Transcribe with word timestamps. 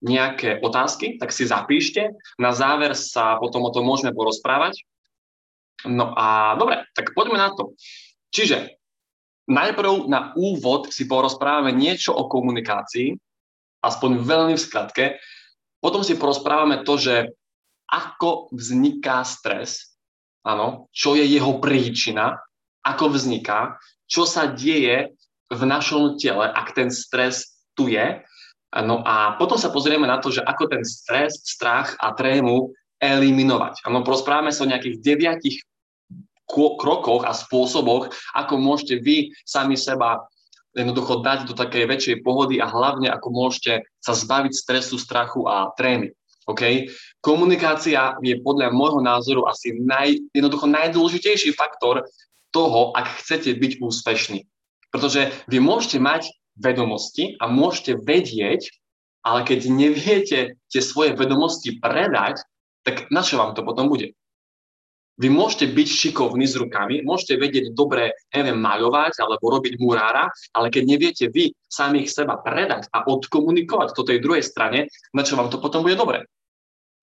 nejaké 0.00 0.60
otázky, 0.64 1.20
tak 1.20 1.32
si 1.32 1.44
zapíšte. 1.44 2.16
Na 2.40 2.56
záver 2.56 2.96
sa 2.96 3.36
potom 3.36 3.64
o 3.68 3.72
tom 3.72 3.84
môžeme 3.84 4.16
porozprávať. 4.16 4.80
No 5.84 6.12
a 6.16 6.56
dobre, 6.56 6.84
tak 6.96 7.12
poďme 7.16 7.40
na 7.40 7.52
to. 7.52 7.76
Čiže 8.32 8.80
najprv 9.48 10.08
na 10.08 10.32
úvod 10.36 10.92
si 10.92 11.04
porozprávame 11.08 11.72
niečo 11.72 12.12
o 12.12 12.28
komunikácii, 12.28 13.16
aspoň 13.80 14.10
veľmi 14.20 14.54
v 14.56 14.64
skratke. 14.64 15.04
Potom 15.80 16.04
si 16.04 16.16
porozprávame 16.16 16.84
to, 16.84 17.00
že 17.00 17.32
ako 17.88 18.52
vzniká 18.52 19.24
stres, 19.24 19.96
áno, 20.44 20.92
čo 20.92 21.16
je 21.16 21.24
jeho 21.26 21.58
príčina, 21.58 22.38
ako 22.84 23.16
vzniká, 23.16 23.80
čo 24.06 24.24
sa 24.24 24.48
deje 24.48 25.12
v 25.50 25.62
našom 25.66 26.16
tele, 26.16 26.46
ak 26.46 26.72
ten 26.76 26.88
stres 26.92 27.58
tu 27.74 27.90
je. 27.90 28.22
No 28.70 29.02
a 29.02 29.34
potom 29.34 29.58
sa 29.58 29.74
pozrieme 29.74 30.06
na 30.06 30.22
to, 30.22 30.30
že 30.30 30.46
ako 30.46 30.70
ten 30.70 30.86
stres, 30.86 31.42
strach 31.42 31.98
a 31.98 32.14
trému 32.14 32.70
eliminovať. 33.02 33.82
Áno, 33.82 34.06
porozprávame 34.06 34.54
sa 34.54 34.62
o 34.62 34.70
nejakých 34.70 35.02
deviatich 35.02 35.66
krokoch 36.50 37.26
a 37.26 37.34
spôsoboch, 37.34 38.10
ako 38.34 38.54
môžete 38.58 39.02
vy 39.02 39.30
sami 39.46 39.74
seba 39.78 40.22
jednoducho 40.74 41.22
dať 41.22 41.50
do 41.50 41.54
takej 41.54 41.84
väčšej 41.86 42.16
pohody 42.22 42.62
a 42.62 42.70
hlavne 42.70 43.10
ako 43.10 43.28
môžete 43.30 43.86
sa 43.98 44.14
zbaviť 44.14 44.52
stresu, 44.54 44.98
strachu 44.98 45.46
a 45.50 45.74
trémy. 45.74 46.14
Okay? 46.46 46.90
Komunikácia 47.22 48.18
je 48.22 48.38
podľa 48.42 48.70
môjho 48.74 49.02
názoru 49.02 49.46
asi 49.46 49.74
naj, 49.78 50.18
jednoducho 50.34 50.66
najdôležitejší 50.70 51.54
faktor 51.54 52.06
toho, 52.50 52.90
ak 52.94 53.22
chcete 53.22 53.54
byť 53.54 53.72
úspešní. 53.82 54.46
Pretože 54.90 55.30
vy 55.46 55.58
môžete 55.62 56.02
mať 56.02 56.34
vedomosti 56.60 57.40
a 57.40 57.48
môžete 57.48 57.98
vedieť, 58.04 58.68
ale 59.24 59.44
keď 59.44 59.60
neviete 59.68 60.38
tie 60.68 60.82
svoje 60.84 61.16
vedomosti 61.16 61.80
predať, 61.80 62.44
tak 62.84 63.08
na 63.12 63.24
čo 63.24 63.40
vám 63.40 63.56
to 63.56 63.64
potom 63.64 63.88
bude? 63.88 64.12
Vy 65.20 65.28
môžete 65.28 65.68
byť 65.76 65.88
šikovní 65.88 66.48
s 66.48 66.56
rukami, 66.56 67.04
môžete 67.04 67.36
vedieť 67.36 67.76
dobre, 67.76 68.16
neviem, 68.32 68.56
maľovať 68.56 69.20
alebo 69.20 69.52
robiť 69.52 69.76
murára, 69.76 70.32
ale 70.56 70.72
keď 70.72 70.82
neviete 70.88 71.24
vy 71.28 71.52
samých 71.68 72.08
seba 72.08 72.40
predať 72.40 72.88
a 72.88 73.04
odkomunikovať 73.04 73.92
to 73.92 74.00
tej 74.08 74.24
druhej 74.24 74.40
strane, 74.40 74.88
na 75.12 75.20
čo 75.20 75.36
vám 75.36 75.52
to 75.52 75.60
potom 75.60 75.84
bude 75.84 76.00
dobre 76.00 76.24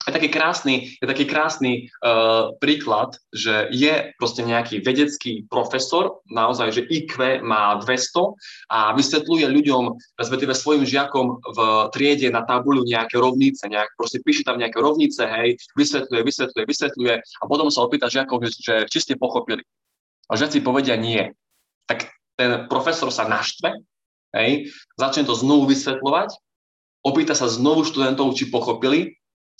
je 0.08 0.16
taký 0.16 0.32
krásny, 0.32 0.74
je 0.96 1.06
taký 1.06 1.28
krásny 1.28 1.92
uh, 2.00 2.56
príklad, 2.56 3.20
že 3.28 3.68
je 3.68 4.16
proste 4.16 4.40
nejaký 4.40 4.80
vedecký 4.80 5.44
profesor, 5.52 6.24
naozaj, 6.32 6.72
že 6.72 6.82
IQ 6.88 7.44
má 7.44 7.76
200 7.84 8.72
a 8.72 8.96
vysvetľuje 8.96 9.46
ľuďom, 9.52 9.84
respektíve 10.16 10.56
svojim 10.56 10.88
žiakom 10.88 11.44
v 11.44 11.58
triede 11.92 12.32
na 12.32 12.40
tabuľu 12.48 12.88
nejaké 12.88 13.20
rovnice, 13.20 13.68
nejak, 13.68 13.92
proste 14.00 14.24
píše 14.24 14.48
tam 14.48 14.56
nejaké 14.56 14.80
rovnice, 14.80 15.28
hej, 15.28 15.60
vysvetľuje, 15.76 16.22
vysvetľuje, 16.24 16.64
vysvetľuje 16.64 17.14
a 17.20 17.44
potom 17.44 17.68
sa 17.68 17.84
opýta 17.84 18.08
žiakov, 18.08 18.40
že, 18.48 18.50
že 18.64 18.74
či 18.88 18.98
ste 19.04 19.14
pochopili. 19.20 19.60
A 20.32 20.40
žiaci 20.40 20.64
povedia 20.64 20.96
nie. 20.96 21.20
Tak 21.84 22.08
ten 22.40 22.64
profesor 22.68 23.12
sa 23.12 23.28
naštve, 23.28 23.76
hej, 24.32 24.72
začne 24.96 25.28
to 25.28 25.36
znovu 25.36 25.68
vysvetľovať, 25.68 26.32
opýta 27.04 27.36
sa 27.36 27.48
znovu 27.48 27.84
študentov, 27.84 28.32
či 28.32 28.48
pochopili 28.48 29.18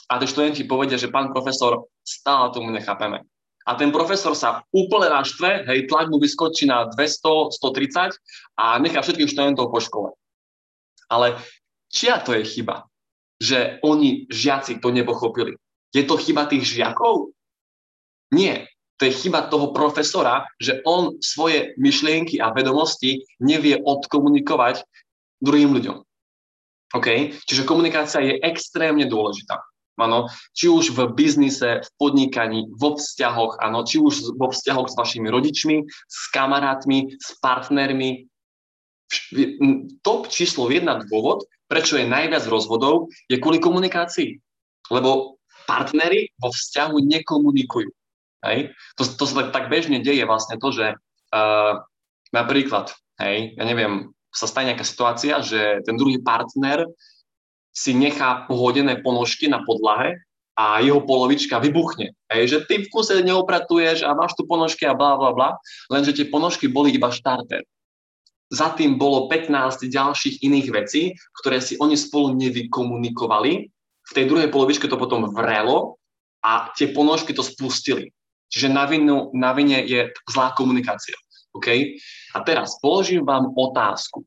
a 0.08 0.16
tí 0.16 0.24
študenti 0.24 0.64
povedia, 0.64 0.96
že 0.96 1.12
pán 1.12 1.30
profesor, 1.30 1.84
stále 2.00 2.48
tomu 2.56 2.72
nechápeme. 2.72 3.28
A 3.68 3.76
ten 3.76 3.92
profesor 3.92 4.32
sa 4.32 4.64
úplne 4.72 5.12
naštve, 5.12 5.68
hej, 5.68 5.92
tlak 5.92 6.08
mu 6.08 6.16
vyskočí 6.16 6.64
na 6.64 6.88
200, 6.88 7.52
130 7.52 8.16
a 8.56 8.80
nechá 8.80 9.04
všetkých 9.04 9.28
študentov 9.28 9.68
po 9.68 9.76
škole. 9.84 10.08
Ale 11.12 11.36
čia 11.92 12.16
to 12.24 12.32
je 12.32 12.48
chyba? 12.48 12.88
Že 13.36 13.84
oni, 13.84 14.24
žiaci, 14.32 14.80
to 14.80 14.88
nepochopili. 14.88 15.60
Je 15.92 16.00
to 16.08 16.16
chyba 16.16 16.48
tých 16.48 16.64
žiakov? 16.64 17.36
Nie. 18.32 18.72
To 18.98 19.06
je 19.06 19.14
chyba 19.14 19.46
toho 19.46 19.70
profesora, 19.70 20.48
že 20.58 20.80
on 20.88 21.20
svoje 21.20 21.76
myšlienky 21.78 22.40
a 22.40 22.50
vedomosti 22.50 23.22
nevie 23.38 23.78
odkomunikovať 23.78 24.82
druhým 25.44 25.76
ľuďom. 25.76 25.96
OK? 26.96 27.08
Čiže 27.44 27.68
komunikácia 27.68 28.24
je 28.24 28.40
extrémne 28.42 29.04
dôležitá. 29.04 29.60
Áno, 29.98 30.30
či 30.54 30.70
už 30.70 30.94
v 30.94 31.10
biznise, 31.10 31.82
v 31.82 31.88
podnikaní, 31.98 32.70
vo 32.78 32.94
vzťahoch, 32.94 33.58
áno, 33.58 33.82
či 33.82 33.98
už 33.98 34.38
vo 34.38 34.54
vzťahoch 34.54 34.86
s 34.86 34.94
vašimi 34.94 35.26
rodičmi, 35.26 35.82
s 35.90 36.18
kamarátmi, 36.30 37.18
s 37.18 37.34
partnermi. 37.42 38.30
Top 40.06 40.30
číslo 40.30 40.70
jedna 40.70 41.02
dôvod, 41.02 41.50
prečo 41.66 41.98
je 41.98 42.06
najviac 42.06 42.46
rozvodov, 42.46 43.10
je 43.26 43.42
kvôli 43.42 43.58
komunikácii. 43.58 44.38
Lebo 44.94 45.42
partnery 45.66 46.30
vo 46.38 46.54
vzťahu 46.54 46.96
nekomunikujú. 47.18 47.90
Hej? 48.46 48.72
To, 48.96 49.02
to 49.04 49.24
sa 49.26 49.50
tak, 49.50 49.66
bežne 49.68 49.98
deje 49.98 50.22
vlastne 50.24 50.56
to, 50.62 50.70
že 50.70 50.94
uh, 51.34 51.74
napríklad, 52.30 52.94
hej, 53.18 53.58
ja 53.58 53.64
neviem, 53.66 54.14
sa 54.32 54.46
stane 54.46 54.72
nejaká 54.72 54.86
situácia, 54.86 55.42
že 55.42 55.82
ten 55.82 55.96
druhý 55.98 56.22
partner 56.22 56.86
si 57.74 57.94
nechá 57.94 58.44
pohodené 58.50 59.00
ponožky 59.02 59.46
na 59.46 59.62
podlahe 59.62 60.18
a 60.58 60.82
jeho 60.82 60.98
polovička 61.06 61.62
vybuchne. 61.62 62.10
Hej, 62.34 62.44
že 62.50 62.58
ty 62.66 62.82
v 62.82 62.90
kuse 62.90 63.22
neopratuješ 63.22 64.02
a 64.02 64.10
máš 64.18 64.34
tu 64.34 64.42
ponožky 64.42 64.90
a 64.90 64.98
bla 64.98 65.14
bla 65.14 65.30
bla, 65.30 65.50
lenže 65.86 66.18
tie 66.18 66.26
ponožky 66.26 66.66
boli 66.66 66.90
iba 66.90 67.14
štarter. 67.14 67.62
Za 68.48 68.74
tým 68.74 68.96
bolo 68.98 69.28
15 69.30 69.86
ďalších 69.86 70.40
iných 70.40 70.68
vecí, 70.72 71.12
ktoré 71.44 71.60
si 71.60 71.76
oni 71.78 71.94
spolu 71.94 72.32
nevykomunikovali. 72.34 73.52
V 74.08 74.12
tej 74.16 74.24
druhej 74.24 74.48
polovičke 74.48 74.88
to 74.88 74.96
potom 74.96 75.28
vrelo 75.30 76.00
a 76.40 76.72
tie 76.72 76.88
ponožky 76.90 77.36
to 77.36 77.44
spustili. 77.44 78.08
Čiže 78.48 78.72
na, 78.72 78.88
vinu, 78.88 79.28
na 79.36 79.52
vine 79.52 79.84
je 79.84 80.08
zlá 80.32 80.56
komunikácia. 80.56 81.14
Okay? 81.52 82.00
A 82.32 82.40
teraz 82.40 82.80
položím 82.80 83.28
vám 83.28 83.52
otázku. 83.52 84.24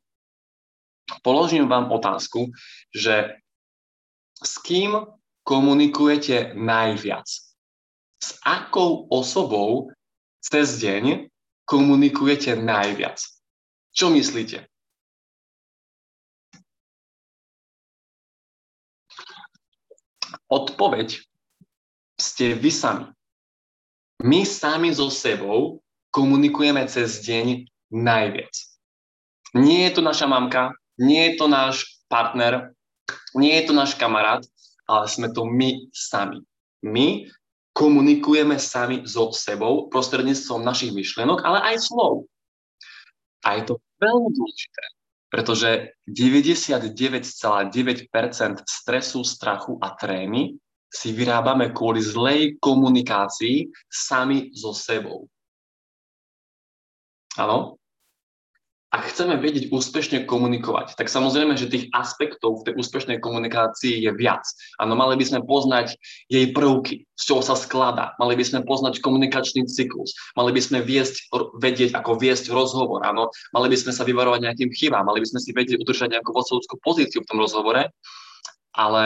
Položím 1.19 1.67
vám 1.67 1.91
otázku, 1.91 2.55
že 2.95 3.35
s 4.39 4.57
kým 4.63 5.05
komunikujete 5.43 6.55
najviac? 6.55 7.27
S 8.21 8.29
akou 8.45 9.05
osobou 9.11 9.91
cez 10.39 10.79
deň 10.79 11.27
komunikujete 11.67 12.55
najviac? 12.55 13.19
Čo 13.91 14.09
myslíte? 14.09 14.65
Odpoveď 20.51 21.23
ste 22.19 22.59
vy 22.59 22.71
sami. 22.71 23.07
My 24.21 24.43
sami 24.43 24.91
so 24.93 25.07
sebou 25.07 25.79
komunikujeme 26.11 26.83
cez 26.91 27.23
deň 27.23 27.65
najviac. 27.89 28.51
Nie 29.55 29.89
je 29.89 29.91
to 29.95 30.01
naša 30.03 30.27
mamka, 30.27 30.75
nie 31.01 31.33
je 31.33 31.41
to 31.41 31.49
náš 31.49 32.05
partner, 32.05 32.77
nie 33.33 33.57
je 33.57 33.63
to 33.67 33.73
náš 33.73 33.97
kamarát, 33.97 34.45
ale 34.85 35.09
sme 35.09 35.33
to 35.33 35.43
my 35.49 35.89
sami. 35.89 36.45
My 36.85 37.25
komunikujeme 37.73 38.59
sami 38.61 39.01
so 39.07 39.33
sebou 39.33 39.89
prostredníctvom 39.89 40.61
našich 40.61 40.93
myšlienok, 40.93 41.41
ale 41.41 41.59
aj 41.73 41.89
slov. 41.89 42.29
A 43.41 43.57
je 43.57 43.73
to 43.73 43.81
veľmi 43.97 44.29
dôležité, 44.37 44.83
pretože 45.33 45.69
99,9% 46.05 47.73
stresu, 48.67 49.19
strachu 49.25 49.81
a 49.81 49.97
trémy 49.97 50.61
si 50.91 51.15
vyrábame 51.15 51.71
kvôli 51.71 52.03
zlej 52.03 52.59
komunikácii 52.59 53.71
sami 53.87 54.51
so 54.51 54.75
sebou. 54.75 55.25
Áno? 57.39 57.80
Ak 58.91 59.07
chceme 59.07 59.39
vedieť 59.39 59.71
úspešne 59.71 60.27
komunikovať, 60.27 60.99
tak 60.99 61.07
samozrejme, 61.07 61.55
že 61.55 61.71
tých 61.71 61.87
aspektov 61.95 62.59
v 62.59 62.65
tej 62.67 62.73
úspešnej 62.75 63.23
komunikácii 63.23 64.03
je 64.03 64.11
viac. 64.11 64.43
Áno, 64.83 64.99
mali 64.99 65.15
by 65.15 65.23
sme 65.23 65.39
poznať 65.47 65.95
jej 66.27 66.51
prvky, 66.51 67.07
z 67.15 67.23
čoho 67.23 67.39
sa 67.39 67.55
skladá, 67.55 68.19
mali 68.19 68.35
by 68.35 68.43
sme 68.43 68.67
poznať 68.67 68.99
komunikačný 68.99 69.63
cyklus, 69.71 70.11
mali 70.35 70.51
by 70.51 70.59
sme 70.59 70.83
viesť, 70.83 71.31
vedieť, 71.55 71.95
ako 71.95 72.19
viesť 72.19 72.51
rozhovor, 72.51 73.07
áno, 73.07 73.31
mali 73.55 73.71
by 73.71 73.77
sme 73.79 73.95
sa 73.95 74.03
vyvarovať 74.03 74.43
nejakým 74.43 74.69
chybám, 74.75 75.07
mali 75.07 75.23
by 75.23 75.27
sme 75.31 75.39
si 75.39 75.55
vedieť 75.55 75.79
udržať 75.79 76.11
nejakú 76.19 76.35
vodcovskú 76.35 76.75
pozíciu 76.83 77.23
v 77.23 77.29
tom 77.31 77.39
rozhovore, 77.39 77.87
ale 78.75 79.03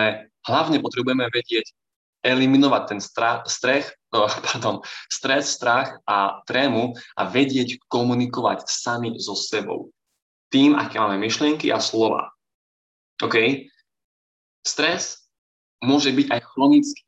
hlavne 0.49 0.81
potrebujeme 0.81 1.29
vedieť 1.29 1.84
eliminovať 2.25 2.83
ten 2.89 2.99
strach, 2.99 3.45
strech, 3.45 3.93
pardon, 4.49 4.81
stres, 5.05 5.53
strach 5.53 6.01
a 6.09 6.41
trému 6.49 6.97
a 7.13 7.21
vedieť 7.29 7.77
komunikovať 7.85 8.65
sami 8.65 9.13
so 9.21 9.37
sebou. 9.37 9.93
Tým, 10.49 10.73
aké 10.73 10.97
máme 10.97 11.21
myšlienky 11.21 11.69
a 11.69 11.77
slova. 11.77 12.33
OK? 13.21 13.69
Stres 14.65 15.29
môže 15.85 16.09
byť 16.09 16.33
aj 16.33 16.41
chronický. 16.41 17.01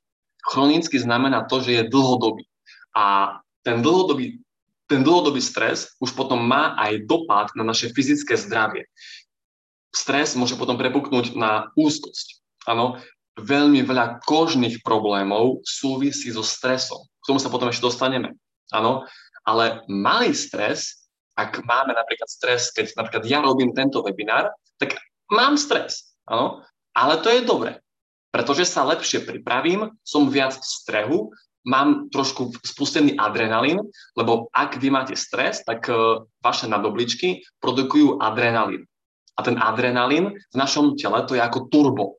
Chronický 0.47 0.97
znamená 1.01 1.49
to, 1.49 1.59
že 1.59 1.81
je 1.81 1.89
dlhodobý. 1.89 2.45
A 2.93 3.37
ten 3.65 3.81
dlhodobý, 3.83 4.39
ten 4.87 5.03
dlhodobý 5.03 5.43
stres 5.43 5.97
už 5.99 6.15
potom 6.15 6.39
má 6.39 6.77
aj 6.79 7.03
dopad 7.03 7.51
na 7.57 7.67
naše 7.67 7.91
fyzické 7.91 8.39
zdravie. 8.39 8.87
Stres 9.91 10.37
môže 10.37 10.55
potom 10.55 10.77
prepuknúť 10.77 11.35
na 11.35 11.73
úzkosť, 11.73 12.39
áno, 12.69 13.01
veľmi 13.37 13.85
veľa 13.85 14.25
kožných 14.25 14.81
problémov 14.81 15.61
súvisí 15.63 16.33
so 16.33 16.41
stresom. 16.41 17.05
K 17.21 17.27
tomu 17.29 17.39
sa 17.39 17.53
potom 17.53 17.69
ešte 17.69 17.85
dostaneme. 17.85 18.33
Áno, 18.73 19.05
ale 19.47 19.85
malý 19.87 20.33
stres, 20.33 21.07
ak 21.37 21.63
máme 21.63 21.93
napríklad 21.93 22.27
stres, 22.27 22.73
keď 22.73 22.97
napríklad 22.97 23.23
ja 23.29 23.39
robím 23.39 23.71
tento 23.71 24.01
webinár, 24.01 24.51
tak 24.81 24.97
mám 25.29 25.55
stres, 25.55 26.17
áno, 26.25 26.65
ale 26.97 27.21
to 27.21 27.29
je 27.29 27.45
dobre, 27.45 27.77
pretože 28.33 28.67
sa 28.67 28.83
lepšie 28.83 29.23
pripravím, 29.23 29.93
som 30.01 30.27
viac 30.27 30.57
v 30.57 30.65
strehu, 30.65 31.19
mám 31.67 32.07
trošku 32.09 32.55
spustený 32.63 33.19
adrenalín, 33.19 33.83
lebo 34.15 34.47
ak 34.55 34.79
vy 34.79 34.87
máte 34.87 35.13
stres, 35.19 35.61
tak 35.67 35.85
uh, 35.91 36.23
vaše 36.39 36.65
nadobličky 36.65 37.43
produkujú 37.59 38.23
adrenalín. 38.23 38.87
A 39.37 39.45
ten 39.45 39.59
adrenalín 39.59 40.33
v 40.33 40.55
našom 40.55 40.97
tele 40.97 41.21
to 41.27 41.37
je 41.37 41.43
ako 41.43 41.69
turbo. 41.69 42.17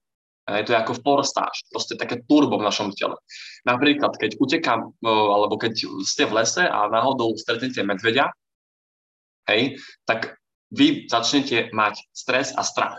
Je 0.49 0.65
to 0.65 0.73
ako 0.73 0.97
forstáž, 1.05 1.61
proste 1.69 2.01
také 2.01 2.25
turbo 2.25 2.57
v 2.57 2.65
našom 2.65 2.89
tele. 2.97 3.21
Napríklad, 3.69 4.17
keď 4.17 4.41
utekám, 4.41 4.97
alebo 5.05 5.61
keď 5.61 5.85
ste 6.09 6.25
v 6.25 6.41
lese 6.41 6.65
a 6.65 6.89
náhodou 6.89 7.37
stretnete 7.37 7.85
medveďa, 7.85 8.33
hej, 9.53 9.77
tak 10.09 10.41
vy 10.73 11.05
začnete 11.05 11.69
mať 11.77 12.01
stres 12.17 12.57
a 12.57 12.65
strach. 12.65 12.97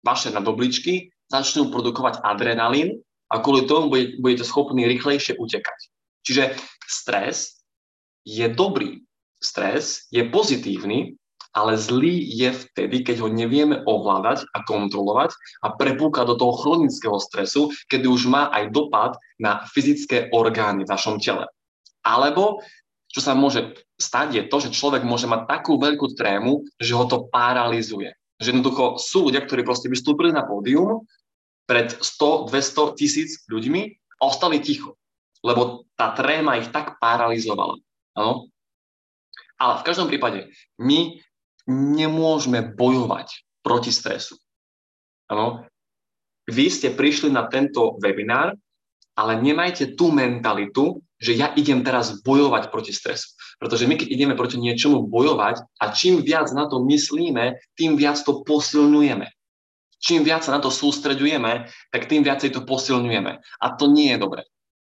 Vaše 0.00 0.32
nadobličky 0.32 1.12
začnú 1.28 1.68
produkovať 1.68 2.24
adrenalín 2.24 3.04
a 3.28 3.42
kvôli 3.44 3.68
tomu 3.68 3.92
budete 3.92 4.48
schopní 4.48 4.88
rýchlejšie 4.88 5.36
utekať. 5.36 5.80
Čiže 6.24 6.56
stres 6.88 7.60
je 8.24 8.48
dobrý. 8.48 9.04
Stres 9.36 10.08
je 10.08 10.24
pozitívny, 10.24 11.20
ale 11.56 11.80
zlý 11.80 12.20
je 12.20 12.52
vtedy, 12.52 13.00
keď 13.00 13.24
ho 13.24 13.32
nevieme 13.32 13.80
ovládať 13.88 14.44
a 14.52 14.60
kontrolovať 14.60 15.32
a 15.64 15.72
prepúka 15.72 16.28
do 16.28 16.36
toho 16.36 16.52
chronického 16.60 17.16
stresu, 17.16 17.72
kedy 17.88 18.04
už 18.04 18.28
má 18.28 18.52
aj 18.52 18.76
dopad 18.76 19.16
na 19.40 19.64
fyzické 19.72 20.28
orgány 20.36 20.84
v 20.84 20.92
našom 20.92 21.16
tele. 21.16 21.48
Alebo, 22.04 22.60
čo 23.08 23.24
sa 23.24 23.32
môže 23.32 23.72
stať, 23.96 24.28
je 24.36 24.42
to, 24.52 24.56
že 24.68 24.76
človek 24.76 25.00
môže 25.00 25.24
mať 25.24 25.48
takú 25.48 25.80
veľkú 25.80 26.12
trému, 26.12 26.68
že 26.76 26.92
ho 26.92 27.08
to 27.08 27.24
paralizuje. 27.32 28.12
Že 28.36 28.52
jednoducho 28.52 29.00
sú 29.00 29.32
ľudia, 29.32 29.40
ktorí 29.48 29.64
proste 29.64 29.88
vystúpili 29.88 30.36
na 30.36 30.44
pódium 30.44 31.08
pred 31.64 31.88
100, 31.88 32.52
200, 32.52 33.00
tisíc 33.00 33.40
ľuďmi 33.48 33.82
a 34.20 34.22
ostali 34.28 34.60
ticho, 34.60 35.00
lebo 35.40 35.88
tá 35.96 36.12
tréma 36.12 36.60
ich 36.60 36.68
tak 36.68 37.00
paralizovala. 37.00 37.80
Ano? 38.12 38.52
Ale 39.56 39.80
v 39.80 39.86
každom 39.88 40.12
prípade, 40.12 40.52
my 40.76 41.16
nemôžeme 41.66 42.62
bojovať 42.74 43.42
proti 43.60 43.90
stresu. 43.90 44.38
Ano? 45.26 45.66
Vy 46.46 46.70
ste 46.70 46.94
prišli 46.94 47.34
na 47.34 47.50
tento 47.50 47.98
webinár, 47.98 48.54
ale 49.18 49.32
nemajte 49.42 49.98
tú 49.98 50.14
mentalitu, 50.14 51.02
že 51.18 51.34
ja 51.34 51.50
idem 51.56 51.82
teraz 51.82 52.22
bojovať 52.22 52.68
proti 52.68 52.92
stresu. 52.94 53.34
Pretože 53.56 53.88
my, 53.88 53.96
keď 53.96 54.08
ideme 54.12 54.34
proti 54.38 54.60
niečomu 54.60 55.08
bojovať 55.08 55.64
a 55.80 55.90
čím 55.90 56.22
viac 56.22 56.52
na 56.52 56.68
to 56.68 56.84
myslíme, 56.84 57.56
tým 57.74 57.96
viac 57.96 58.20
to 58.20 58.44
posilňujeme. 58.44 59.26
Čím 59.96 60.28
viac 60.28 60.44
sa 60.44 60.54
na 60.54 60.60
to 60.60 60.68
sústreďujeme, 60.68 61.66
tak 61.88 62.06
tým 62.06 62.20
viacej 62.20 62.52
to 62.52 62.62
posilňujeme. 62.68 63.32
A 63.40 63.66
to 63.74 63.88
nie 63.88 64.12
je 64.12 64.20
dobre. 64.20 64.44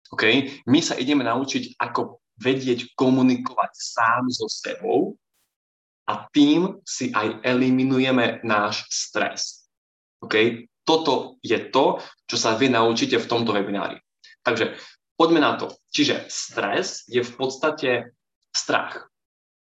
Okay? 0.08 0.64
My 0.64 0.80
sa 0.80 0.96
ideme 0.96 1.20
naučiť, 1.22 1.76
ako 1.76 2.24
vedieť 2.40 2.96
komunikovať 2.96 3.70
sám 3.76 4.32
so 4.32 4.48
sebou 4.48 5.20
a 6.06 6.30
tým 6.30 6.78
si 6.86 7.10
aj 7.10 7.42
eliminujeme 7.42 8.40
náš 8.46 8.86
stres. 8.86 9.66
OK? 10.22 10.66
Toto 10.86 11.42
je 11.42 11.58
to, 11.74 11.98
čo 12.30 12.36
sa 12.38 12.54
vy 12.54 12.70
naučíte 12.70 13.18
v 13.18 13.26
tomto 13.26 13.50
webinári. 13.50 13.98
Takže 14.46 14.78
poďme 15.18 15.42
na 15.42 15.58
to. 15.58 15.74
Čiže 15.90 16.30
stres 16.30 17.02
je 17.10 17.26
v 17.26 17.32
podstate 17.34 17.90
strach. 18.54 19.10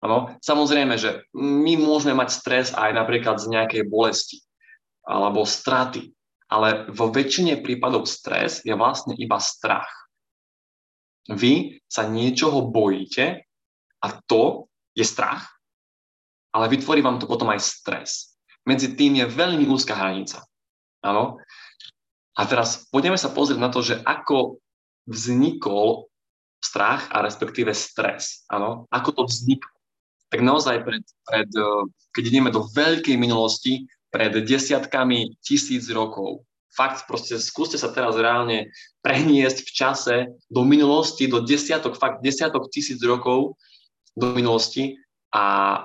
Ano? 0.03 0.35
Samozrejme, 0.43 0.99
že 0.99 1.31
my 1.39 1.79
môžeme 1.79 2.19
mať 2.19 2.29
stres 2.35 2.67
aj 2.75 2.91
napríklad 2.91 3.39
z 3.39 3.55
nejakej 3.55 3.83
bolesti 3.87 4.43
alebo 5.07 5.47
straty, 5.47 6.11
ale 6.51 6.91
vo 6.91 7.15
väčšine 7.15 7.63
prípadov 7.63 8.11
stres 8.11 8.67
je 8.67 8.75
vlastne 8.75 9.15
iba 9.15 9.39
strach. 9.39 10.11
Vy 11.31 11.79
sa 11.87 12.11
niečoho 12.11 12.67
bojíte 12.67 13.47
a 14.03 14.07
to 14.27 14.67
je 14.99 15.07
strach 15.07 15.56
ale 16.57 16.73
vytvorí 16.73 17.05
vám 17.05 17.21
to 17.21 17.29
potom 17.29 17.53
aj 17.53 17.61
stres. 17.61 18.33
Medzi 18.65 18.97
tým 18.97 19.21
je 19.21 19.29
veľmi 19.29 19.69
úzka 19.69 19.93
hranica. 19.93 20.41
Áno? 21.05 21.37
A 22.33 22.43
teraz 22.49 22.89
poďme 22.89 23.21
sa 23.21 23.29
pozrieť 23.29 23.61
na 23.61 23.69
to, 23.69 23.85
že 23.85 24.01
ako 24.01 24.57
vznikol 25.05 26.09
strach 26.65 27.13
a 27.13 27.21
respektíve 27.21 27.77
stres. 27.77 28.49
Áno? 28.49 28.89
Ako 28.89 29.13
to 29.13 29.23
vzniklo. 29.29 29.77
Tak 30.33 30.41
naozaj, 30.43 30.83
pred, 30.83 31.05
pred, 31.29 31.51
eh, 31.53 31.83
keď 32.17 32.25
ideme 32.25 32.51
do 32.51 32.65
veľkej 32.73 33.15
minulosti, 33.21 33.85
pred 34.11 34.33
desiatkami 34.33 35.37
tisíc 35.45 35.87
rokov, 35.93 36.43
fakt 36.73 37.05
proste 37.09 37.37
skúste 37.41 37.77
sa 37.77 37.93
teraz 37.93 38.17
reálne 38.17 38.73
preniesť 39.05 39.59
v 39.65 39.71
čase 39.71 40.17
do 40.49 40.65
minulosti, 40.65 41.29
do 41.29 41.45
desiatok, 41.45 42.01
fakt 42.01 42.25
desiatok 42.25 42.69
tisíc 42.73 43.01
rokov 43.05 43.57
do 44.17 44.33
minulosti 44.37 44.97
a 45.33 45.85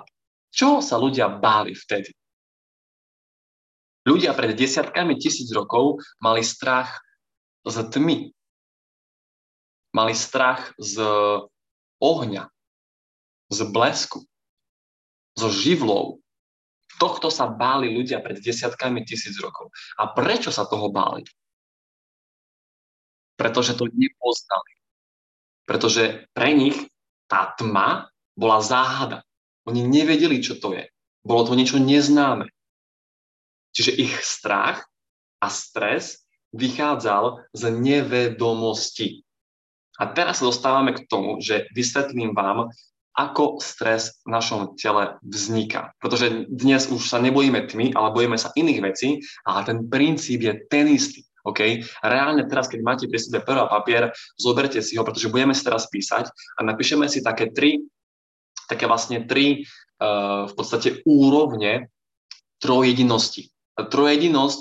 čo 0.52 0.84
sa 0.84 1.00
ľudia 1.00 1.32
báli 1.40 1.72
vtedy? 1.72 2.12
Ľudia 4.04 4.36
pred 4.36 4.58
desiatkami 4.58 5.16
tisíc 5.16 5.48
rokov 5.56 6.02
mali 6.20 6.44
strach 6.44 7.00
z 7.64 7.86
tmy. 7.88 8.34
Mali 9.96 10.14
strach 10.18 10.74
z 10.76 11.00
ohňa, 12.02 12.50
z 13.52 13.60
blesku, 13.70 14.26
zo 15.38 15.50
živlov. 15.54 16.20
Tohto 16.98 17.30
sa 17.32 17.48
báli 17.48 17.94
ľudia 17.94 18.20
pred 18.20 18.42
desiatkami 18.42 19.06
tisíc 19.06 19.38
rokov. 19.40 19.72
A 19.98 20.12
prečo 20.12 20.50
sa 20.50 20.68
toho 20.68 20.90
báli? 20.90 21.24
Pretože 23.38 23.78
to 23.78 23.90
nepoznali. 23.90 24.74
Pretože 25.66 26.26
pre 26.36 26.52
nich 26.58 26.78
tá 27.30 27.54
tma 27.58 28.10
bola 28.36 28.60
záhada. 28.60 29.24
Oni 29.72 29.88
nevedeli, 29.88 30.44
čo 30.44 30.60
to 30.60 30.76
je. 30.76 30.92
Bolo 31.24 31.48
to 31.48 31.56
niečo 31.56 31.80
neznáme. 31.80 32.52
Čiže 33.72 33.96
ich 33.96 34.20
strach 34.20 34.84
a 35.40 35.48
stres 35.48 36.28
vychádzal 36.52 37.48
z 37.56 37.64
nevedomosti. 37.72 39.24
A 39.96 40.12
teraz 40.12 40.44
sa 40.44 40.52
dostávame 40.52 40.92
k 40.92 41.08
tomu, 41.08 41.40
že 41.40 41.72
vysvetlím 41.72 42.36
vám, 42.36 42.68
ako 43.16 43.60
stres 43.64 44.24
v 44.28 44.36
našom 44.36 44.76
tele 44.76 45.20
vzniká. 45.24 45.96
Pretože 46.04 46.48
dnes 46.48 46.88
už 46.92 47.08
sa 47.08 47.20
nebojíme 47.20 47.68
tmy, 47.68 47.96
ale 47.96 48.16
bojíme 48.16 48.36
sa 48.36 48.56
iných 48.56 48.80
vecí, 48.84 49.24
ale 49.48 49.68
ten 49.68 49.88
princíp 49.88 50.44
je 50.44 50.54
ten 50.68 50.92
istý. 50.92 51.24
Okay? 51.48 51.84
Reálne 52.04 52.48
teraz, 52.48 52.72
keď 52.72 52.80
máte 52.84 53.06
pri 53.08 53.20
sebe 53.20 53.44
pero 53.44 53.68
papier, 53.68 54.12
zoberte 54.36 54.80
si 54.80 54.96
ho, 54.96 55.04
pretože 55.04 55.32
budeme 55.32 55.56
si 55.56 55.64
teraz 55.64 55.92
písať 55.92 56.28
a 56.60 56.60
napíšeme 56.64 57.08
si 57.12 57.20
také 57.24 57.52
tri 57.52 57.84
také 58.72 58.88
vlastne 58.88 59.28
tri 59.28 59.68
uh, 60.00 60.48
v 60.48 60.54
podstate 60.56 61.04
úrovne 61.04 61.92
trojedinosti. 62.64 63.52
Trojedinosť 63.76 64.60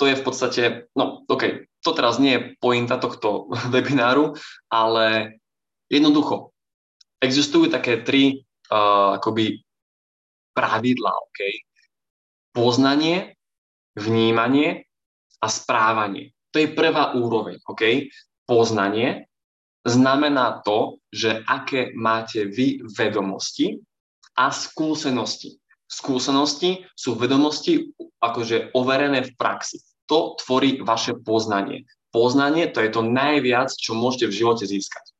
to 0.00 0.08
je 0.08 0.16
v 0.16 0.24
podstate, 0.24 0.62
no 0.96 1.28
OK, 1.28 1.68
to 1.84 1.90
teraz 1.92 2.16
nie 2.16 2.32
je 2.32 2.44
pointa 2.56 2.96
tohto 2.96 3.52
webináru, 3.74 4.32
ale 4.72 5.36
jednoducho 5.92 6.56
existujú 7.20 7.68
také 7.68 8.00
tri 8.00 8.40
uh, 8.72 9.20
akoby 9.20 9.60
pravidlá, 10.56 11.12
OK? 11.12 11.40
Poznanie, 12.50 13.36
vnímanie 13.94 14.88
a 15.38 15.46
správanie. 15.46 16.32
To 16.50 16.58
je 16.58 16.72
prvá 16.72 17.14
úroveň, 17.14 17.62
OK? 17.68 18.10
Poznanie, 18.48 19.29
znamená 19.90 20.62
to, 20.62 21.02
že 21.10 21.42
aké 21.44 21.90
máte 21.98 22.46
vy 22.46 22.86
vedomosti 22.94 23.82
a 24.38 24.54
skúsenosti. 24.54 25.58
Skúsenosti 25.90 26.86
sú 26.94 27.18
vedomosti 27.18 27.90
akože 28.22 28.70
overené 28.78 29.26
v 29.26 29.34
praxi. 29.34 29.82
To 30.06 30.38
tvorí 30.38 30.78
vaše 30.82 31.18
poznanie. 31.18 31.86
Poznanie 32.14 32.70
to 32.70 32.82
je 32.82 32.90
to 32.90 33.02
najviac, 33.02 33.70
čo 33.74 33.94
môžete 33.94 34.30
v 34.30 34.36
živote 34.38 34.64
získať. 34.66 35.10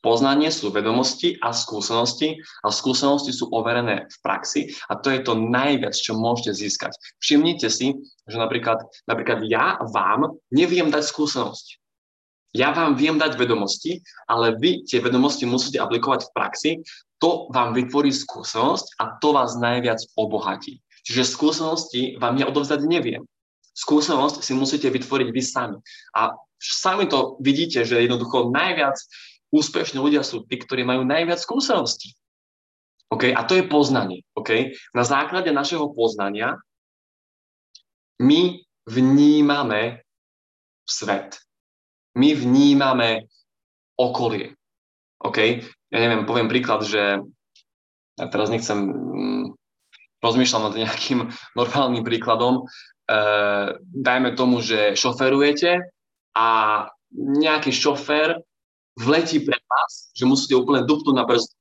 Poznanie 0.00 0.48
sú 0.48 0.72
vedomosti 0.72 1.36
a 1.44 1.52
skúsenosti 1.52 2.40
a 2.64 2.72
skúsenosti 2.72 3.36
sú 3.36 3.52
overené 3.52 4.08
v 4.08 4.16
praxi 4.24 4.60
a 4.88 4.96
to 4.96 5.12
je 5.12 5.20
to 5.20 5.36
najviac, 5.36 5.92
čo 5.92 6.16
môžete 6.16 6.56
získať. 6.56 6.96
Všimnite 7.20 7.68
si, 7.68 8.00
že 8.24 8.36
napríklad, 8.40 8.80
napríklad 9.04 9.44
ja 9.44 9.76
vám 9.92 10.40
neviem 10.48 10.88
dať 10.88 11.04
skúsenosť. 11.04 11.79
Ja 12.50 12.74
vám 12.74 12.98
viem 12.98 13.14
dať 13.14 13.38
vedomosti, 13.38 14.02
ale 14.26 14.58
vy 14.58 14.82
tie 14.82 14.98
vedomosti 14.98 15.46
musíte 15.46 15.78
aplikovať 15.78 16.26
v 16.26 16.34
praxi. 16.34 16.70
To 17.22 17.46
vám 17.54 17.78
vytvorí 17.78 18.10
skúsenosť 18.10 18.98
a 18.98 19.20
to 19.22 19.30
vás 19.30 19.54
najviac 19.54 20.02
obohatí. 20.18 20.82
Čiže 21.06 21.30
skúsenosti 21.30 22.18
vám 22.18 22.36
ja 22.42 22.50
odovzdať 22.50 22.86
neviem. 22.86 23.22
skúsenosť 23.70 24.42
si 24.42 24.52
musíte 24.52 24.90
vytvoriť 24.90 25.28
vy 25.30 25.42
sami. 25.46 25.78
A 26.12 26.34
sami 26.58 27.06
to 27.06 27.38
vidíte, 27.40 27.86
že 27.86 28.02
jednoducho 28.02 28.50
najviac 28.50 28.98
úspešní 29.54 30.02
ľudia 30.02 30.26
sú 30.26 30.44
tí, 30.44 30.58
ktorí 30.58 30.82
majú 30.84 31.06
najviac 31.06 31.38
skúseností. 31.38 32.12
Okay? 33.10 33.34
A 33.34 33.46
to 33.46 33.56
je 33.58 33.64
poznanie. 33.66 34.26
Okay? 34.34 34.74
Na 34.94 35.06
základe 35.06 35.50
našeho 35.54 35.90
poznania 35.94 36.58
my 38.20 38.60
vnímame 38.84 40.04
svet. 40.84 41.40
My 42.20 42.36
vnímame 42.36 43.32
okolie. 43.96 44.52
OK? 45.24 45.38
Ja 45.88 45.98
neviem, 45.98 46.28
poviem 46.28 46.52
príklad, 46.52 46.84
že 46.84 47.24
ja 48.20 48.26
teraz 48.28 48.52
nechcem, 48.52 48.76
mm, 48.92 49.44
rozmýšľam 50.20 50.68
nad 50.68 50.74
nejakým 50.84 51.32
normálnym 51.60 52.04
príkladom, 52.04 52.64
e, 53.08 53.16
dajme 53.80 54.36
tomu, 54.36 54.60
že 54.60 54.92
šoferujete 54.92 55.80
a 56.36 56.48
nejaký 57.16 57.72
šofér 57.72 58.38
vletí 59.00 59.40
pre 59.40 59.56
vás, 59.56 60.12
že 60.12 60.28
musíte 60.28 60.54
úplne 60.54 60.84
dupnúť 60.84 61.16
na 61.16 61.24
brzdu. 61.24 61.56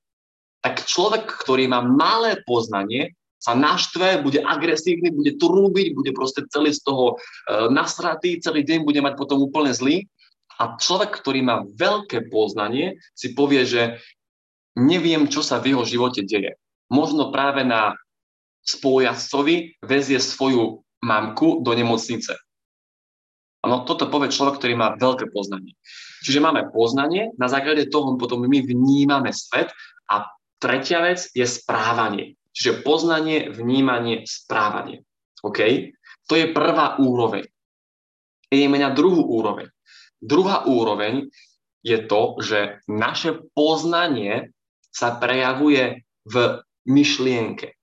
Tak 0.59 0.83
človek, 0.83 1.23
ktorý 1.39 1.71
má 1.71 1.79
malé 1.79 2.43
poznanie, 2.43 3.15
sa 3.39 3.55
naštve, 3.55 4.19
bude 4.19 4.43
agresívny, 4.43 5.15
bude 5.15 5.39
trúbiť, 5.39 5.95
bude 5.95 6.11
proste 6.11 6.43
celý 6.51 6.75
z 6.75 6.83
toho 6.83 7.15
e, 7.15 7.71
nasratý, 7.71 8.35
celý 8.43 8.67
deň 8.67 8.83
bude 8.83 8.99
mať 8.99 9.15
potom 9.15 9.39
úplne 9.39 9.71
zlý. 9.71 10.03
A 10.59 10.75
človek, 10.75 11.15
ktorý 11.23 11.39
má 11.39 11.63
veľké 11.63 12.27
poznanie, 12.27 12.99
si 13.15 13.31
povie, 13.31 13.63
že 13.63 14.03
neviem, 14.75 15.31
čo 15.31 15.39
sa 15.39 15.63
v 15.63 15.75
jeho 15.75 15.83
živote 15.87 16.27
deje. 16.27 16.59
Možno 16.91 17.31
práve 17.31 17.63
na 17.63 17.95
spojazcovi 18.63 19.79
vezie 19.79 20.19
svoju 20.19 20.83
mamku 20.99 21.63
do 21.63 21.71
nemocnice. 21.71 22.35
Ano, 23.59 23.83
toto 23.83 24.07
povie 24.07 24.31
človek, 24.31 24.59
ktorý 24.59 24.73
má 24.75 24.95
veľké 24.95 25.31
poznanie. 25.31 25.75
Čiže 26.23 26.43
máme 26.43 26.71
poznanie, 26.71 27.31
na 27.35 27.47
základe 27.51 27.87
toho 27.91 28.15
potom 28.15 28.43
my 28.43 28.59
vnímame 28.63 29.31
svet 29.35 29.71
a 30.07 30.27
tretia 30.59 31.03
vec 31.03 31.27
je 31.35 31.43
správanie. 31.43 32.39
Čiže 32.55 32.83
poznanie, 32.83 33.51
vnímanie, 33.51 34.23
správanie. 34.27 35.03
OK? 35.43 35.91
To 36.27 36.33
je 36.35 36.51
prvá 36.51 36.99
úroveň. 36.99 37.47
Ideme 38.51 38.79
na 38.79 38.91
druhú 38.91 39.23
úroveň. 39.27 39.71
Druhá 40.19 40.67
úroveň 40.67 41.31
je 41.83 41.97
to, 42.05 42.35
že 42.43 42.83
naše 42.91 43.39
poznanie 43.55 44.51
sa 44.91 45.15
prejavuje 45.15 46.03
v 46.27 46.35
myšlienke. 46.87 47.75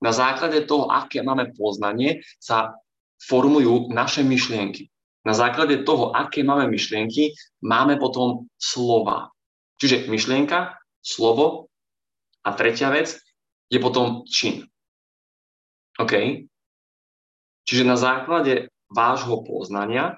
Na 0.00 0.10
základe 0.10 0.64
toho, 0.64 0.88
aké 0.90 1.20
máme 1.20 1.52
poznanie, 1.54 2.24
sa 2.40 2.74
formujú 3.20 3.92
naše 3.92 4.24
myšlienky. 4.24 4.88
Na 5.28 5.36
základe 5.36 5.84
toho, 5.84 6.16
aké 6.16 6.40
máme 6.40 6.64
myšlienky, 6.72 7.36
máme 7.60 8.00
potom 8.00 8.48
slova. 8.56 9.28
Čiže 9.76 10.08
myšlienka, 10.08 10.80
slovo 11.04 11.68
a 12.40 12.56
tretia 12.56 12.88
vec 12.88 13.20
je 13.68 13.78
potom 13.78 14.24
čin. 14.24 14.64
OK? 16.00 16.48
Čiže 17.68 17.84
na 17.84 18.00
základe 18.00 18.72
vášho 18.88 19.44
poznania 19.44 20.16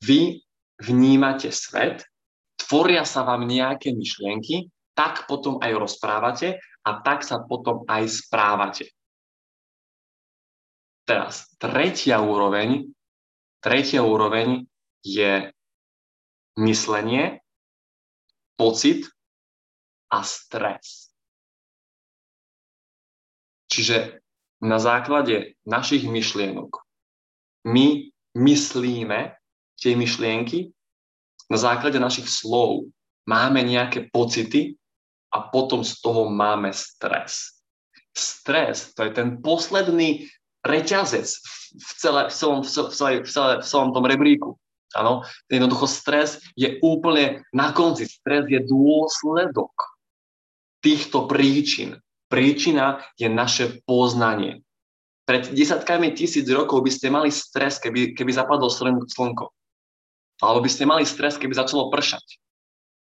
vy 0.00 0.40
vnímate 0.80 1.52
svet, 1.52 2.04
tvoria 2.56 3.04
sa 3.04 3.24
vám 3.24 3.44
nejaké 3.44 3.92
myšlienky, 3.92 4.72
tak 4.96 5.24
potom 5.28 5.60
aj 5.60 5.72
rozprávate 5.76 6.60
a 6.84 6.90
tak 7.04 7.24
sa 7.24 7.44
potom 7.44 7.84
aj 7.88 8.08
správate. 8.08 8.92
Teraz, 11.04 11.50
tretia 11.58 12.22
úroveň, 12.22 12.86
tretia 13.60 14.04
úroveň 14.04 14.64
je 15.02 15.50
myslenie, 16.60 17.40
pocit 18.54 19.08
a 20.12 20.20
stres. 20.20 21.10
Čiže 23.72 24.20
na 24.60 24.76
základe 24.76 25.56
našich 25.64 26.04
myšlienok 26.04 26.84
my 27.64 28.12
myslíme 28.36 29.39
tie 29.80 29.96
myšlienky, 29.96 30.70
na 31.50 31.58
základe 31.58 31.98
našich 31.98 32.30
slov 32.30 32.86
máme 33.26 33.64
nejaké 33.66 34.06
pocity 34.14 34.78
a 35.34 35.50
potom 35.50 35.82
z 35.82 35.98
toho 35.98 36.30
máme 36.30 36.70
stres. 36.70 37.58
Stres 38.14 38.94
to 38.94 39.06
je 39.06 39.12
ten 39.14 39.42
posledný 39.42 40.30
reťazec 40.62 41.26
v, 41.74 41.90
celé, 41.98 42.22
v, 42.28 42.34
celom, 42.34 42.60
v, 42.62 42.68
celé, 42.68 43.12
v, 43.22 43.30
celé, 43.30 43.52
v 43.62 43.66
celom 43.66 43.90
tom 43.90 44.04
rebríku. 44.06 44.58
Áno, 44.98 45.22
jednoducho 45.46 45.86
stres 45.86 46.42
je 46.58 46.82
úplne 46.82 47.46
na 47.54 47.70
konci. 47.70 48.10
Stres 48.10 48.50
je 48.50 48.58
dôsledok 48.58 49.70
týchto 50.82 51.30
príčin. 51.30 52.02
Príčina 52.26 53.02
je 53.14 53.30
naše 53.30 53.82
poznanie. 53.86 54.66
Pred 55.30 55.54
desatkami 55.54 56.10
tisíc 56.10 56.42
rokov 56.50 56.82
by 56.82 56.90
ste 56.90 57.06
mali 57.06 57.30
stres, 57.30 57.78
keby, 57.78 58.18
keby 58.18 58.34
zapadlo 58.34 58.66
slnko. 58.66 59.54
Alebo 60.40 60.64
by 60.64 60.70
ste 60.72 60.88
mali 60.88 61.04
stres, 61.04 61.36
keby 61.36 61.52
začalo 61.52 61.92
pršať. 61.92 62.40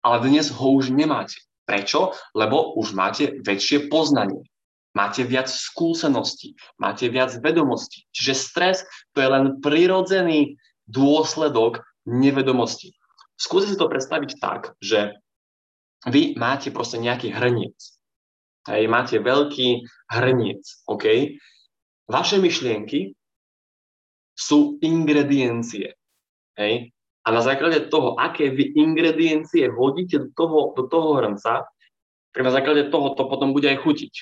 Ale 0.06 0.22
dnes 0.26 0.54
ho 0.54 0.68
už 0.78 0.94
nemáte. 0.94 1.42
Prečo? 1.66 2.14
Lebo 2.36 2.78
už 2.78 2.94
máte 2.94 3.40
väčšie 3.42 3.90
poznanie. 3.90 4.46
Máte 4.94 5.26
viac 5.26 5.50
skúseností, 5.50 6.54
máte 6.78 7.10
viac 7.10 7.34
vedomostí. 7.42 8.06
Čiže 8.14 8.34
stres 8.38 8.76
to 9.10 9.18
je 9.18 9.26
len 9.26 9.58
prirodzený 9.58 10.54
dôsledok 10.86 11.82
nevedomosti. 12.06 12.94
Skúste 13.34 13.74
si 13.74 13.80
to 13.80 13.90
predstaviť 13.90 14.38
tak, 14.38 14.78
že 14.78 15.18
vy 16.06 16.38
máte 16.38 16.70
proste 16.70 17.02
nejaký 17.02 17.34
hrniec. 17.34 17.74
Hej, 18.70 18.86
máte 18.86 19.18
veľký 19.18 19.82
hrniec, 20.14 20.62
OK? 20.86 21.36
Vaše 22.06 22.38
myšlienky 22.38 23.18
sú 24.38 24.78
ingrediencie. 24.78 25.98
Hej? 26.54 26.93
A 27.24 27.32
na 27.32 27.40
základe 27.40 27.88
toho, 27.88 28.20
aké 28.20 28.52
vy 28.52 28.76
ingrediencie 28.76 29.72
hodíte 29.72 30.20
do 30.20 30.28
toho, 30.36 30.58
do 30.76 30.84
toho 30.92 31.16
hrnca, 31.16 31.64
tak 32.36 32.40
na 32.44 32.52
základe 32.52 32.92
toho 32.92 33.16
to 33.16 33.24
potom 33.24 33.56
bude 33.56 33.64
aj 33.64 33.80
chutiť. 33.80 34.14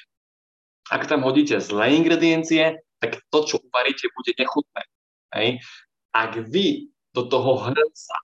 Ak 0.94 1.10
tam 1.10 1.26
hodíte 1.26 1.58
zlé 1.58 1.98
ingrediencie, 1.98 2.78
tak 3.02 3.18
to, 3.34 3.38
čo 3.42 3.56
uvaríte, 3.58 4.06
bude 4.14 4.32
nechutné. 4.38 4.82
Hej? 5.34 5.48
Ak 6.14 6.38
vy 6.38 6.92
do 7.10 7.26
toho 7.26 7.58
hrnca 7.66 8.16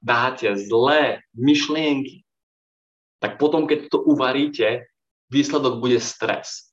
dáte 0.00 0.56
zlé 0.56 1.20
myšlienky, 1.36 2.24
tak 3.20 3.36
potom, 3.38 3.68
keď 3.68 3.92
to 3.92 4.00
uvaríte, 4.02 4.88
výsledok 5.30 5.78
bude 5.78 6.00
stres. 6.00 6.72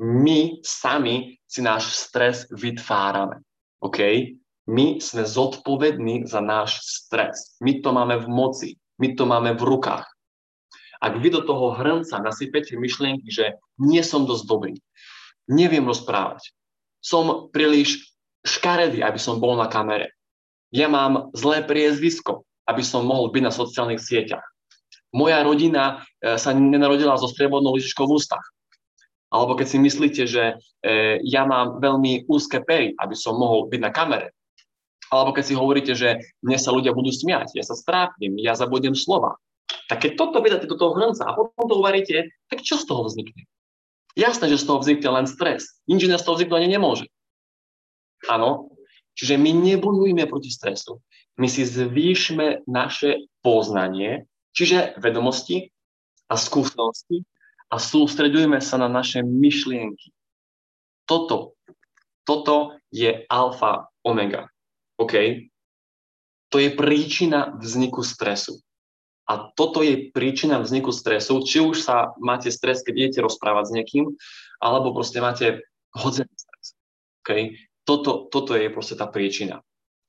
My 0.00 0.58
sami 0.64 1.38
si 1.46 1.60
náš 1.60 1.92
stres 1.92 2.48
vytvárame. 2.50 3.44
OK? 3.78 3.98
My 4.70 5.02
sme 5.02 5.26
zodpovední 5.26 6.26
za 6.30 6.38
náš 6.38 6.82
stres. 6.86 7.58
My 7.58 7.82
to 7.82 7.90
máme 7.90 8.18
v 8.22 8.28
moci. 8.30 8.68
My 9.02 9.14
to 9.18 9.26
máme 9.26 9.58
v 9.58 9.62
rukách. 9.62 10.06
Ak 11.02 11.18
vy 11.18 11.34
do 11.34 11.42
toho 11.42 11.74
hrnca 11.74 12.22
nasypete 12.22 12.78
myšlienky, 12.78 13.26
že 13.26 13.58
nie 13.82 14.06
som 14.06 14.22
dosť 14.22 14.44
dobrý, 14.46 14.74
neviem 15.50 15.82
rozprávať, 15.82 16.54
som 17.02 17.50
príliš 17.50 18.14
škaredý, 18.46 19.02
aby 19.02 19.18
som 19.18 19.42
bol 19.42 19.58
na 19.58 19.66
kamere, 19.66 20.14
ja 20.70 20.86
mám 20.86 21.34
zlé 21.34 21.66
priezvisko, 21.66 22.46
aby 22.70 22.86
som 22.86 23.02
mohol 23.02 23.34
byť 23.34 23.42
na 23.42 23.50
sociálnych 23.50 23.98
sieťach 23.98 24.46
moja 25.12 25.44
rodina 25.44 26.02
e, 26.18 26.40
sa 26.40 26.56
nenarodila 26.56 27.20
so 27.20 27.28
striebornou 27.28 27.76
lyžičkou 27.76 28.08
v 28.08 28.16
ústach. 28.16 28.42
Alebo 29.32 29.56
keď 29.56 29.66
si 29.68 29.78
myslíte, 29.80 30.22
že 30.28 30.44
e, 30.84 31.20
ja 31.24 31.44
mám 31.44 31.80
veľmi 31.80 32.28
úzke 32.28 32.64
pery, 32.64 32.96
aby 32.96 33.16
som 33.16 33.36
mohol 33.36 33.68
byť 33.68 33.80
na 33.80 33.92
kamere. 33.92 34.32
Alebo 35.12 35.36
keď 35.36 35.44
si 35.44 35.54
hovoríte, 35.54 35.92
že 35.92 36.16
mne 36.40 36.56
sa 36.56 36.72
ľudia 36.72 36.96
budú 36.96 37.12
smiať, 37.12 37.52
ja 37.52 37.64
sa 37.64 37.76
strápnem, 37.76 38.32
ja 38.40 38.56
zabudnem 38.56 38.96
slova. 38.96 39.36
Tak 39.92 40.08
keď 40.08 40.12
toto 40.16 40.40
vydáte 40.40 40.64
do 40.64 40.80
toho 40.80 40.96
hrnca 40.96 41.28
a 41.28 41.36
potom 41.36 41.68
to 41.68 41.76
uvaríte, 41.76 42.32
tak 42.48 42.64
čo 42.64 42.80
z 42.80 42.88
toho 42.88 43.04
vznikne? 43.04 43.44
Jasné, 44.16 44.48
že 44.48 44.60
z 44.60 44.64
toho 44.64 44.80
vznikne 44.80 45.08
len 45.12 45.26
stres. 45.28 45.68
Nič 45.84 46.08
iné 46.08 46.16
z 46.16 46.24
toho 46.24 46.40
vzniknúť 46.40 46.64
ani 46.64 46.72
nemôže. 46.72 47.06
Áno, 48.24 48.72
čiže 49.12 49.36
my 49.36 49.52
nebojujeme 49.52 50.24
proti 50.24 50.48
stresu. 50.48 51.04
My 51.36 51.48
si 51.48 51.68
zvýšme 51.68 52.64
naše 52.64 53.28
poznanie 53.44 54.24
Čiže 54.52 55.00
vedomosti 55.00 55.72
a 56.28 56.36
skúsenosti 56.36 57.24
a 57.72 57.80
sústredujeme 57.80 58.60
sa 58.60 58.76
na 58.76 58.88
naše 58.88 59.24
myšlienky. 59.24 60.12
Toto, 61.08 61.56
toto 62.28 62.76
je 62.92 63.24
alfa 63.32 63.88
omega. 64.04 64.51
OK? 65.02 65.14
To 66.52 66.56
je 66.60 66.70
príčina 66.72 67.56
vzniku 67.58 68.04
stresu. 68.04 68.60
A 69.26 69.50
toto 69.54 69.80
je 69.80 70.10
príčina 70.12 70.60
vzniku 70.60 70.92
stresu, 70.92 71.40
či 71.46 71.62
už 71.62 71.80
sa 71.80 72.12
máte 72.20 72.52
stres, 72.52 72.84
keď 72.84 72.94
idete 72.94 73.20
rozprávať 73.24 73.64
s 73.70 73.74
niekým, 73.74 74.04
alebo 74.60 74.92
proste 74.92 75.22
máte 75.22 75.64
hodzený 75.96 76.32
stres. 76.36 76.76
Okay? 77.22 77.56
toto, 77.84 78.30
toto 78.30 78.54
je 78.54 78.70
proste 78.70 78.94
tá 78.94 79.10
príčina. 79.10 79.62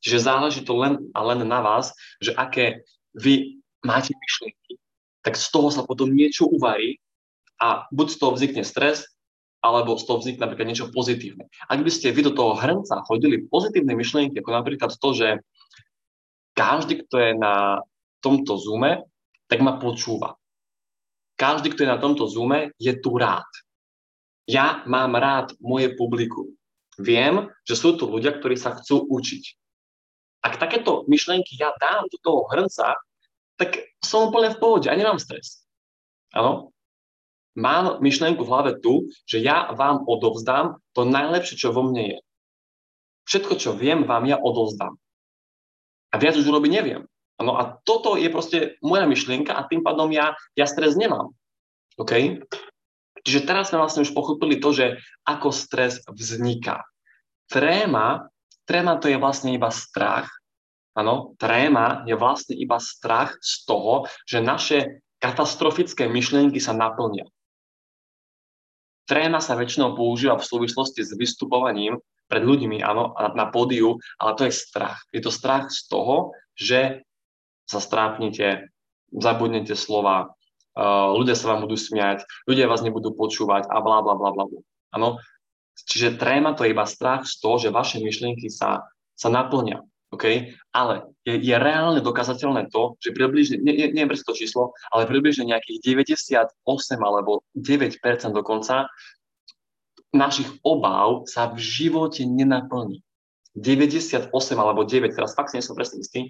Čiže 0.03 0.27
záleží 0.27 0.61
to 0.67 0.75
len 0.77 1.09
a 1.15 1.19
len 1.23 1.47
na 1.47 1.63
vás, 1.63 1.95
že 2.19 2.35
aké 2.35 2.83
vy 3.15 3.63
máte 3.81 4.11
myšlienky, 4.11 4.77
tak 5.23 5.39
z 5.39 5.47
toho 5.47 5.71
sa 5.71 5.87
potom 5.87 6.11
niečo 6.11 6.45
uvarí 6.49 6.99
a 7.57 7.87
buď 7.89 8.07
z 8.11 8.17
toho 8.19 8.31
vznikne 8.35 8.63
stres, 8.67 9.07
alebo 9.63 9.95
z 9.95 10.03
toho 10.03 10.19
vznikne 10.19 10.43
napríklad 10.43 10.67
niečo 10.67 10.91
pozitívne. 10.91 11.47
Ak 11.71 11.79
by 11.79 11.87
ste 11.87 12.11
vy 12.11 12.27
do 12.27 12.35
toho 12.35 12.59
hrnca 12.59 12.99
hodili 13.07 13.47
pozitívne 13.47 13.95
myšlienky, 13.95 14.43
ako 14.43 14.51
napríklad 14.51 14.91
to, 14.91 15.09
že 15.15 15.27
každý, 16.51 17.07
kto 17.07 17.15
je 17.17 17.31
na 17.39 17.79
tomto 18.19 18.59
zoome, 18.59 19.07
tak 19.47 19.63
ma 19.63 19.79
počúva. 19.79 20.35
Každý, 21.39 21.71
kto 21.71 21.87
je 21.87 21.89
na 21.89 21.97
tomto 21.97 22.27
zoome, 22.27 22.75
je 22.75 22.91
tu 22.99 23.15
rád. 23.15 23.47
Ja 24.43 24.83
mám 24.83 25.15
rád 25.15 25.55
moje 25.63 25.95
publikum. 25.95 26.51
Viem, 26.99 27.49
že 27.63 27.79
sú 27.79 27.95
tu 27.95 28.05
ľudia, 28.05 28.35
ktorí 28.35 28.59
sa 28.59 28.75
chcú 28.75 29.07
učiť. 29.07 29.43
Ak 30.43 30.59
takéto 30.59 31.07
myšlienky 31.07 31.55
ja 31.55 31.71
dám 31.79 32.05
do 32.11 32.17
toho 32.19 32.45
hrnca, 32.51 32.99
tak 33.55 33.79
som 34.03 34.27
úplne 34.27 34.51
v 34.51 34.59
pohode 34.59 34.91
a 34.91 34.97
nemám 34.97 35.17
stres. 35.17 35.63
Áno? 36.35 36.72
Mám 37.53 38.01
myšlienku 38.01 38.41
v 38.41 38.49
hlave 38.49 38.71
tu, 38.81 39.13
že 39.29 39.37
ja 39.37 39.69
vám 39.77 40.09
odovzdám 40.09 40.81
to 40.97 41.05
najlepšie, 41.05 41.61
čo 41.61 41.69
vo 41.69 41.85
mne 41.85 42.17
je. 42.17 42.19
Všetko, 43.29 43.53
čo 43.61 43.71
viem, 43.77 44.03
vám 44.09 44.25
ja 44.25 44.41
odovzdám. 44.41 44.97
A 46.11 46.15
viac 46.17 46.33
už 46.33 46.49
urobiť 46.49 46.71
neviem. 46.73 47.03
Ano, 47.37 47.57
a 47.57 47.77
toto 47.81 48.13
je 48.17 48.29
proste 48.29 48.77
moja 48.81 49.09
myšlienka 49.09 49.53
a 49.53 49.65
tým 49.65 49.81
pádom 49.81 50.09
ja, 50.13 50.37
ja 50.53 50.65
stres 50.69 50.93
nemám. 50.93 51.33
OK? 51.97 52.41
Čiže 53.23 53.47
teraz 53.47 53.71
sme 53.71 53.81
vlastne 53.81 54.03
už 54.03 54.11
pochopili 54.11 54.59
to, 54.59 54.75
že 54.75 54.85
ako 55.23 55.49
stres 55.53 56.03
vzniká. 56.09 56.83
Tréma, 57.47 58.29
tréma 58.67 58.99
to 58.99 59.07
je 59.07 59.17
vlastne 59.17 59.55
iba 59.55 59.71
strach. 59.71 60.29
Áno, 60.93 61.33
tréma 61.41 62.05
je 62.05 62.13
vlastne 62.13 62.53
iba 62.53 62.77
strach 62.77 63.33
z 63.41 63.65
toho, 63.65 64.05
že 64.29 64.45
naše 64.45 65.01
katastrofické 65.17 66.05
myšlienky 66.05 66.61
sa 66.61 66.75
naplnia. 66.75 67.25
Tréma 69.13 69.37
sa 69.45 69.53
väčšinou 69.53 69.93
používa 69.93 70.41
v 70.41 70.49
súvislosti 70.49 71.05
s 71.05 71.13
vystupovaním 71.13 72.01
pred 72.25 72.41
ľuďmi, 72.41 72.81
áno, 72.81 73.13
na 73.37 73.45
pódiu, 73.53 74.01
ale 74.17 74.33
to 74.33 74.49
je 74.49 74.53
strach. 74.57 75.05
Je 75.13 75.21
to 75.21 75.29
strach 75.29 75.69
z 75.69 75.85
toho, 75.85 76.33
že 76.57 77.05
sa 77.69 77.77
strápnite, 77.77 78.73
zabudnete 79.13 79.77
slova, 79.77 80.33
uh, 80.33 81.13
ľudia 81.13 81.37
sa 81.37 81.53
vám 81.53 81.69
budú 81.69 81.77
smiať, 81.77 82.25
ľudia 82.49 82.65
vás 82.65 82.81
nebudú 82.81 83.13
počúvať 83.13 83.69
a 83.69 83.77
bla 83.85 84.01
bla 84.01 84.17
bla 84.17 84.33
bla. 84.33 84.49
Áno. 84.97 85.21
Čiže 85.73 86.17
tréma 86.17 86.57
to 86.57 86.65
je 86.65 86.73
iba 86.73 86.89
strach 86.89 87.29
z 87.29 87.37
toho, 87.37 87.61
že 87.61 87.69
vaše 87.69 88.01
myšlienky 88.01 88.49
sa, 88.49 88.81
sa 89.13 89.29
naplňa. 89.29 89.92
Okay? 90.13 90.53
Ale 90.69 91.09
je, 91.25 91.41
je 91.41 91.55
reálne 91.57 91.97
dokázateľné 92.05 92.69
to, 92.69 92.93
že 93.01 93.17
približne, 93.17 93.57
nie, 93.65 93.73
nie, 93.73 93.87
neviem 93.89 94.13
to 94.13 94.37
číslo, 94.37 94.77
ale 94.93 95.09
približne 95.09 95.49
nejakých 95.49 95.81
98 96.05 96.53
alebo 97.01 97.41
9% 97.57 97.97
dokonca 98.29 98.85
našich 100.13 100.47
obáv 100.61 101.25
sa 101.25 101.49
v 101.49 101.57
živote 101.57 102.21
nenaplní. 102.29 103.01
98 103.57 104.29
alebo 104.57 104.85
9, 104.85 105.13
teraz 105.13 105.33
fakt 105.33 105.53
si 105.53 105.57
nie 105.57 105.65
som 105.65 105.77
presne 105.77 106.01
istý, 106.01 106.29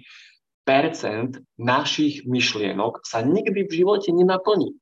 percent 0.64 1.40
našich 1.60 2.24
myšlienok 2.24 3.04
sa 3.04 3.20
nikdy 3.20 3.68
v 3.68 3.84
živote 3.84 4.08
nenaplní. 4.12 4.72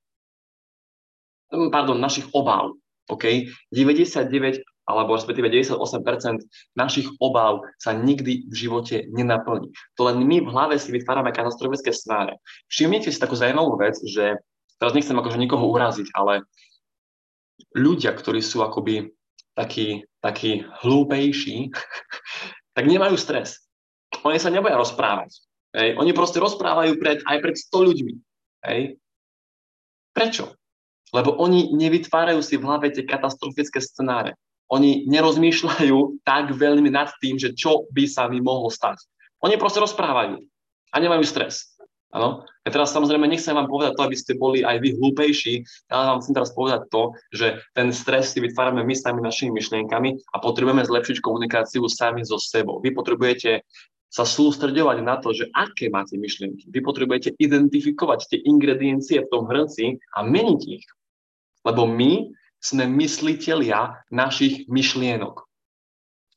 Pardon, 1.50 1.98
našich 1.98 2.30
obáv. 2.30 2.78
OK? 3.10 3.50
99 3.74 4.62
alebo 4.86 5.14
respektíve 5.14 5.46
98% 5.46 6.42
našich 6.74 7.06
obáv 7.22 7.62
sa 7.78 7.94
nikdy 7.94 8.50
v 8.50 8.54
živote 8.54 9.06
nenaplní. 9.14 9.70
To 9.98 10.10
len 10.10 10.22
my 10.26 10.42
v 10.42 10.50
hlave 10.50 10.74
si 10.78 10.90
vytvárame 10.90 11.30
katastrofické 11.30 11.94
scenáre. 11.94 12.42
Všimnite 12.66 13.08
si 13.08 13.18
takú 13.22 13.38
zaujímavú 13.38 13.78
vec, 13.78 13.94
že 14.02 14.42
teraz 14.82 14.92
nechcem 14.92 15.14
akože 15.14 15.38
nikoho 15.38 15.70
uraziť, 15.70 16.10
ale 16.18 16.42
ľudia, 17.78 18.10
ktorí 18.10 18.42
sú 18.42 18.66
akoby 18.66 19.14
takí, 19.54 20.02
takí 20.18 20.66
hlúpejší, 20.82 21.70
tak 22.76 22.84
nemajú 22.84 23.14
stres. 23.14 23.62
Oni 24.26 24.36
sa 24.42 24.50
neboja 24.50 24.76
rozprávať. 24.76 25.30
Hej. 25.72 25.96
Oni 25.96 26.12
proste 26.12 26.36
rozprávajú 26.42 27.00
pred, 27.00 27.24
aj 27.24 27.38
pred 27.40 27.56
100 27.56 27.88
ľuďmi. 27.88 28.14
Hej. 28.68 29.00
Prečo? 30.12 30.52
Lebo 31.12 31.36
oni 31.40 31.72
nevytvárajú 31.72 32.40
si 32.44 32.60
v 32.60 32.64
hlave 32.68 32.92
tie 32.92 33.04
katastrofické 33.08 33.80
scenáre 33.80 34.36
oni 34.72 35.04
nerozmýšľajú 35.04 36.24
tak 36.24 36.56
veľmi 36.56 36.88
nad 36.88 37.12
tým, 37.20 37.36
že 37.36 37.52
čo 37.52 37.84
by 37.92 38.08
sa 38.08 38.24
mi 38.32 38.40
mohlo 38.40 38.72
stať. 38.72 39.04
Oni 39.44 39.60
proste 39.60 39.84
rozprávajú 39.84 40.40
a 40.92 40.96
nemajú 40.96 41.22
stres. 41.28 41.76
Ano? 42.12 42.44
Ja 42.68 42.70
teraz 42.72 42.92
samozrejme 42.92 43.24
nechcem 43.24 43.56
vám 43.56 43.72
povedať 43.72 43.96
to, 43.96 44.04
aby 44.04 44.16
ste 44.16 44.36
boli 44.36 44.60
aj 44.60 44.84
vy 44.84 45.00
hlúpejší, 45.00 45.64
ale 45.88 46.12
vám 46.12 46.20
chcem 46.20 46.36
teraz 46.36 46.52
povedať 46.52 46.82
to, 46.92 47.02
že 47.32 47.56
ten 47.72 47.88
stres 47.88 48.36
si 48.36 48.38
vytvárame 48.44 48.84
my 48.84 48.92
sami 48.92 49.24
našimi 49.24 49.56
myšlienkami 49.56 50.20
a 50.32 50.36
potrebujeme 50.36 50.84
zlepšiť 50.84 51.24
komunikáciu 51.24 51.88
sami 51.88 52.20
so 52.20 52.36
sebou. 52.36 52.84
Vy 52.84 52.92
potrebujete 52.92 53.64
sa 54.12 54.28
sústredovať 54.28 55.00
na 55.00 55.16
to, 55.24 55.32
že 55.32 55.48
aké 55.56 55.88
máte 55.88 56.20
myšlienky. 56.20 56.68
Vy 56.68 56.84
potrebujete 56.84 57.32
identifikovať 57.40 58.28
tie 58.28 58.38
ingrediencie 58.44 59.24
v 59.24 59.30
tom 59.32 59.48
hrnci 59.48 59.96
a 60.12 60.20
meniť 60.20 60.60
ich. 60.68 60.84
Lebo 61.64 61.88
my 61.88 62.28
sme 62.62 62.86
myslitelia 62.86 64.06
našich 64.14 64.70
myšlienok. 64.70 65.42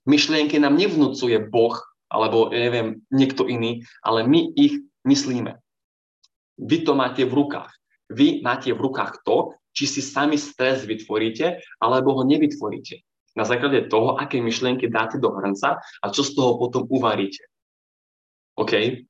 Myšlienky 0.10 0.58
nám 0.58 0.74
nevnúcuje 0.78 1.38
Boh, 1.50 1.78
alebo 2.10 2.50
ja 2.50 2.70
neviem, 2.70 3.06
niekto 3.14 3.46
iný, 3.46 3.86
ale 4.02 4.26
my 4.26 4.54
ich 4.58 4.82
myslíme. 5.06 5.58
Vy 6.58 6.78
to 6.86 6.98
máte 6.98 7.22
v 7.26 7.34
rukách. 7.34 7.70
Vy 8.10 8.42
máte 8.42 8.74
v 8.74 8.82
rukách 8.82 9.22
to, 9.26 9.54
či 9.76 9.86
si 9.90 10.02
sami 10.02 10.38
stres 10.38 10.86
vytvoríte, 10.86 11.62
alebo 11.82 12.16
ho 12.16 12.24
nevytvoríte. 12.24 13.04
Na 13.36 13.44
základe 13.44 13.92
toho, 13.92 14.16
aké 14.16 14.40
myšlienky 14.40 14.88
dáte 14.88 15.20
do 15.20 15.36
hrnca 15.36 15.84
a 15.84 16.06
čo 16.08 16.24
z 16.24 16.32
toho 16.38 16.56
potom 16.56 16.88
uvaríte. 16.88 17.44
OK? 18.56 19.04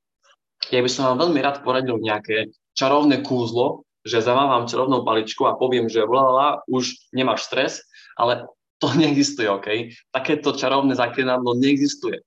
Ja 0.74 0.82
by 0.82 0.90
som 0.90 1.14
vám 1.14 1.30
veľmi 1.30 1.40
rád 1.46 1.62
poradil 1.62 2.02
nejaké 2.02 2.50
čarovné 2.74 3.22
kúzlo, 3.22 3.85
že 4.06 4.22
zamávam 4.22 4.70
čarovnou 4.70 5.02
paličku 5.02 5.50
a 5.50 5.58
poviem, 5.58 5.90
že 5.90 6.06
volala, 6.06 6.62
už 6.70 7.10
nemáš 7.10 7.50
stres, 7.50 7.82
ale 8.14 8.46
to 8.78 8.94
neexistuje, 9.02 9.50
OK? 9.50 9.68
Takéto 10.14 10.54
čarovné 10.54 10.94
zaklinadlo 10.94 11.58
neexistuje. 11.58 12.22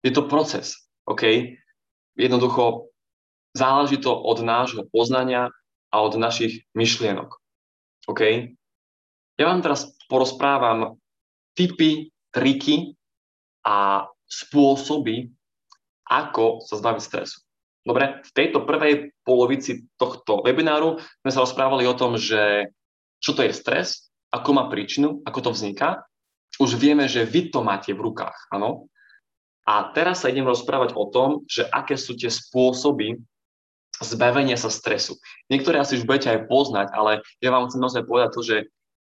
Je 0.00 0.10
to 0.10 0.24
proces, 0.24 0.88
OK? 1.04 1.52
Jednoducho 2.16 2.88
záleží 3.52 4.00
to 4.00 4.14
od 4.14 4.40
nášho 4.40 4.88
poznania 4.88 5.52
a 5.92 5.96
od 6.00 6.16
našich 6.16 6.64
myšlienok, 6.72 7.28
OK? 8.08 8.54
Ja 9.38 9.44
vám 9.46 9.62
teraz 9.62 9.94
porozprávam 10.10 10.98
typy, 11.54 12.10
triky 12.34 12.98
a 13.62 14.08
spôsoby, 14.26 15.30
ako 16.08 16.64
sa 16.64 16.80
zbaviť 16.80 17.02
stresu. 17.02 17.47
Dobre, 17.88 18.20
v 18.20 18.30
tejto 18.36 18.68
prvej 18.68 19.16
polovici 19.24 19.88
tohto 19.96 20.44
webináru 20.44 21.00
sme 21.24 21.32
sa 21.32 21.40
rozprávali 21.40 21.88
o 21.88 21.96
tom, 21.96 22.20
že 22.20 22.68
čo 23.16 23.32
to 23.32 23.40
je 23.40 23.56
stres, 23.56 24.12
ako 24.28 24.52
má 24.52 24.68
príčinu, 24.68 25.24
ako 25.24 25.48
to 25.48 25.50
vzniká. 25.56 26.04
Už 26.60 26.76
vieme, 26.76 27.08
že 27.08 27.24
vy 27.24 27.48
to 27.48 27.64
máte 27.64 27.96
v 27.96 28.04
rukách, 28.04 28.52
áno. 28.52 28.92
A 29.64 29.88
teraz 29.96 30.20
sa 30.20 30.28
idem 30.28 30.44
rozprávať 30.44 30.92
o 31.00 31.08
tom, 31.08 31.48
že 31.48 31.64
aké 31.64 31.96
sú 31.96 32.12
tie 32.12 32.28
spôsoby 32.28 33.16
zbavenia 34.04 34.60
sa 34.60 34.68
stresu. 34.68 35.16
Niektoré 35.48 35.80
asi 35.80 35.96
už 35.96 36.04
budete 36.04 36.28
aj 36.28 36.44
poznať, 36.44 36.92
ale 36.92 37.24
ja 37.40 37.48
vám 37.48 37.72
chcem 37.72 37.80
naozaj 37.80 38.04
povedať 38.04 38.30
to, 38.36 38.42
že 38.44 38.56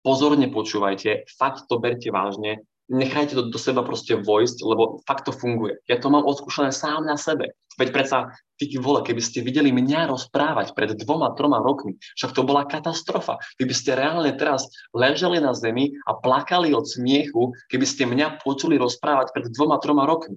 pozorne 0.01 0.49
počúvajte, 0.49 1.29
fakt 1.37 1.69
to 1.69 1.77
berte 1.77 2.09
vážne, 2.09 2.65
nechajte 2.91 3.39
to 3.39 3.49
do 3.49 3.57
seba 3.57 3.87
proste 3.87 4.19
vojsť, 4.19 4.67
lebo 4.67 4.99
fakt 5.07 5.31
to 5.31 5.33
funguje. 5.33 5.79
Ja 5.87 6.03
to 6.03 6.11
mám 6.11 6.27
odskúšané 6.27 6.75
sám 6.75 7.07
na 7.07 7.15
sebe. 7.15 7.55
Veď 7.79 7.95
predsa, 7.95 8.35
ty 8.59 8.67
vole, 8.77 9.01
keby 9.07 9.23
ste 9.23 9.47
videli 9.47 9.71
mňa 9.71 10.11
rozprávať 10.11 10.75
pred 10.75 10.93
dvoma, 10.99 11.33
troma 11.39 11.63
rokmi, 11.63 11.97
však 12.19 12.35
to 12.35 12.43
bola 12.43 12.67
katastrofa. 12.67 13.39
Keby 13.57 13.73
ste 13.73 13.95
reálne 13.95 14.35
teraz 14.35 14.69
ležali 14.91 15.39
na 15.39 15.55
zemi 15.55 15.95
a 16.05 16.19
plakali 16.19 16.75
od 16.75 16.85
smiechu, 16.85 17.55
keby 17.71 17.87
ste 17.87 18.11
mňa 18.11 18.43
počuli 18.43 18.77
rozprávať 18.77 19.33
pred 19.33 19.47
dvoma, 19.55 19.79
troma 19.79 20.05
rokmi. 20.05 20.37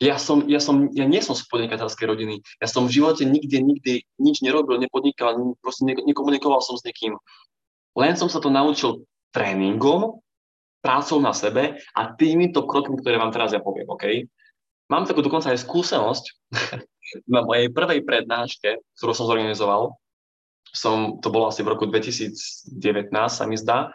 Ja, 0.00 0.16
som, 0.16 0.48
ja, 0.48 0.64
som, 0.64 0.88
ja 0.96 1.04
nie 1.04 1.20
som 1.20 1.36
z 1.36 1.44
podnikateľskej 1.52 2.06
rodiny. 2.08 2.40
Ja 2.56 2.66
som 2.66 2.88
v 2.88 2.96
živote 2.96 3.28
nikde, 3.28 3.60
nikdy 3.60 3.92
nič 4.16 4.40
nerobil, 4.40 4.80
nepodnikal, 4.80 5.36
proste 5.60 5.84
nekomunikoval 5.84 6.64
som 6.64 6.80
s 6.80 6.84
niekým. 6.88 7.20
Len 7.94 8.16
som 8.16 8.32
sa 8.32 8.40
to 8.40 8.48
naučil 8.48 9.04
tréningom, 9.36 10.24
prácou 10.80 11.20
na 11.20 11.36
sebe 11.36 11.78
a 11.92 12.02
týmito 12.16 12.64
krokmi, 12.64 12.98
ktoré 13.00 13.20
vám 13.20 13.32
teraz 13.32 13.52
ja 13.52 13.60
poviem, 13.60 13.88
OK? 13.88 14.04
Mám 14.90 15.06
takú 15.06 15.22
dokonca 15.22 15.54
aj 15.54 15.62
skúsenosť 15.62 16.24
na 17.34 17.46
mojej 17.46 17.70
prvej 17.70 18.02
prednáške, 18.02 18.80
ktorú 18.98 19.12
som 19.14 19.28
zorganizoval. 19.28 19.94
Som, 20.70 21.18
to 21.22 21.30
bolo 21.30 21.50
asi 21.50 21.62
v 21.62 21.72
roku 21.76 21.86
2019, 21.86 23.10
sa 23.28 23.44
mi 23.46 23.58
zdá. 23.58 23.90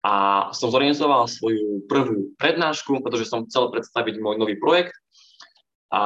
a 0.00 0.48
som 0.56 0.72
zorganizoval 0.72 1.28
svoju 1.28 1.84
prvú 1.84 2.32
prednášku, 2.40 3.04
pretože 3.04 3.28
som 3.28 3.44
chcel 3.44 3.68
predstaviť 3.68 4.20
môj 4.22 4.40
nový 4.40 4.56
projekt 4.56 4.96
a 5.92 6.04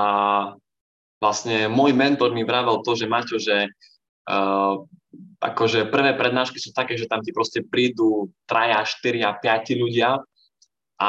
vlastne 1.22 1.70
môj 1.70 1.94
mentor 1.94 2.34
mi 2.34 2.42
vravel 2.42 2.82
to, 2.82 2.98
že 2.98 3.06
Maťo, 3.06 3.38
že 3.38 3.70
uh, 4.28 4.82
akože 5.42 5.90
prvé 5.90 6.14
prednášky 6.14 6.58
sú 6.62 6.70
také, 6.70 6.94
že 6.94 7.10
tam 7.10 7.20
ti 7.20 7.34
proste 7.34 7.64
prídu 7.66 8.30
traja, 8.46 8.86
štyria, 8.86 9.34
piati 9.36 9.74
ľudia 9.74 10.22
a 11.02 11.08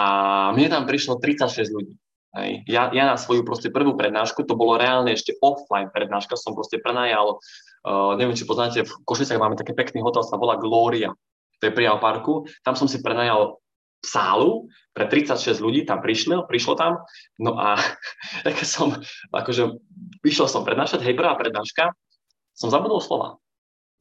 mne 0.52 0.68
tam 0.74 0.84
prišlo 0.90 1.22
36 1.22 1.70
ľudí. 1.70 1.96
Hej. 2.34 2.66
Ja, 2.66 2.90
ja 2.90 3.14
na 3.14 3.18
svoju 3.18 3.46
proste 3.46 3.70
prvú 3.70 3.94
prednášku, 3.94 4.42
to 4.50 4.58
bolo 4.58 4.82
reálne 4.82 5.14
ešte 5.14 5.38
offline 5.38 5.94
prednáška, 5.94 6.34
som 6.34 6.58
proste 6.58 6.82
prenajal, 6.82 7.38
uh, 7.86 8.18
neviem, 8.18 8.34
či 8.34 8.50
poznáte, 8.50 8.82
v 8.82 8.94
Košicách 9.06 9.38
máme 9.38 9.54
taký 9.54 9.78
pekný 9.78 10.02
hotel, 10.02 10.26
sa 10.26 10.42
volá 10.42 10.58
Gloria, 10.58 11.14
to 11.62 11.70
je 11.70 11.76
pri 11.78 11.94
parku, 12.02 12.50
tam 12.66 12.74
som 12.74 12.90
si 12.90 13.06
prenajal 13.06 13.62
sálu 14.04 14.68
pre 14.92 15.08
36 15.08 15.62
ľudí, 15.62 15.86
tam 15.86 16.02
prišlo, 16.02 16.50
prišlo 16.50 16.74
tam, 16.74 17.06
no 17.38 17.54
a 17.56 17.78
tak 18.46 18.58
som, 18.66 18.98
akože 19.30 19.78
vyšiel 20.26 20.50
som 20.50 20.66
prednášať, 20.66 21.06
hej, 21.06 21.14
prvá 21.14 21.38
prednáška, 21.38 21.94
som 22.54 22.70
zabudol 22.70 23.02
slova. 23.02 23.38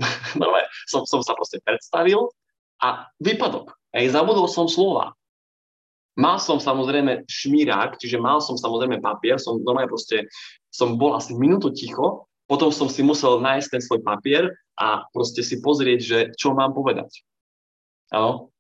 Normálne, 0.40 0.68
som, 0.88 1.04
som 1.08 1.20
sa 1.20 1.36
proste 1.36 1.60
predstavil 1.64 2.30
a 2.82 3.08
výpadok, 3.22 3.72
hej, 3.96 4.12
zabudol 4.12 4.48
som 4.48 4.68
slova. 4.68 5.12
Mal 6.12 6.36
som 6.36 6.60
samozrejme 6.60 7.24
šmírák, 7.24 7.96
čiže 7.96 8.20
mal 8.20 8.44
som 8.44 8.60
samozrejme 8.60 9.00
papier, 9.00 9.40
som 9.40 9.56
normálne 9.64 9.88
proste, 9.88 10.28
som 10.68 11.00
bol 11.00 11.16
asi 11.16 11.32
minútu 11.32 11.72
ticho, 11.72 12.28
potom 12.44 12.68
som 12.68 12.92
si 12.92 13.00
musel 13.00 13.40
nájsť 13.40 13.68
ten 13.72 13.80
svoj 13.80 14.00
papier 14.04 14.52
a 14.76 15.08
proste 15.16 15.40
si 15.40 15.64
pozrieť, 15.64 16.00
že 16.04 16.18
čo 16.36 16.52
mám 16.52 16.76
povedať. 16.76 17.24
Áno? 18.12 18.52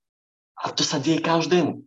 A 0.56 0.72
to 0.72 0.80
sa 0.80 0.96
deje 0.96 1.20
každému. 1.20 1.84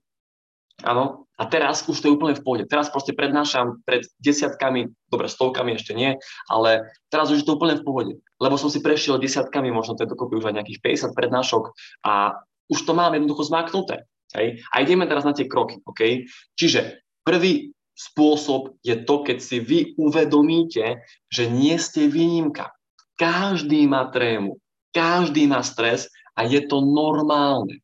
Áno? 0.85 1.24
A 1.35 1.43
teraz 1.51 1.83
už 1.83 1.99
to 1.99 2.07
je 2.07 2.15
úplne 2.15 2.31
v 2.31 2.43
pohode. 2.43 2.63
Teraz 2.71 2.87
proste 2.87 3.11
prednášam 3.11 3.83
pred 3.83 4.07
desiatkami, 4.23 4.87
dobre, 5.11 5.27
stovkami 5.27 5.75
ešte 5.75 5.91
nie, 5.91 6.15
ale 6.47 6.87
teraz 7.11 7.27
už 7.27 7.43
je 7.43 7.47
to 7.47 7.59
úplne 7.59 7.75
v 7.75 7.83
pohode. 7.83 8.13
Lebo 8.39 8.55
som 8.55 8.71
si 8.71 8.79
prešiel 8.79 9.19
desiatkami, 9.19 9.67
možno 9.67 9.99
to 9.99 10.07
je 10.07 10.11
dokopy 10.15 10.39
už 10.39 10.47
aj 10.47 10.55
nejakých 10.63 11.11
50 11.11 11.17
prednášok 11.17 11.75
a 12.07 12.39
už 12.71 12.79
to 12.87 12.95
mám 12.95 13.11
jednoducho 13.13 13.51
zmaknuté. 13.51 14.07
Hej? 14.31 14.63
A 14.71 14.79
ideme 14.79 15.03
teraz 15.11 15.27
na 15.27 15.35
tie 15.35 15.47
kroky. 15.47 15.83
Okay? 15.83 16.23
Čiže 16.55 17.03
prvý 17.27 17.75
spôsob 17.95 18.75
je 18.83 18.95
to, 19.03 19.23
keď 19.23 19.37
si 19.39 19.57
vy 19.59 19.79
uvedomíte, 19.95 21.03
že 21.31 21.43
nie 21.47 21.75
ste 21.79 22.11
výnimka. 22.11 22.75
Každý 23.15 23.87
má 23.87 24.11
trému, 24.11 24.59
každý 24.91 25.47
má 25.47 25.63
stres 25.63 26.11
a 26.35 26.43
je 26.43 26.59
to 26.67 26.83
normálne. 26.83 27.79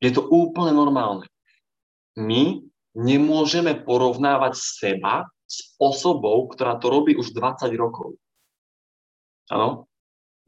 Je 0.00 0.08
to 0.08 0.24
úplne 0.24 0.72
normálne. 0.72 1.28
My 2.18 2.58
nemôžeme 2.98 3.78
porovnávať 3.86 4.58
seba 4.58 5.30
s 5.46 5.78
osobou, 5.78 6.50
ktorá 6.50 6.76
to 6.82 6.90
robí 6.90 7.14
už 7.14 7.30
20 7.30 7.70
rokov. 7.78 8.18
Áno? 9.48 9.88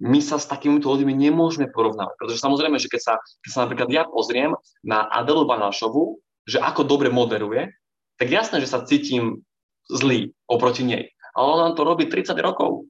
my 0.01 0.19
sa 0.25 0.41
s 0.41 0.49
takýmito 0.49 0.89
ľuďmi 0.89 1.13
nemôžeme 1.13 1.69
porovnávať. 1.69 2.17
Pretože 2.17 2.41
samozrejme, 2.41 2.81
že 2.81 2.89
keď 2.89 3.01
sa, 3.05 3.15
keď 3.45 3.51
sa 3.53 3.61
napríklad 3.69 3.89
ja 3.93 4.09
pozriem 4.09 4.57
na 4.81 5.05
Adelu 5.13 5.45
Banášovu, 5.45 6.17
že 6.49 6.57
ako 6.57 6.89
dobre 6.89 7.13
moderuje, 7.13 7.69
tak 8.17 8.33
jasné, 8.33 8.65
že 8.65 8.73
sa 8.73 8.85
cítim 8.89 9.45
zlý 9.93 10.33
oproti 10.49 10.89
nej. 10.89 11.13
Ale 11.37 11.47
ona 11.53 11.77
to 11.77 11.85
robí 11.85 12.09
30 12.09 12.33
rokov. 12.41 12.89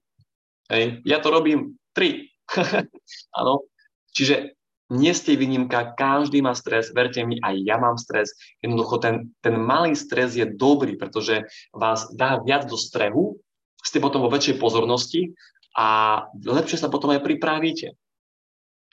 Hej. 0.71 1.03
Ja 1.03 1.19
to 1.19 1.35
robím 1.35 1.75
3. 1.99 2.31
Áno. 3.43 3.67
Čiže 4.15 4.55
nie 4.91 5.15
ste 5.15 5.39
výnimka, 5.39 5.95
každý 5.95 6.43
má 6.43 6.51
stres, 6.59 6.91
verte 6.91 7.23
mi, 7.23 7.39
aj 7.39 7.55
ja 7.63 7.79
mám 7.79 7.95
stres. 7.95 8.35
Jednoducho 8.59 8.99
ten, 8.99 9.15
ten 9.39 9.55
malý 9.55 9.95
stres 9.95 10.35
je 10.35 10.43
dobrý, 10.43 10.99
pretože 10.99 11.47
vás 11.71 12.11
dá 12.11 12.43
viac 12.43 12.67
do 12.67 12.75
strehu, 12.75 13.39
ste 13.81 14.03
potom 14.03 14.27
vo 14.27 14.35
väčšej 14.35 14.59
pozornosti 14.59 15.31
a 15.79 16.21
lepšie 16.43 16.83
sa 16.83 16.91
potom 16.91 17.15
aj 17.15 17.23
pripravíte. 17.23 17.95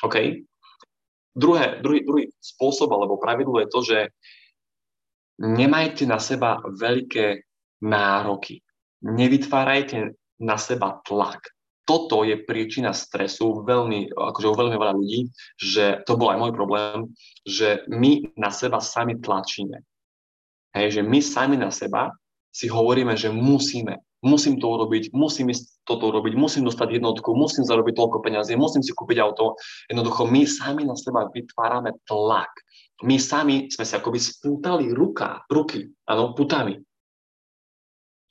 OK? 0.06 0.46
Druhé, 1.34 1.82
druhý, 1.82 2.06
druhý 2.06 2.26
spôsob 2.38 2.94
alebo 2.94 3.18
pravidlo 3.18 3.58
je 3.62 3.68
to, 3.70 3.80
že 3.82 4.00
nemajte 5.42 6.06
na 6.06 6.22
seba 6.22 6.62
veľké 6.62 7.46
nároky. 7.82 8.62
Nevytvárajte 9.02 10.18
na 10.42 10.58
seba 10.58 11.02
tlak. 11.06 11.57
Toto 11.88 12.28
je 12.28 12.36
príčina 12.44 12.92
stresu 12.92 13.64
veľmi, 13.64 14.12
akože 14.12 14.48
u 14.52 14.56
veľmi 14.60 14.76
veľa 14.76 14.94
ľudí, 15.00 15.32
že 15.56 16.04
to 16.04 16.20
bol 16.20 16.28
aj 16.28 16.40
môj 16.44 16.52
problém, 16.52 17.16
že 17.48 17.88
my 17.88 18.36
na 18.36 18.52
seba 18.52 18.84
sami 18.84 19.16
tlačíme. 19.16 19.80
Hej, 20.76 21.00
že 21.00 21.02
my 21.02 21.20
sami 21.24 21.56
na 21.56 21.72
seba 21.72 22.12
si 22.52 22.68
hovoríme, 22.68 23.16
že 23.16 23.32
musíme, 23.32 24.04
musím 24.20 24.60
to 24.60 24.68
urobiť, 24.68 25.16
musím 25.16 25.48
toto 25.88 26.12
urobiť, 26.12 26.34
musím 26.36 26.68
dostať 26.68 27.00
jednotku, 27.00 27.32
musím 27.32 27.64
zarobiť 27.64 27.94
toľko 27.96 28.20
peniazy, 28.20 28.60
musím 28.60 28.84
si 28.84 28.92
kúpiť 28.92 29.24
auto. 29.24 29.56
Jednoducho 29.88 30.28
my 30.28 30.44
sami 30.44 30.84
na 30.84 31.00
seba 31.00 31.32
vytvárame 31.32 31.96
tlak. 32.04 32.52
My 33.06 33.22
sami 33.22 33.70
sme 33.70 33.86
si 33.86 33.94
akoby 33.94 34.20
spútali 34.20 34.90
ruka, 34.90 35.46
ruky, 35.48 35.86
áno, 36.10 36.34
putami. 36.34 36.82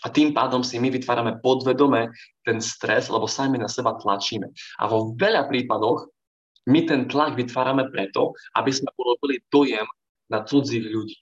A 0.05 0.13
tým 0.13 0.37
pádom 0.37 0.61
si 0.61 0.77
my 0.77 0.93
vytvárame 0.93 1.41
podvedome 1.41 2.13
ten 2.45 2.61
stres, 2.61 3.09
lebo 3.09 3.25
sami 3.25 3.57
na 3.57 3.71
seba 3.71 3.97
tlačíme. 3.97 4.53
A 4.81 4.85
vo 4.91 5.17
veľa 5.17 5.49
prípadoch 5.49 6.13
my 6.69 6.85
ten 6.85 7.09
tlak 7.09 7.39
vytvárame 7.39 7.89
preto, 7.89 8.37
aby 8.59 8.71
sme 8.75 8.93
urobili 9.01 9.41
dojem 9.49 9.87
na 10.29 10.45
cudzích 10.45 10.85
ľudí. 10.85 11.17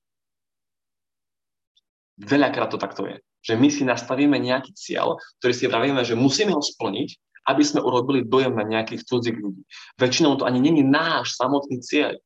Veľakrát 2.18 2.70
to 2.72 2.78
takto 2.80 3.06
je 3.06 3.18
že 3.44 3.60
my 3.60 3.68
si 3.68 3.84
nastavíme 3.84 4.40
nejaký 4.40 4.72
cieľ, 4.72 5.20
ktorý 5.38 5.52
si 5.52 5.68
vravíme, 5.68 6.00
že 6.00 6.16
musíme 6.16 6.56
ho 6.56 6.64
splniť, 6.64 7.08
aby 7.44 7.60
sme 7.60 7.84
urobili 7.84 8.24
dojem 8.24 8.56
na 8.56 8.64
nejakých 8.64 9.04
cudzích 9.04 9.36
ľudí. 9.36 9.68
Väčšinou 10.00 10.40
to 10.40 10.48
ani 10.48 10.64
není 10.64 10.80
náš 10.80 11.36
samotný 11.36 11.84
cieľ. 11.84 12.16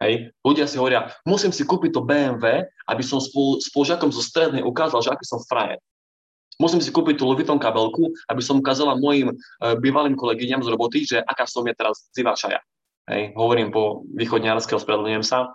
Hej. 0.00 0.32
Ľudia 0.40 0.64
si 0.64 0.80
hovoria, 0.80 1.12
musím 1.28 1.52
si 1.52 1.62
kúpiť 1.68 1.92
to 1.92 2.00
BMW, 2.00 2.64
aby 2.88 3.02
som 3.04 3.20
spolu, 3.20 3.60
spolužiakom 3.60 4.08
zo 4.08 4.24
strednej 4.24 4.64
ukázal, 4.64 5.04
že 5.04 5.12
aký 5.12 5.28
som 5.28 5.44
frajer. 5.44 5.76
Musím 6.56 6.80
si 6.80 6.92
kúpiť 6.92 7.20
tú 7.20 7.28
Louis 7.28 7.44
kabelku, 7.44 8.12
aby 8.28 8.40
som 8.44 8.60
ukázala 8.60 8.96
mojim 8.96 9.32
uh, 9.32 9.76
bývalým 9.80 10.16
kolegyňam 10.16 10.64
z 10.64 10.68
roboty, 10.72 10.98
že 11.04 11.20
aká 11.20 11.44
som 11.44 11.64
je 11.64 11.72
teraz 11.76 12.08
zivačaja. 12.12 12.60
Hej. 13.08 13.32
Hovorím 13.36 13.72
po 13.72 14.04
východňarského, 14.12 14.80
ospravedlňujem 14.80 15.24
sa 15.24 15.52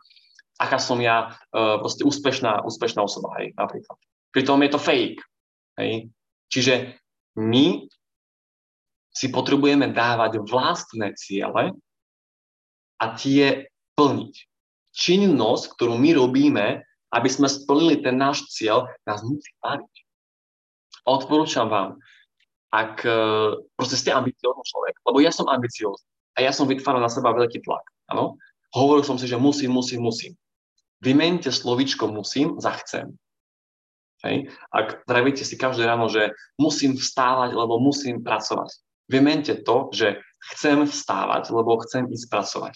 aká 0.56 0.80
som 0.80 1.00
ja 1.04 1.36
uh, 1.52 1.80
proste 1.84 2.08
úspešná, 2.08 2.64
úspešná 2.64 3.04
osoba, 3.04 3.36
hej, 3.40 3.52
napríklad. 3.60 4.00
Pritom 4.32 4.60
je 4.64 4.70
to 4.72 4.80
fake, 4.80 5.20
hej. 5.80 6.12
Čiže 6.48 6.96
my 7.40 7.88
si 9.16 9.28
potrebujeme 9.32 9.92
dávať 9.92 10.44
vlastné 10.44 11.16
ciele 11.16 11.76
a 13.00 13.06
tie 13.16 13.68
plniť. 13.96 14.34
Činnosť, 14.96 15.76
ktorú 15.76 16.00
my 16.00 16.16
robíme, 16.16 16.84
aby 17.12 17.30
sme 17.32 17.48
splnili 17.48 18.04
ten 18.04 18.16
náš 18.16 18.48
cieľ, 18.52 18.88
nás 19.08 19.24
musí 19.24 19.52
baviť. 19.64 19.94
Odporúčam 21.08 21.68
vám, 21.72 22.00
ak 22.76 23.04
uh, 23.08 23.56
proste 23.80 23.96
ste 23.96 24.12
ambiciózny 24.12 24.64
človek, 24.68 24.96
lebo 25.08 25.18
ja 25.24 25.32
som 25.32 25.48
ambiciózny 25.48 26.08
a 26.36 26.44
ja 26.44 26.52
som 26.52 26.68
vytváral 26.68 27.00
na 27.00 27.12
seba 27.12 27.32
veľký 27.32 27.64
tlak, 27.64 27.86
áno? 28.12 28.36
Hovoril 28.76 29.08
som 29.08 29.16
si, 29.16 29.32
že 29.32 29.40
musím, 29.40 29.72
musím, 29.72 30.04
musím. 30.04 30.36
Vymente 31.00 31.48
slovičko 31.48 32.12
musím 32.12 32.60
za 32.60 32.76
chcem. 32.84 33.16
Hej. 34.28 34.52
Ak 34.74 35.08
vravíte 35.08 35.48
si 35.48 35.56
každé 35.56 35.88
ráno, 35.88 36.12
že 36.12 36.36
musím 36.60 37.00
vstávať, 37.00 37.56
lebo 37.56 37.80
musím 37.80 38.20
pracovať. 38.20 38.76
Vymente 39.08 39.54
to, 39.64 39.94
že 39.96 40.20
chcem 40.52 40.84
vstávať, 40.84 41.54
lebo 41.54 41.80
chcem 41.86 42.10
ísť 42.10 42.26
pracovať. 42.28 42.76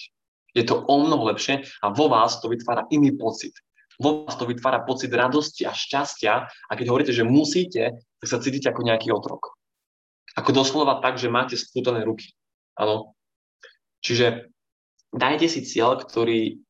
Je 0.58 0.64
to 0.66 0.82
o 0.82 0.96
mnoho 1.06 1.30
lepšie 1.34 1.66
a 1.82 1.94
vo 1.94 2.10
vás 2.10 2.42
to 2.42 2.50
vytvára 2.50 2.90
iný 2.90 3.14
pocit. 3.16 3.54
Vo 4.00 4.24
vás 4.24 4.40
to 4.40 4.48
vytvára 4.48 4.88
pocit 4.88 5.12
radosti 5.12 5.68
a 5.68 5.76
šťastia 5.76 6.34
a 6.48 6.72
keď 6.74 6.86
hovoríte, 6.88 7.14
že 7.14 7.28
musíte, 7.28 8.00
tak 8.00 8.28
sa 8.28 8.40
cítite 8.40 8.72
ako 8.72 8.88
nejaký 8.88 9.12
otrok. 9.12 9.60
Ako 10.40 10.56
doslova 10.56 11.04
tak, 11.04 11.20
že 11.20 11.28
máte 11.28 11.60
spútané 11.60 12.08
ruky. 12.08 12.32
Áno. 12.80 13.18
Čiže 14.00 14.48
dajte 15.12 15.52
si 15.52 15.68
cieľ, 15.68 16.00
ktorý 16.00 16.64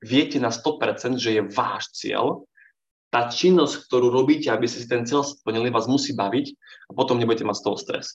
viete 0.00 0.40
na 0.40 0.48
100%, 0.48 1.20
že 1.20 1.30
je 1.36 1.42
váš 1.44 1.92
cieľ, 1.92 2.48
tá 3.12 3.28
činnosť, 3.28 3.86
ktorú 3.86 4.08
robíte, 4.08 4.48
aby 4.48 4.64
ste 4.64 4.80
si 4.80 4.88
ten 4.88 5.04
cieľ 5.04 5.20
splnili, 5.20 5.68
vás 5.68 5.84
musí 5.84 6.16
baviť 6.16 6.46
a 6.88 6.90
potom 6.96 7.20
nebudete 7.20 7.44
mať 7.44 7.60
z 7.60 7.64
toho 7.68 7.76
stres. 7.76 8.06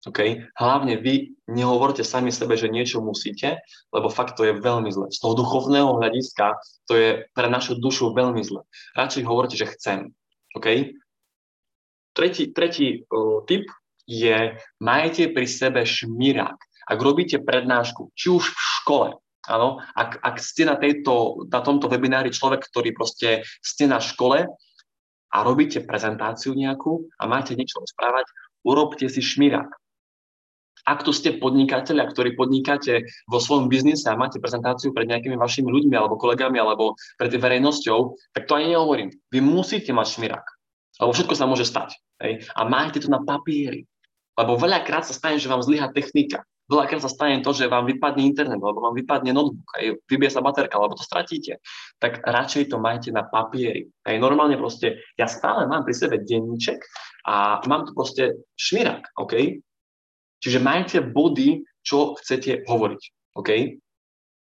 Okay? 0.00 0.48
Hlavne 0.56 0.96
vy 0.96 1.36
nehovorte 1.44 2.00
sami 2.00 2.32
sebe, 2.32 2.56
že 2.56 2.72
niečo 2.72 3.04
musíte, 3.04 3.60
lebo 3.92 4.08
fakt 4.08 4.40
to 4.40 4.48
je 4.48 4.56
veľmi 4.56 4.88
zle. 4.88 5.12
Z 5.12 5.20
toho 5.20 5.36
duchovného 5.36 6.00
hľadiska 6.00 6.56
to 6.88 6.96
je 6.96 7.08
pre 7.36 7.48
našu 7.52 7.76
dušu 7.76 8.16
veľmi 8.16 8.40
zle. 8.40 8.64
Radšej 8.96 9.22
hovorte, 9.28 9.60
že 9.60 9.68
chcem. 9.76 10.16
Okay? 10.56 10.96
Tretí, 12.16 12.50
tretí 12.56 13.04
uh, 13.04 13.44
tip 13.44 13.68
je, 14.08 14.56
majte 14.80 15.30
pri 15.30 15.46
sebe 15.46 15.84
šmirák. 15.84 16.58
Ak 16.90 16.98
robíte 16.98 17.38
prednášku, 17.38 18.10
či 18.16 18.34
už 18.34 18.50
v 18.50 18.60
škole. 18.80 19.08
Áno, 19.48 19.80
ak, 19.96 20.20
ak 20.20 20.36
ste 20.36 20.68
na, 20.68 20.76
tejto, 20.76 21.46
na 21.48 21.64
tomto 21.64 21.88
webinári 21.88 22.28
človek, 22.28 22.66
ktorý 22.66 22.92
proste 22.92 23.46
ste 23.64 23.88
na 23.88 24.02
škole 24.02 24.44
a 25.30 25.36
robíte 25.46 25.80
prezentáciu 25.86 26.52
nejakú 26.52 27.08
a 27.16 27.24
máte 27.30 27.56
niečo 27.56 27.80
rozprávať, 27.80 28.26
urobte 28.66 29.08
si 29.08 29.22
šmirák. 29.24 29.79
Ak 30.88 31.04
tu 31.04 31.12
ste 31.12 31.36
podnikateľia, 31.36 32.08
ktorí 32.08 32.36
podnikáte 32.36 33.04
vo 33.28 33.38
svojom 33.40 33.68
biznise 33.68 34.08
a 34.08 34.16
máte 34.16 34.40
prezentáciu 34.40 34.96
pred 34.96 35.08
nejakými 35.08 35.36
vašimi 35.36 35.68
ľuďmi 35.68 35.94
alebo 35.96 36.20
kolegami 36.20 36.56
alebo 36.56 36.96
pred 37.20 37.32
verejnosťou, 37.32 38.16
tak 38.32 38.48
to 38.48 38.56
ani 38.56 38.72
nehovorím. 38.72 39.12
Vy 39.32 39.40
musíte 39.44 39.92
mať 39.92 40.06
šmirák. 40.16 40.46
Lebo 41.00 41.10
všetko 41.16 41.34
sa 41.36 41.48
môže 41.48 41.64
stať. 41.64 41.96
Hej? 42.20 42.44
A 42.52 42.68
máte 42.68 43.00
to 43.00 43.08
na 43.08 43.24
papieri. 43.24 43.88
Lebo 44.36 44.56
veľakrát 44.56 45.04
sa 45.04 45.16
stane, 45.16 45.40
že 45.40 45.48
vám 45.48 45.64
zlyha 45.64 45.92
technika. 45.92 46.44
Veľakrát 46.70 47.02
sa 47.02 47.10
stane 47.10 47.42
to, 47.42 47.50
že 47.50 47.66
vám 47.66 47.82
vypadne 47.82 48.22
internet, 48.22 48.62
alebo 48.62 48.86
vám 48.86 48.94
vypadne 48.94 49.34
notebook, 49.34 49.66
aj 49.74 50.06
vybije 50.06 50.30
sa 50.30 50.38
baterka, 50.38 50.78
alebo 50.78 50.94
to 50.94 51.02
stratíte. 51.02 51.58
Tak 51.98 52.22
radšej 52.22 52.70
to 52.70 52.78
majte 52.78 53.10
na 53.10 53.26
papieri. 53.26 53.90
Aj 54.06 54.14
normálne 54.22 54.54
proste, 54.54 55.02
ja 55.18 55.26
stále 55.26 55.66
mám 55.66 55.82
pri 55.82 55.98
sebe 55.98 56.22
denníček 56.22 56.78
a 57.26 57.58
mám 57.66 57.90
tu 57.90 57.92
proste 57.92 58.46
šmirák, 58.54 59.18
OK? 59.18 59.58
Čiže 60.40 60.58
majte 60.64 60.98
body, 61.04 61.62
čo 61.84 62.16
chcete 62.16 62.64
hovoriť. 62.64 63.02
OK? 63.36 63.50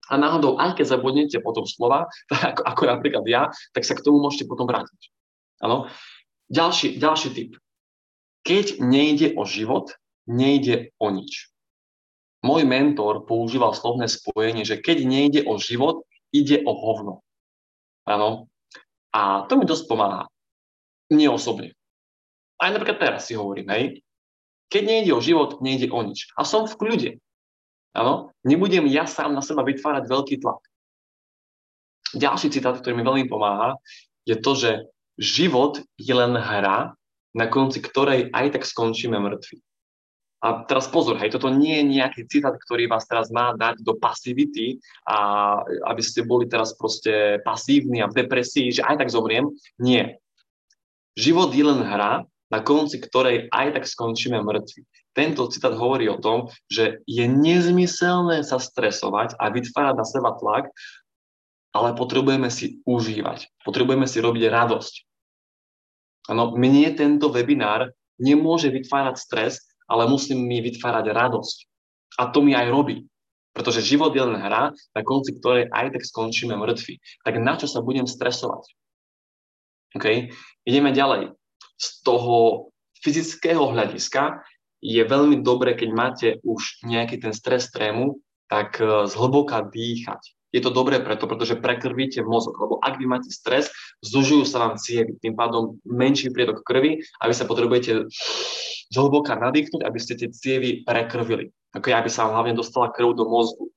A 0.08 0.14
náhodou, 0.16 0.56
aj 0.56 0.80
keď 0.80 0.86
zabudnete 0.96 1.38
potom 1.44 1.68
slova, 1.68 2.08
tak 2.32 2.56
ako, 2.56 2.62
ako 2.64 2.84
napríklad 2.88 3.26
ja, 3.28 3.52
tak 3.76 3.84
sa 3.84 3.98
k 3.98 4.04
tomu 4.06 4.24
môžete 4.24 4.48
potom 4.48 4.70
vrátiť. 4.70 5.12
Áno? 5.62 5.90
Ďalší, 6.48 7.02
ďalší 7.02 7.30
tip. 7.36 7.52
Keď 8.48 8.80
nejde 8.80 9.36
o 9.36 9.44
život, 9.44 9.92
nejde 10.24 10.96
o 11.02 11.12
nič. 11.12 11.52
Môj 12.46 12.64
mentor 12.64 13.28
používal 13.28 13.76
slovné 13.76 14.08
spojenie, 14.08 14.64
že 14.64 14.80
keď 14.80 15.04
nejde 15.04 15.42
o 15.44 15.60
život, 15.60 16.08
ide 16.32 16.64
o 16.64 16.72
hovno. 16.72 17.26
Áno? 18.08 18.48
A 19.12 19.44
to 19.50 19.60
mi 19.60 19.68
dosť 19.68 19.92
pomáha. 19.92 20.32
Nie 21.12 21.28
osobne. 21.28 21.76
Aj 22.62 22.72
napríklad 22.72 23.02
teraz 23.02 23.28
si 23.28 23.36
hovorím, 23.36 23.68
hej, 23.74 23.86
keď 24.68 24.84
nejde 24.84 25.12
o 25.16 25.24
život, 25.24 25.64
nejde 25.64 25.88
o 25.92 26.02
nič. 26.04 26.32
A 26.36 26.44
som 26.44 26.68
v 26.68 26.76
kľude. 26.76 27.12
Áno? 27.96 28.36
Nebudem 28.44 28.86
ja 28.92 29.08
sám 29.08 29.34
na 29.34 29.42
seba 29.42 29.64
vytvárať 29.64 30.06
veľký 30.06 30.36
tlak. 30.44 30.62
Ďalší 32.16 32.54
citát, 32.54 32.78
ktorý 32.80 32.96
mi 32.96 33.04
veľmi 33.04 33.26
pomáha, 33.28 33.76
je 34.24 34.36
to, 34.40 34.52
že 34.56 34.72
život 35.20 35.82
je 36.00 36.14
len 36.14 36.36
hra, 36.36 36.96
na 37.36 37.46
konci 37.48 37.84
ktorej 37.84 38.32
aj 38.32 38.60
tak 38.60 38.64
skončíme 38.64 39.18
mŕtvi. 39.18 39.60
A 40.38 40.64
teraz 40.70 40.86
pozor, 40.86 41.18
hej, 41.18 41.34
toto 41.34 41.50
nie 41.50 41.82
je 41.82 41.98
nejaký 41.98 42.30
citát, 42.30 42.54
ktorý 42.54 42.86
vás 42.86 43.10
teraz 43.10 43.34
má 43.34 43.58
dať 43.58 43.82
do 43.82 43.98
pasivity 43.98 44.78
a 45.10 45.18
aby 45.90 46.02
ste 46.06 46.22
boli 46.22 46.46
teraz 46.46 46.78
proste 46.78 47.42
pasívni 47.42 48.06
a 48.06 48.10
v 48.10 48.22
depresii, 48.22 48.70
že 48.70 48.86
aj 48.86 49.02
tak 49.02 49.10
zomriem. 49.10 49.50
Nie. 49.82 50.22
Život 51.18 51.58
je 51.58 51.66
len 51.66 51.82
hra, 51.82 52.22
na 52.48 52.64
konci 52.64 53.04
ktorej 53.04 53.52
aj 53.52 53.76
tak 53.76 53.84
skončíme 53.88 54.40
mŕtvi. 54.40 54.88
Tento 55.12 55.50
citát 55.50 55.74
hovorí 55.74 56.08
o 56.08 56.22
tom, 56.22 56.48
že 56.70 57.02
je 57.10 57.26
nezmyselné 57.26 58.46
sa 58.46 58.62
stresovať 58.62 59.36
a 59.42 59.50
vytvárať 59.50 59.96
na 59.98 60.06
seba 60.06 60.32
tlak, 60.38 60.70
ale 61.76 61.98
potrebujeme 61.98 62.48
si 62.48 62.80
užívať. 62.88 63.50
Potrebujeme 63.66 64.08
si 64.08 64.22
robiť 64.22 64.44
radosť. 64.48 64.94
Ano, 66.32 66.56
mne 66.56 66.92
tento 66.96 67.32
webinár 67.32 67.92
nemôže 68.20 68.72
vytvárať 68.72 69.16
stres, 69.18 69.54
ale 69.88 70.08
musím 70.08 70.44
mi 70.44 70.60
vytvárať 70.60 71.06
radosť. 71.12 71.58
A 72.20 72.30
to 72.32 72.44
mi 72.44 72.56
aj 72.56 72.68
robí. 72.72 73.08
Pretože 73.56 73.86
život 73.86 74.14
je 74.14 74.22
len 74.22 74.38
hra, 74.38 74.70
na 74.70 75.02
konci 75.02 75.34
ktorej 75.34 75.74
aj 75.74 75.98
tak 75.98 76.04
skončíme 76.06 76.54
mŕtvi. 76.54 77.02
Tak 77.26 77.42
na 77.42 77.58
čo 77.58 77.66
sa 77.66 77.82
budem 77.82 78.06
stresovať? 78.06 78.70
OK? 79.98 80.30
Ideme 80.68 80.94
ďalej 80.94 81.37
z 81.78 81.88
toho 82.02 82.70
fyzického 83.02 83.72
hľadiska 83.72 84.42
je 84.82 85.02
veľmi 85.02 85.42
dobré, 85.42 85.74
keď 85.74 85.90
máte 85.94 86.28
už 86.46 86.86
nejaký 86.86 87.22
ten 87.22 87.34
stres 87.34 87.70
trému, 87.74 88.22
tak 88.46 88.78
e, 88.78 89.10
zhlboka 89.10 89.66
dýchať. 89.66 90.38
Je 90.56 90.64
to 90.64 90.72
dobré 90.72 91.04
preto, 91.04 91.28
pretože 91.28 91.60
prekrvíte 91.60 92.24
mozog, 92.24 92.56
lebo 92.56 92.80
ak 92.80 92.96
vy 92.96 93.06
máte 93.06 93.30
stres, 93.30 93.68
zužujú 94.00 94.48
sa 94.48 94.64
vám 94.64 94.80
cievy, 94.80 95.20
tým 95.20 95.36
pádom 95.36 95.78
menší 95.84 96.32
priedok 96.32 96.64
krvi 96.64 97.04
a 97.20 97.28
vy 97.28 97.34
sa 97.36 97.44
potrebujete 97.44 98.08
zhlboka 98.88 99.36
nadýchnuť, 99.36 99.82
aby 99.84 100.00
ste 100.00 100.16
tie 100.16 100.32
cievy 100.32 100.88
prekrvili. 100.88 101.52
Okay, 101.76 101.92
aby 101.92 102.08
sa 102.08 102.26
vám 102.26 102.42
hlavne 102.42 102.56
dostala 102.56 102.90
krv 102.96 103.12
do 103.12 103.28
mozgu. 103.28 103.68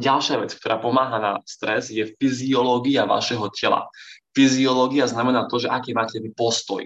Ďalšia 0.00 0.42
vec, 0.42 0.50
ktorá 0.56 0.82
pomáha 0.82 1.20
na 1.22 1.32
stres, 1.46 1.92
je 1.92 2.02
fyziológia 2.18 3.06
vašeho 3.06 3.46
tela. 3.54 3.86
Fyziológia 4.34 5.06
znamená 5.06 5.46
to, 5.46 5.62
že 5.62 5.70
aký 5.70 5.94
máte 5.94 6.18
vy 6.18 6.34
postoj. 6.34 6.82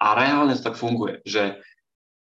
A 0.00 0.16
reálne 0.16 0.56
to 0.56 0.64
tak 0.64 0.80
funguje, 0.80 1.20
že 1.28 1.60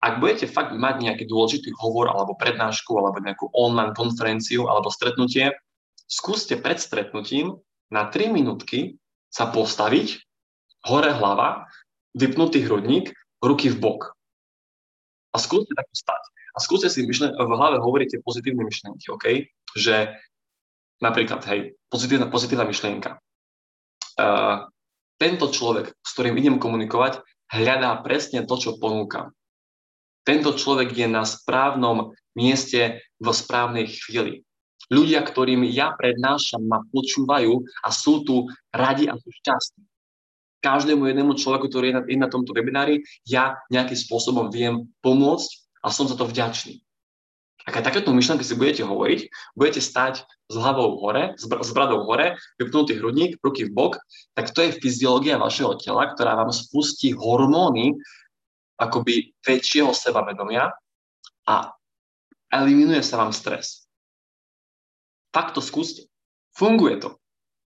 ak 0.00 0.22
budete 0.22 0.46
fakt 0.48 0.72
mať 0.72 1.04
nejaký 1.04 1.28
dôležitý 1.28 1.74
hovor 1.76 2.09
alebo 2.09 2.38
prednášku 2.38 2.96
alebo 2.96 3.18
nejakú 3.20 3.50
online 3.52 3.92
konferenciu 3.92 4.70
alebo 4.70 4.88
stretnutie, 4.88 5.52
skúste 6.07 6.57
pred 6.57 6.81
stretnutím 6.81 7.59
na 7.92 8.09
3 8.09 8.31
minútky 8.33 8.96
sa 9.28 9.50
postaviť, 9.50 10.22
hore 10.88 11.12
hlava, 11.12 11.68
vypnutý 12.16 12.64
hrudník, 12.64 13.12
ruky 13.42 13.68
v 13.68 13.76
bok. 13.76 14.00
A 15.35 15.37
skúste 15.37 15.76
takto 15.76 15.92
stať. 15.92 16.22
A 16.57 16.59
skúste 16.62 16.88
si 16.88 17.04
myšlen- 17.04 17.37
v 17.37 17.52
hlave 17.54 17.78
hovoríte 17.78 18.18
pozitívne 18.24 18.64
myšlienky, 18.64 19.07
OK? 19.12 19.26
Že 19.76 20.16
napríklad, 21.04 21.44
hej, 21.46 21.76
pozitívna, 21.92 22.26
pozitívna 22.33 22.64
myšlienka. 22.64 23.20
Uh, 24.18 24.66
tento 25.18 25.46
človek, 25.50 25.94
s 26.02 26.11
ktorým 26.14 26.35
idem 26.35 26.57
komunikovať, 26.59 27.22
hľadá 27.53 28.01
presne 28.05 28.45
to, 28.45 28.55
čo 28.57 28.77
ponúkam. 28.77 29.33
Tento 30.25 30.53
človek 30.53 30.93
je 30.93 31.09
na 31.09 31.25
správnom 31.25 32.13
mieste 32.37 33.01
v 33.17 33.27
správnej 33.33 33.89
chvíli. 33.89 34.45
Ľudia, 34.89 35.21
ktorým 35.21 35.69
ja 35.69 35.93
prednášam, 35.97 36.65
ma 36.65 36.81
počúvajú 36.89 37.61
a 37.85 37.89
sú 37.93 38.25
tu 38.25 38.49
radi 38.73 39.09
a 39.09 39.17
sú 39.17 39.29
šťastní. 39.29 39.85
Každému 40.59 41.07
jednému 41.07 41.33
človeku, 41.37 41.69
ktorý 41.71 41.93
je 41.93 41.95
na, 41.95 42.03
je 42.09 42.19
na 42.19 42.29
tomto 42.33 42.57
webinári, 42.57 43.05
ja 43.29 43.61
nejakým 43.69 43.95
spôsobom 43.95 44.49
viem 44.49 44.89
pomôcť 45.05 45.51
a 45.85 45.93
som 45.93 46.09
za 46.09 46.17
to 46.17 46.27
vďačný. 46.27 46.81
Ak 47.68 47.76
aj 47.76 47.85
takéto 47.85 48.16
myšlenky 48.16 48.48
si 48.48 48.57
budete 48.57 48.81
hovoriť, 48.81 49.28
budete 49.52 49.85
stať 49.85 50.24
s 50.24 50.54
hlavou 50.57 50.96
hore, 51.04 51.37
s 51.37 51.70
bradou 51.76 52.00
hore, 52.09 52.40
vypnutý 52.57 52.96
hrudník, 52.96 53.37
ruky 53.44 53.68
v 53.68 53.76
bok, 53.76 54.00
tak 54.33 54.57
to 54.57 54.64
je 54.64 54.81
fyziológia 54.81 55.37
vašeho 55.37 55.76
tela, 55.76 56.09
ktorá 56.09 56.33
vám 56.33 56.48
spustí 56.48 57.12
hormóny 57.12 57.92
akoby 58.81 59.37
väčšieho 59.44 59.92
sebavedomia 59.92 60.72
a 61.44 61.76
eliminuje 62.48 63.04
sa 63.04 63.20
vám 63.20 63.37
stres. 63.37 63.85
Tak 65.28 65.52
to 65.52 65.61
skúste. 65.61 66.09
Funguje 66.57 67.04
to. 67.04 67.20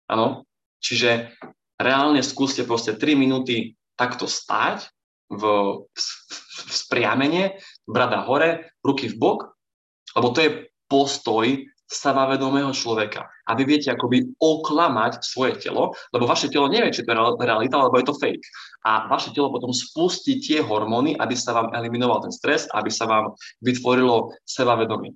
Áno. 0.05 0.45
Čiže 0.77 1.33
reálne 1.81 2.21
skúste 2.21 2.62
proste 2.69 2.93
3 2.93 3.17
minúty 3.17 3.73
takto 3.97 4.29
stáť 4.29 4.93
v, 5.33 5.41
v, 5.89 6.05
v 6.69 6.69
spriamene, 6.69 7.57
brada 7.89 8.21
hore, 8.29 8.77
ruky 8.86 9.10
v 9.10 9.17
bok 9.17 9.57
lebo 10.17 10.34
to 10.34 10.39
je 10.41 10.49
postoj 10.89 11.45
sebavedomého 11.88 12.75
človeka. 12.75 13.32
A 13.47 13.56
vy 13.56 13.63
viete 13.63 13.88
akoby 13.88 14.36
oklamať 14.43 15.23
svoje 15.23 15.56
telo, 15.56 15.95
lebo 16.12 16.27
vaše 16.27 16.51
telo 16.51 16.67
nevie, 16.67 16.91
či 16.91 17.08
to 17.08 17.15
je 17.15 17.47
realita, 17.47 17.80
alebo 17.80 17.95
je 17.95 18.08
to 18.12 18.19
fake. 18.19 18.43
A 18.84 19.08
vaše 19.08 19.32
telo 19.32 19.47
potom 19.56 19.71
spustí 19.71 20.43
tie 20.43 20.60
hormóny, 20.60 21.15
aby 21.15 21.32
sa 21.32 21.56
vám 21.56 21.71
eliminoval 21.71 22.27
ten 22.27 22.34
stres, 22.36 22.67
aby 22.75 22.91
sa 22.91 23.08
vám 23.08 23.32
vytvorilo 23.63 24.36
sebavedomie. 24.43 25.15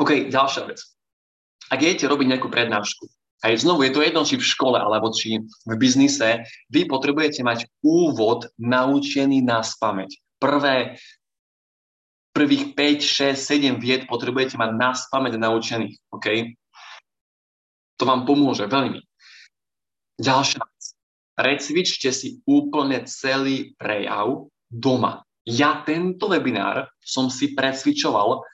OK, 0.00 0.32
ďalšia 0.32 0.62
vec. 0.68 0.80
Ak 1.68 1.80
idete 1.84 2.08
robiť 2.08 2.26
nejakú 2.36 2.48
prednášku, 2.48 3.04
aj 3.44 3.60
znovu 3.60 3.84
je 3.84 3.92
to 3.92 4.00
jedno, 4.00 4.24
či 4.24 4.40
v 4.40 4.48
škole 4.48 4.80
alebo 4.80 5.12
či 5.12 5.44
v 5.44 5.72
biznise, 5.76 6.48
vy 6.72 6.88
potrebujete 6.88 7.44
mať 7.44 7.68
úvod 7.84 8.48
naučený 8.56 9.44
na 9.44 9.60
spameť. 9.60 10.40
Prvé 10.40 10.96
prvých 12.36 12.76
5, 12.76 13.32
6, 13.32 13.80
7 13.80 13.80
vied 13.80 14.04
potrebujete 14.04 14.60
mať 14.60 14.70
na 14.76 14.92
spameť 14.92 15.40
naučených. 15.40 15.96
OK? 16.12 16.52
To 17.96 18.04
vám 18.04 18.28
pomôže 18.28 18.68
veľmi. 18.68 19.00
Ďalšia 20.20 20.60
vec. 20.60 20.82
Recvičte 21.40 22.12
si 22.12 22.44
úplne 22.44 23.08
celý 23.08 23.72
prejav 23.80 24.52
doma. 24.68 25.24
Ja 25.48 25.80
tento 25.88 26.28
webinár 26.28 26.92
som 27.00 27.32
si 27.32 27.56
precvičoval 27.56 28.44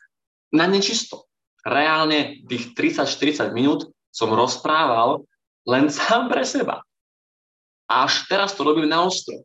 na 0.54 0.70
nečisto. 0.70 1.26
Reálne 1.66 2.42
tých 2.46 2.74
30-40 2.78 3.50
minút 3.50 3.90
som 4.14 4.30
rozprával 4.30 5.26
len 5.66 5.90
sám 5.90 6.30
pre 6.30 6.46
seba. 6.46 6.86
Až 7.90 8.30
teraz 8.30 8.54
to 8.54 8.62
robím 8.62 8.90
na 8.90 9.02
ostro. 9.06 9.42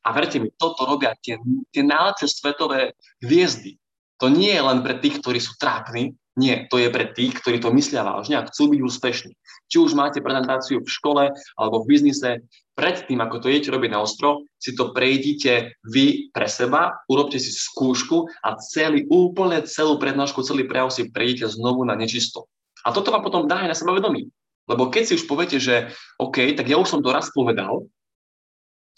A 0.00 0.16
verte 0.16 0.40
mi, 0.40 0.48
toto 0.56 0.88
robia 0.88 1.12
tie, 1.20 1.36
tie 1.70 1.82
najlepšie 1.84 2.28
svetové 2.28 2.96
hviezdy. 3.20 3.76
to 4.20 4.28
nie 4.28 4.52
je 4.52 4.60
len 4.60 4.84
pre 4.84 5.00
tých, 5.00 5.20
ktorí 5.24 5.40
sú 5.40 5.56
trápni, 5.56 6.12
nie, 6.38 6.70
to 6.70 6.78
je 6.78 6.88
pre 6.88 7.10
tých, 7.10 7.36
ktorí 7.42 7.60
to 7.60 7.74
myslia 7.74 8.06
vážne 8.06 8.38
a 8.38 8.46
chcú 8.46 8.70
byť 8.70 8.80
úspešní. 8.80 9.32
Či 9.66 9.76
už 9.76 9.98
máte 9.98 10.22
prezentáciu 10.22 10.80
v 10.80 10.88
škole 10.88 11.24
alebo 11.58 11.76
v 11.82 11.88
biznise, 11.90 12.46
predtým, 12.78 13.20
ako 13.20 13.44
to 13.44 13.50
idete 13.52 13.68
robiť 13.74 13.90
na 13.92 14.00
ostro, 14.00 14.46
si 14.56 14.72
to 14.72 14.94
prejdite 14.96 15.76
vy 15.84 16.32
pre 16.32 16.48
seba, 16.48 16.96
urobte 17.10 17.36
si 17.36 17.52
skúšku 17.52 18.30
a 18.46 18.56
celý, 18.56 19.04
úplne 19.10 19.66
celú 19.66 20.00
prednášku, 20.00 20.40
celý 20.46 20.64
prejav 20.64 20.94
si 20.94 21.10
prejdete 21.12 21.50
znovu 21.50 21.84
na 21.84 21.98
nečisto. 21.98 22.48
A 22.86 22.94
toto 22.94 23.12
vám 23.12 23.20
potom 23.20 23.44
dá 23.44 23.66
aj 23.66 23.70
na 23.74 23.76
seba 23.76 23.92
vedomí. 23.92 24.32
Lebo 24.70 24.88
keď 24.88 25.02
si 25.12 25.16
už 25.18 25.26
poviete, 25.26 25.58
že 25.58 25.90
OK, 26.16 26.54
tak 26.54 26.70
ja 26.70 26.78
už 26.78 26.88
som 26.88 27.02
to 27.02 27.10
raz 27.10 27.28
povedal, 27.34 27.90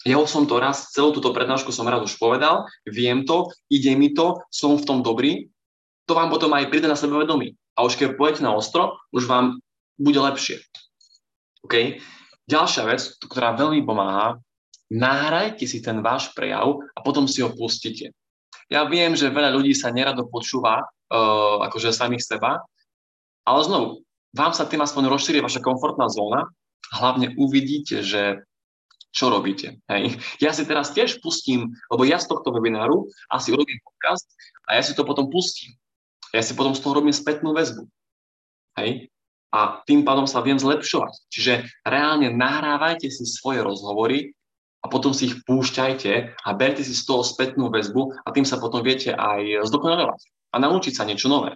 ja 0.03 0.19
už 0.19 0.27
som 0.27 0.43
to 0.43 0.59
raz, 0.59 0.91
celú 0.91 1.15
túto 1.15 1.31
prednášku 1.31 1.71
som 1.71 1.87
raz 1.87 2.03
už 2.03 2.19
povedal, 2.19 2.67
viem 2.83 3.23
to, 3.23 3.47
ide 3.71 3.95
mi 3.95 4.11
to, 4.11 4.43
som 4.51 4.75
v 4.75 4.83
tom 4.83 4.99
dobrý, 4.99 5.47
to 6.03 6.11
vám 6.11 6.27
potom 6.27 6.51
aj 6.51 6.67
príde 6.67 6.91
na 6.91 6.99
sebevedomí. 6.99 7.55
A 7.79 7.87
už 7.87 7.95
keď 7.95 8.19
pôjdete 8.19 8.43
na 8.43 8.51
ostro, 8.51 8.99
už 9.15 9.25
vám 9.25 9.63
bude 9.95 10.19
lepšie. 10.19 10.59
OK? 11.63 12.03
Ďalšia 12.51 12.83
vec, 12.83 13.01
ktorá 13.23 13.55
veľmi 13.55 13.87
pomáha, 13.87 14.35
nahrajte 14.91 15.63
si 15.63 15.79
ten 15.79 16.03
váš 16.03 16.35
prejav 16.35 16.83
a 16.91 16.99
potom 16.99 17.23
si 17.23 17.39
ho 17.39 17.55
pustíte. 17.55 18.11
Ja 18.67 18.83
viem, 18.83 19.15
že 19.15 19.31
veľa 19.31 19.55
ľudí 19.55 19.71
sa 19.71 19.95
nerado 19.95 20.27
počúva, 20.27 20.83
uh, 20.83 21.63
akože 21.63 21.95
samých 21.95 22.27
seba, 22.27 22.59
ale 23.47 23.59
znovu, 23.63 24.03
vám 24.35 24.51
sa 24.51 24.67
tým 24.67 24.83
aspoň 24.83 25.07
rozšíri 25.07 25.39
vaša 25.39 25.63
komfortná 25.63 26.11
zóna, 26.11 26.51
hlavne 26.99 27.31
uvidíte, 27.39 28.03
že 28.03 28.43
čo 29.13 29.29
robíte. 29.29 29.77
Hej. 29.85 30.17
Ja 30.41 30.49
si 30.51 30.65
teraz 30.65 30.89
tiež 30.91 31.21
pustím, 31.21 31.69
lebo 31.93 32.01
ja 32.03 32.17
z 32.17 32.27
tohto 32.33 32.49
webináru 32.49 33.07
asi 33.29 33.53
urobím 33.53 33.77
podcast 33.85 34.25
a 34.65 34.75
ja 34.75 34.81
si 34.81 34.97
to 34.97 35.05
potom 35.05 35.29
pustím. 35.29 35.77
Ja 36.33 36.41
si 36.41 36.57
potom 36.57 36.73
z 36.73 36.81
toho 36.81 36.97
robím 36.97 37.13
spätnú 37.13 37.53
väzbu. 37.53 37.85
Hej. 38.81 39.13
A 39.53 39.85
tým 39.85 40.01
pádom 40.01 40.25
sa 40.25 40.41
viem 40.41 40.57
zlepšovať. 40.57 41.29
Čiže 41.29 41.53
reálne 41.85 42.33
nahrávajte 42.33 43.05
si 43.13 43.21
svoje 43.29 43.61
rozhovory 43.61 44.33
a 44.81 44.89
potom 44.89 45.13
si 45.13 45.29
ich 45.29 45.45
púšťajte 45.45 46.41
a 46.41 46.49
berte 46.57 46.81
si 46.81 46.97
z 46.97 47.05
toho 47.05 47.21
spätnú 47.21 47.69
väzbu 47.69 48.25
a 48.25 48.33
tým 48.33 48.49
sa 48.49 48.57
potom 48.57 48.81
viete 48.81 49.13
aj 49.13 49.69
zdokonalovať 49.69 50.21
a 50.51 50.55
naučiť 50.57 50.93
sa 50.97 51.05
niečo 51.05 51.29
nové. 51.29 51.53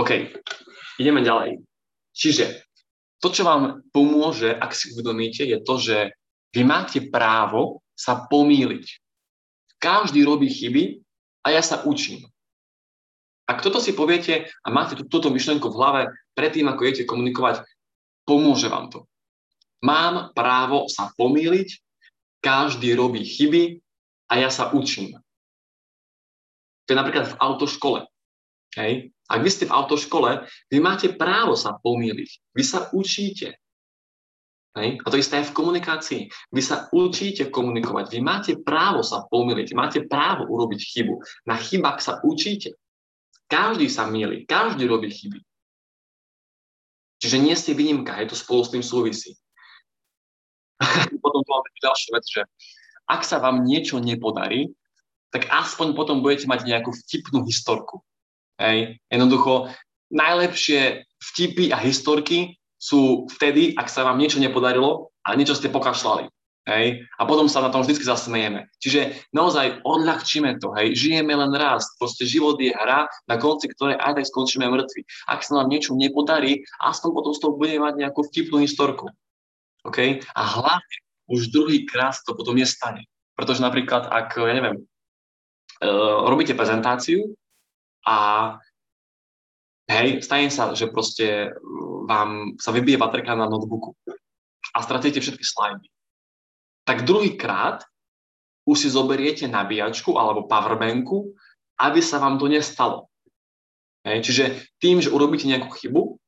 OK, 0.00 0.10
ideme 0.98 1.20
ďalej. 1.20 1.60
Čiže 2.16 2.63
to, 3.24 3.32
čo 3.32 3.48
vám 3.48 3.80
pomôže, 3.88 4.52
ak 4.52 4.76
si 4.76 4.92
uvedomíte, 4.92 5.48
je 5.48 5.56
to, 5.64 5.80
že 5.80 6.12
vy 6.52 6.60
máte 6.60 7.00
právo 7.08 7.80
sa 7.96 8.28
pomýliť. 8.28 9.00
Každý 9.80 10.20
robí 10.28 10.52
chyby 10.52 11.00
a 11.40 11.56
ja 11.56 11.64
sa 11.64 11.80
učím. 11.88 12.28
Ak 13.48 13.64
toto 13.64 13.80
si 13.80 13.96
poviete 13.96 14.52
a 14.60 14.68
máte 14.68 15.00
túto 15.08 15.32
myšlenku 15.32 15.72
v 15.72 15.76
hlave 15.80 16.02
predtým, 16.36 16.68
ako 16.68 16.84
idete 16.84 17.08
komunikovať, 17.08 17.64
pomôže 18.28 18.68
vám 18.68 18.92
to. 18.92 19.08
Mám 19.80 20.36
právo 20.36 20.88
sa 20.92 21.12
pomýliť, 21.16 21.80
každý 22.44 22.92
robí 22.92 23.24
chyby 23.24 23.80
a 24.28 24.36
ja 24.36 24.52
sa 24.52 24.68
učím. 24.72 25.16
To 26.84 26.88
je 26.92 27.00
napríklad 27.00 27.32
v 27.32 27.38
autoškole. 27.40 28.00
Hej. 28.76 29.13
Ak 29.24 29.40
vy 29.40 29.50
ste 29.50 29.64
v 29.64 29.74
autoškole, 29.74 30.44
vy 30.68 30.78
máte 30.84 31.08
právo 31.16 31.56
sa 31.56 31.76
pomýliť. 31.80 32.30
Vy 32.52 32.62
sa 32.62 32.92
učíte. 32.92 33.56
Hej? 34.76 35.00
A 35.00 35.06
to 35.08 35.16
isté 35.16 35.40
aj 35.40 35.54
v 35.54 35.56
komunikácii. 35.56 36.22
Vy 36.52 36.60
sa 36.60 36.92
učíte 36.92 37.48
komunikovať. 37.48 38.12
Vy 38.12 38.20
máte 38.20 38.52
právo 38.60 39.00
sa 39.00 39.24
pomýliť. 39.24 39.72
Máte 39.72 40.04
právo 40.04 40.44
urobiť 40.50 40.80
chybu. 40.82 41.14
Na 41.48 41.56
chybách 41.56 42.04
sa 42.04 42.20
učíte. 42.20 42.76
Každý 43.48 43.88
sa 43.88 44.04
míli. 44.10 44.44
Každý 44.44 44.84
robí 44.84 45.08
chyby. 45.08 45.40
Čiže 47.24 47.38
nie 47.40 47.56
ste 47.56 47.72
výnimka. 47.72 48.20
Je 48.20 48.28
to 48.28 48.36
spolu 48.36 48.60
s 48.60 48.72
tým 48.76 48.84
súvisí. 48.84 49.32
potom 51.24 51.40
tu 51.40 51.48
máme 51.48 51.68
ďalšiu 51.80 52.08
vec, 52.12 52.24
že 52.28 52.42
ak 53.08 53.24
sa 53.24 53.40
vám 53.40 53.64
niečo 53.64 53.96
nepodarí, 54.00 54.72
tak 55.32 55.48
aspoň 55.50 55.96
potom 55.96 56.20
budete 56.20 56.46
mať 56.46 56.68
nejakú 56.68 56.92
vtipnú 56.92 57.42
historku. 57.48 58.04
Hej. 58.60 59.02
Jednoducho, 59.10 59.74
najlepšie 60.14 61.04
vtipy 61.32 61.74
a 61.74 61.78
historky 61.82 62.54
sú 62.78 63.26
vtedy, 63.34 63.74
ak 63.74 63.88
sa 63.88 64.04
vám 64.04 64.20
niečo 64.20 64.38
nepodarilo 64.38 65.10
a 65.24 65.34
niečo 65.34 65.56
ste 65.56 65.72
pokašľali. 65.72 66.28
Hej? 66.64 67.04
A 67.20 67.22
potom 67.28 67.44
sa 67.44 67.60
na 67.60 67.68
tom 67.68 67.84
vždy 67.84 68.00
zasmejeme. 68.00 68.72
Čiže 68.80 69.28
naozaj 69.36 69.84
odľahčíme 69.84 70.56
to. 70.60 70.72
Hej? 70.76 70.96
Žijeme 70.96 71.36
len 71.36 71.52
raz. 71.52 71.84
Proste 72.00 72.24
život 72.24 72.56
je 72.56 72.72
hra, 72.72 73.04
na 73.28 73.36
konci 73.36 73.68
ktorej 73.68 74.00
aj 74.00 74.20
tak 74.20 74.28
skončíme 74.28 74.64
mŕtvi. 74.64 75.04
Ak 75.28 75.44
sa 75.44 75.60
nám 75.60 75.68
niečo 75.68 75.92
nepodarí, 75.92 76.64
aspoň 76.80 77.10
potom 77.12 77.32
z 77.36 77.40
toho 77.44 77.52
budeme 77.56 77.84
mať 77.84 77.94
nejakú 78.00 78.20
vtipnú 78.32 78.64
historku. 78.64 79.12
Okay? 79.84 80.24
A 80.32 80.42
hlavne 80.44 80.96
už 81.28 81.52
druhý 81.52 81.84
krát 81.84 82.16
to 82.24 82.32
potom 82.32 82.56
nestane. 82.56 83.04
Pretože 83.36 83.60
napríklad, 83.60 84.08
ak, 84.08 84.38
ja 84.40 84.54
neviem, 84.54 84.76
uh, 84.80 86.28
robíte 86.28 86.56
prezentáciu 86.56 87.34
a 88.04 88.16
hej, 89.88 90.20
stane 90.20 90.52
sa, 90.52 90.72
že 90.76 90.92
proste 90.92 91.50
uh, 91.50 92.04
vám 92.04 92.56
sa 92.60 92.70
vybije 92.70 93.00
baterka 93.00 93.32
na 93.32 93.48
notebooku 93.48 93.96
a 94.74 94.78
stratíte 94.80 95.20
všetky 95.20 95.44
slajdy. 95.44 95.88
Tak 96.84 97.08
druhýkrát 97.08 97.84
už 98.64 98.76
si 98.76 98.88
zoberiete 98.88 99.44
nabíjačku 99.48 100.16
alebo 100.16 100.48
powerbanku, 100.48 101.32
aby 101.80 102.00
sa 102.00 102.20
vám 102.20 102.40
to 102.40 102.48
nestalo. 102.48 103.08
Hej, 104.04 104.20
čiže 104.24 104.44
tým, 104.80 105.00
že 105.00 105.12
urobíte 105.12 105.48
nejakú 105.48 105.72
chybu, 105.80 106.20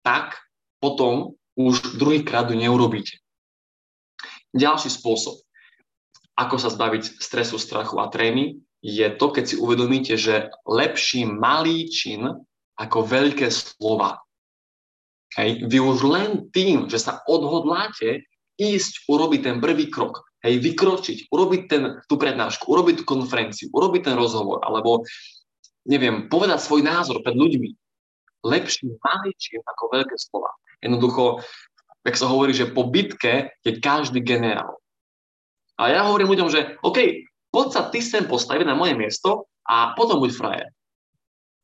tak 0.00 0.40
potom 0.80 1.36
už 1.56 2.00
druhýkrát 2.00 2.48
ju 2.48 2.56
neurobíte. 2.56 3.20
Ďalší 4.56 4.88
spôsob, 4.88 5.44
ako 6.34 6.56
sa 6.56 6.72
zbaviť 6.72 7.20
stresu, 7.20 7.60
strachu 7.60 8.00
a 8.00 8.08
trémy, 8.08 8.56
je 8.80 9.06
to, 9.12 9.26
keď 9.28 9.44
si 9.44 9.56
uvedomíte, 9.60 10.16
že 10.16 10.48
lepší 10.64 11.28
malý 11.28 11.88
čin 11.92 12.24
ako 12.80 12.98
veľké 13.04 13.52
slova. 13.52 14.24
Hej, 15.36 15.68
vy 15.68 15.78
už 15.78 15.98
len 16.08 16.30
tým, 16.50 16.90
že 16.90 16.98
sa 16.98 17.22
odhodláte 17.28 18.24
ísť 18.58 19.06
urobiť 19.06 19.40
ten 19.46 19.56
prvý 19.62 19.86
krok, 19.92 20.26
hej, 20.42 20.58
vykročiť, 20.58 21.30
urobiť 21.30 21.62
ten, 21.70 21.82
tú 22.10 22.18
prednášku, 22.18 22.66
urobiť 22.66 23.00
tú 23.00 23.04
konferenciu, 23.06 23.70
urobiť 23.70 24.10
ten 24.10 24.16
rozhovor, 24.18 24.64
alebo 24.66 25.06
neviem, 25.86 26.26
povedať 26.26 26.58
svoj 26.60 26.82
názor 26.82 27.22
pred 27.22 27.36
ľuďmi. 27.36 27.70
Lepší 28.42 28.90
malý 29.04 29.32
čin 29.36 29.60
ako 29.64 30.00
veľké 30.00 30.16
slova. 30.16 30.50
Jednoducho, 30.80 31.44
jak 32.08 32.16
sa 32.16 32.26
hovorí, 32.26 32.56
že 32.56 32.72
po 32.72 32.88
bitke 32.88 33.52
je 33.60 33.76
každý 33.78 34.24
generál. 34.24 34.80
A 35.76 35.92
ja 35.92 36.00
hovorím 36.08 36.32
ľuďom, 36.32 36.48
že 36.48 36.76
OK, 36.84 37.29
poď 37.50 37.66
sa 37.70 37.82
ty 37.90 38.00
sem 38.00 38.24
postaviť 38.26 38.66
na 38.66 38.78
moje 38.78 38.94
miesto 38.94 39.50
a 39.66 39.94
potom 39.94 40.22
buď 40.22 40.30
frajer. 40.34 40.68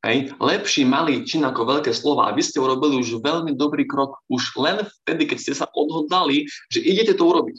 Hej. 0.07 0.39
Lepší 0.39 0.87
malý 0.87 1.27
čin 1.27 1.43
ako 1.43 1.67
veľké 1.67 1.91
slova. 1.91 2.31
A 2.31 2.35
vy 2.37 2.43
ste 2.47 2.63
urobili 2.63 3.03
už 3.03 3.19
veľmi 3.19 3.59
dobrý 3.59 3.91
krok 3.91 4.23
už 4.31 4.55
len 4.55 4.87
vtedy, 5.03 5.27
keď 5.27 5.39
ste 5.43 5.53
sa 5.59 5.67
odhodlali, 5.67 6.47
že 6.71 6.79
idete 6.79 7.19
to 7.19 7.27
urobiť. 7.27 7.59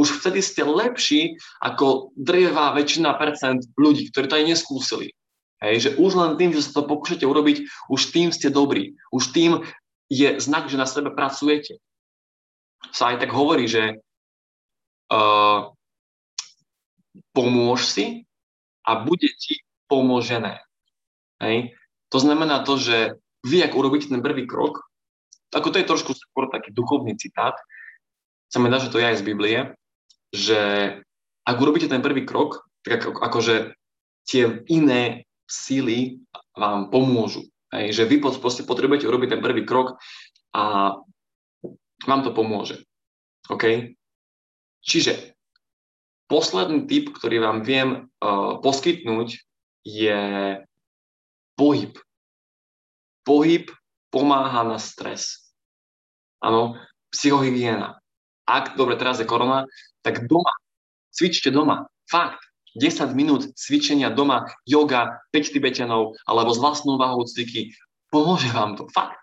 Už 0.00 0.24
vtedy 0.24 0.40
ste 0.40 0.64
lepší 0.64 1.36
ako 1.60 2.16
drevá 2.16 2.72
väčšina 2.72 3.12
percent 3.20 3.60
ľudí, 3.76 4.08
ktorí 4.08 4.24
to 4.24 4.38
aj 4.40 4.48
neskúsili. 4.48 5.12
Hej, 5.60 5.76
že 5.78 5.90
už 6.00 6.16
len 6.16 6.32
tým, 6.40 6.50
že 6.56 6.64
sa 6.64 6.80
to 6.80 6.88
pokúšate 6.88 7.28
urobiť, 7.28 7.68
už 7.92 8.00
tým 8.10 8.32
ste 8.32 8.48
dobrí. 8.48 8.96
Už 9.12 9.30
tým 9.36 9.60
je 10.08 10.40
znak, 10.40 10.72
že 10.72 10.80
na 10.80 10.88
sebe 10.88 11.12
pracujete. 11.12 11.76
Sa 12.90 13.12
aj 13.12 13.22
tak 13.22 13.30
hovorí, 13.30 13.68
že 13.68 14.00
uh, 15.12 15.70
pomôž 17.32 17.88
si 17.88 18.24
a 18.82 19.02
bude 19.04 19.28
ti 19.38 19.62
pomožené. 19.86 20.60
Hej? 21.40 21.76
To 22.12 22.18
znamená 22.20 22.64
to, 22.64 22.76
že 22.76 23.16
vy, 23.44 23.64
ak 23.64 23.74
urobíte 23.74 24.08
ten 24.08 24.22
prvý 24.24 24.46
krok, 24.46 24.84
ako 25.52 25.68
to 25.68 25.80
je 25.80 25.90
trošku 25.90 26.12
skôr 26.16 26.48
taký 26.48 26.72
duchovný 26.72 27.16
citát, 27.20 27.56
sa 28.48 28.60
mi 28.60 28.68
dá, 28.68 28.80
že 28.80 28.92
to 28.92 29.00
je 29.00 29.08
aj 29.08 29.20
z 29.20 29.26
Biblie, 29.26 29.58
že 30.32 30.60
ak 31.44 31.56
urobíte 31.56 31.88
ten 31.88 32.04
prvý 32.04 32.24
krok, 32.24 32.64
tak 32.84 33.04
ako, 33.04 33.20
akože 33.20 33.76
tie 34.28 34.64
iné 34.68 35.28
síly 35.48 36.22
vám 36.56 36.88
pomôžu. 36.88 37.48
Hej? 37.72 37.96
Že 37.96 38.02
vy 38.08 38.16
proste 38.20 38.62
potrebujete 38.64 39.08
urobiť 39.08 39.36
ten 39.36 39.44
prvý 39.44 39.64
krok 39.64 40.00
a 40.52 40.96
vám 42.04 42.20
to 42.24 42.30
pomôže. 42.32 42.84
OK? 43.48 43.96
Čiže 44.82 45.31
Posledný 46.30 46.88
tip, 46.88 47.12
ktorý 47.12 47.42
vám 47.44 47.58
viem 47.66 47.88
uh, 48.22 48.58
poskytnúť, 48.62 49.42
je 49.82 50.20
pohyb. 51.58 51.92
Pohyb 53.22 53.70
pomáha 54.10 54.62
na 54.66 54.78
stres. 54.78 55.54
Áno, 56.42 56.78
psychohygiena. 57.14 58.02
Ak, 58.48 58.74
dobre, 58.74 58.98
teraz 58.98 59.22
je 59.22 59.26
korona, 59.28 59.66
tak 60.02 60.26
doma. 60.26 60.52
Cvičte 61.14 61.54
doma. 61.54 61.86
Fakt. 62.10 62.42
10 62.72 63.12
minút 63.12 63.52
cvičenia 63.52 64.08
doma, 64.08 64.48
yoga, 64.64 65.20
5 65.36 65.52
tibetanov 65.52 66.16
alebo 66.24 66.56
s 66.56 66.58
vlastnou 66.58 66.96
váhou 66.96 67.28
cviky, 67.28 67.76
pomôže 68.08 68.48
vám 68.48 68.80
to. 68.80 68.88
Fakt. 68.88 69.20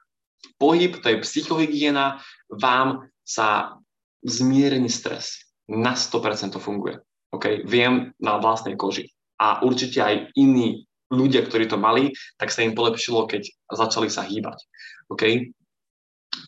Pohyb, 0.62 1.02
to 1.02 1.10
je 1.10 1.24
psychohygiena, 1.26 2.22
vám 2.54 3.10
sa 3.26 3.82
zmierení 4.22 4.92
stres. 4.92 5.49
Na 5.70 5.94
100% 5.94 6.58
to 6.58 6.60
funguje. 6.60 6.98
Okay? 7.30 7.62
Viem 7.64 8.12
na 8.18 8.42
vlastnej 8.42 8.74
koži. 8.74 9.14
A 9.38 9.62
určite 9.62 10.02
aj 10.02 10.34
iní 10.36 10.90
ľudia, 11.14 11.46
ktorí 11.46 11.70
to 11.70 11.78
mali, 11.78 12.14
tak 12.38 12.50
sa 12.50 12.66
im 12.66 12.74
polepšilo, 12.74 13.30
keď 13.30 13.46
začali 13.70 14.10
sa 14.10 14.26
hýbať. 14.26 14.66
Okay? 15.14 15.54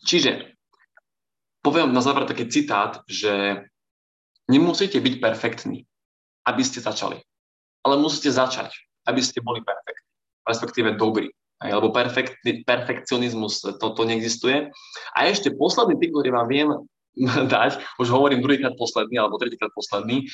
Čiže 0.06 0.54
poviem 1.62 1.94
na 1.94 2.02
záver 2.02 2.26
taký 2.26 2.50
citát, 2.50 3.00
že 3.06 3.64
nemusíte 4.50 4.98
byť 4.98 5.14
perfektní 5.22 5.86
aby 6.46 6.62
ste 6.62 6.82
začali. 6.82 7.18
Ale 7.82 7.98
musíte 7.98 8.30
začať, 8.30 8.70
aby 9.06 9.22
ste 9.22 9.42
boli 9.42 9.62
perfektní, 9.62 10.10
respektíve 10.46 10.88
dobrí. 10.94 11.30
Lebo 11.62 11.94
perfekt, 11.94 12.42
perfekcionizmus, 12.66 13.62
to, 13.78 13.86
to 13.94 14.02
neexistuje. 14.02 14.70
A 15.14 15.18
ešte 15.30 15.54
posledný 15.54 15.94
tip, 16.02 16.10
ktorý 16.10 16.34
vám 16.34 16.48
viem 16.50 16.68
dať, 17.54 17.80
už 18.00 18.08
hovorím 18.08 18.40
druhýkrát 18.40 18.76
posledný, 18.78 19.20
alebo 19.20 19.40
tretíkrát 19.40 19.72
posledný, 19.74 20.26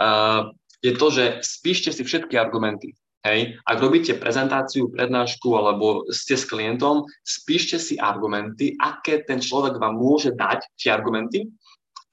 uh, 0.00 0.52
je 0.80 0.92
to, 0.96 1.06
že 1.12 1.24
spíšte 1.44 1.92
si 1.92 2.02
všetky 2.04 2.40
argumenty. 2.40 2.96
Hej. 3.20 3.60
Ak 3.68 3.84
robíte 3.84 4.16
prezentáciu, 4.16 4.88
prednášku 4.88 5.52
alebo 5.52 6.08
ste 6.08 6.40
s 6.40 6.48
klientom, 6.48 7.04
spíšte 7.20 7.76
si 7.76 8.00
argumenty, 8.00 8.80
aké 8.80 9.20
ten 9.28 9.44
človek 9.44 9.76
vám 9.76 10.00
môže 10.00 10.32
dať, 10.32 10.64
tie 10.80 10.88
argumenty 10.88 11.52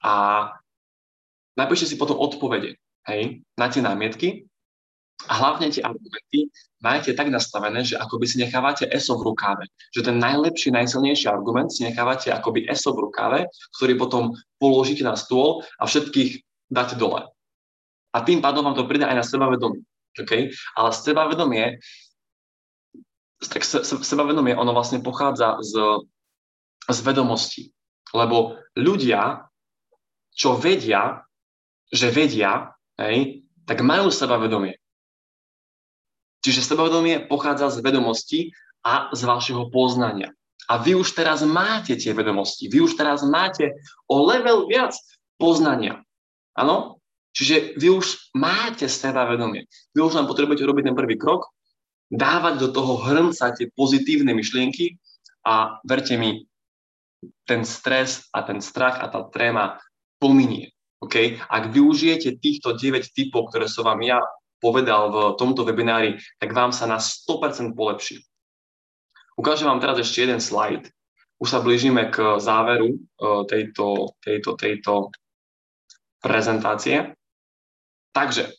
a 0.04 0.44
napíšte 1.56 1.88
si 1.88 1.96
potom 1.96 2.20
odpovede 2.20 2.76
hej, 3.08 3.40
na 3.56 3.66
tie 3.72 3.80
námietky 3.80 4.47
a 5.26 5.32
hlavne 5.34 5.74
tie 5.74 5.82
argumenty 5.82 6.46
majte 6.78 7.10
tak 7.10 7.26
nastavené, 7.26 7.82
že 7.82 7.98
akoby 7.98 8.24
si 8.30 8.36
nechávate 8.38 8.86
ESO 8.86 9.18
v 9.18 9.34
rukáve. 9.34 9.66
Že 9.90 10.14
ten 10.14 10.16
najlepší, 10.22 10.70
najsilnejší 10.70 11.26
argument 11.26 11.74
si 11.74 11.82
nechávate 11.82 12.30
akoby 12.30 12.70
ESO 12.70 12.94
v 12.94 13.10
rukáve, 13.10 13.50
ktorý 13.74 13.98
potom 13.98 14.30
položíte 14.62 15.02
na 15.02 15.18
stôl 15.18 15.66
a 15.82 15.90
všetkých 15.90 16.46
dáte 16.70 16.94
dole. 16.94 17.26
A 18.14 18.22
tým 18.22 18.38
pádom 18.38 18.62
vám 18.62 18.78
to 18.78 18.86
príde 18.86 19.04
aj 19.04 19.16
na 19.18 19.24
sebavedomie. 19.26 19.82
Okay? 20.14 20.54
Ale 20.78 20.94
sebavedomie, 20.94 21.82
tak 23.42 23.62
se, 23.66 23.82
sebavedomie, 23.82 24.54
ono 24.54 24.70
vlastne 24.70 25.02
pochádza 25.02 25.58
z, 25.62 25.74
z 26.86 26.98
vedomostí. 27.02 27.62
Lebo 28.14 28.58
ľudia, 28.78 29.50
čo 30.32 30.56
vedia, 30.56 31.26
že 31.90 32.08
vedia, 32.08 32.72
hej, 32.96 33.44
tak 33.68 33.84
majú 33.84 34.08
sebavedomie. 34.08 34.78
Čiže 36.42 36.64
sebavedomie 36.64 37.26
pochádza 37.26 37.70
z 37.74 37.82
vedomosti 37.82 38.54
a 38.86 39.10
z 39.10 39.20
vašeho 39.26 39.68
poznania. 39.74 40.30
A 40.68 40.78
vy 40.78 40.94
už 40.94 41.16
teraz 41.16 41.40
máte 41.42 41.96
tie 41.96 42.12
vedomosti, 42.12 42.68
vy 42.68 42.84
už 42.84 42.94
teraz 42.94 43.24
máte 43.24 43.72
o 44.04 44.20
level 44.28 44.68
viac 44.68 44.92
poznania. 45.40 46.04
Áno? 46.52 47.00
Čiže 47.32 47.78
vy 47.78 47.88
už 47.94 48.34
máte 48.34 48.90
sebavedomie. 48.90 49.64
Vy 49.94 50.00
už 50.02 50.18
len 50.18 50.26
potrebujete 50.26 50.66
robiť 50.66 50.90
ten 50.90 50.96
prvý 50.98 51.16
krok, 51.16 51.48
dávať 52.10 52.54
do 52.60 52.68
toho 52.72 53.00
hrnca 53.00 53.54
tie 53.54 53.68
pozitívne 53.72 54.32
myšlienky 54.32 54.98
a 55.44 55.78
verte 55.84 56.18
mi, 56.18 56.44
ten 57.46 57.62
stres 57.64 58.26
a 58.34 58.44
ten 58.44 58.60
strach 58.60 59.00
a 59.00 59.06
tá 59.08 59.24
tréma 59.28 59.80
pominie. 60.18 60.74
Okay? 60.98 61.38
Ak 61.46 61.70
využijete 61.70 62.36
týchto 62.42 62.74
9 62.74 63.08
typov, 63.14 63.54
ktoré 63.54 63.70
som 63.70 63.86
vám 63.86 64.02
ja 64.02 64.18
povedal 64.58 65.10
v 65.10 65.16
tomto 65.38 65.62
webinári, 65.62 66.18
tak 66.38 66.54
vám 66.54 66.74
sa 66.74 66.86
na 66.86 66.98
100% 66.98 67.74
polepší. 67.74 68.22
Ukážem 69.38 69.70
vám 69.70 69.78
teraz 69.78 70.02
ešte 70.02 70.26
jeden 70.26 70.42
slajd. 70.42 70.90
Už 71.38 71.48
sa 71.54 71.62
blížime 71.62 72.10
k 72.10 72.42
záveru 72.42 72.98
uh, 72.98 73.46
tejto, 73.46 74.18
tejto, 74.18 74.58
tejto 74.58 75.14
prezentácie. 76.18 77.14
Takže, 78.10 78.50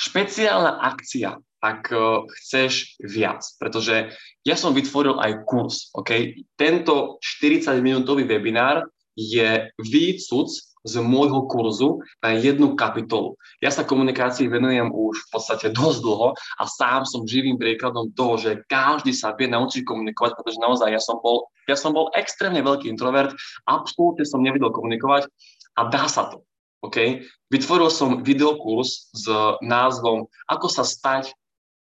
špeciálna 0.00 0.80
akcia, 0.80 1.36
ak 1.60 1.82
uh, 1.92 2.24
chceš 2.32 2.96
viac, 3.04 3.44
pretože 3.60 4.16
ja 4.48 4.56
som 4.56 4.72
vytvoril 4.72 5.20
aj 5.20 5.44
kurz. 5.44 5.92
Okay? 5.92 6.48
Tento 6.56 7.20
40-minútový 7.20 8.24
webinár 8.24 8.88
je 9.12 9.68
výcuc 9.76 10.48
z 10.86 11.02
môjho 11.02 11.50
kurzu 11.50 12.00
na 12.22 12.38
jednu 12.38 12.78
kapitolu. 12.78 13.34
Ja 13.58 13.74
sa 13.74 13.82
komunikácii 13.82 14.46
venujem 14.46 14.94
už 14.94 15.26
v 15.26 15.28
podstate 15.34 15.74
dosť 15.74 15.98
dlho 16.00 16.28
a 16.38 16.62
sám 16.64 17.02
som 17.02 17.26
živým 17.26 17.58
príkladom 17.58 18.14
toho, 18.14 18.38
že 18.38 18.62
každý 18.70 19.10
sa 19.10 19.34
vie 19.34 19.50
naučiť 19.50 19.82
komunikovať, 19.82 20.38
pretože 20.38 20.62
naozaj 20.62 20.94
ja 20.94 21.02
som 21.02 21.18
bol, 21.18 21.50
ja 21.66 21.74
som 21.74 21.90
bol 21.90 22.14
extrémne 22.14 22.62
veľký 22.62 22.86
introvert, 22.86 23.34
absolútne 23.66 24.22
som 24.22 24.38
nevedel 24.38 24.70
komunikovať 24.70 25.26
a 25.74 25.90
dá 25.90 26.06
sa 26.06 26.30
to. 26.30 26.46
Okay? 26.86 27.26
Vytvoril 27.50 27.90
som 27.90 28.22
videokurs 28.22 29.10
s 29.10 29.26
názvom 29.58 30.30
Ako 30.46 30.70
sa 30.70 30.86
stať 30.86 31.34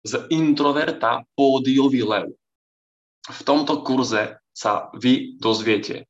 z 0.08 0.24
introverta 0.32 1.28
pódiový 1.36 2.06
lev. 2.06 2.32
V 3.28 3.40
tomto 3.44 3.84
kurze 3.84 4.40
sa 4.56 4.88
vy 4.96 5.36
dozviete, 5.36 6.08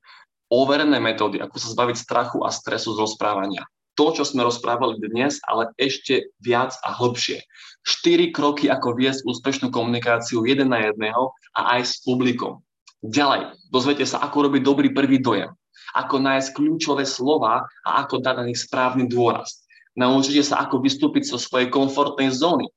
overené 0.49 0.97
metódy, 1.01 1.41
ako 1.41 1.57
sa 1.61 1.73
zbaviť 1.73 1.97
strachu 1.97 2.39
a 2.45 2.51
stresu 2.53 2.97
z 2.97 3.03
rozprávania. 3.05 3.65
To, 3.99 4.15
čo 4.15 4.23
sme 4.23 4.47
rozprávali 4.47 5.03
dnes, 5.03 5.43
ale 5.43 5.75
ešte 5.75 6.31
viac 6.39 6.77
a 6.87 6.95
hlbšie. 6.95 7.43
Štyri 7.83 8.31
kroky, 8.31 8.71
ako 8.71 8.95
viesť 8.95 9.27
úspešnú 9.27 9.75
komunikáciu 9.75 10.47
jeden 10.47 10.71
na 10.71 10.87
jedného 10.87 11.35
a 11.59 11.79
aj 11.79 11.81
s 11.83 11.95
publikom. 12.07 12.63
Ďalej, 13.03 13.59
dozviete 13.71 14.07
sa, 14.07 14.23
ako 14.23 14.51
robiť 14.51 14.63
dobrý 14.63 14.89
prvý 14.95 15.19
dojem, 15.19 15.51
ako 15.99 16.23
nájsť 16.23 16.55
kľúčové 16.55 17.03
slova 17.07 17.67
a 17.87 17.91
ako 18.03 18.23
dať 18.23 18.35
na 18.39 18.45
nich 18.47 18.63
správny 18.63 19.11
dôraz. 19.11 19.67
Naučite 19.99 20.47
sa, 20.47 20.63
ako 20.63 20.79
vystúpiť 20.79 21.27
zo 21.27 21.43
svojej 21.43 21.67
komfortnej 21.67 22.31
zóny, 22.31 22.71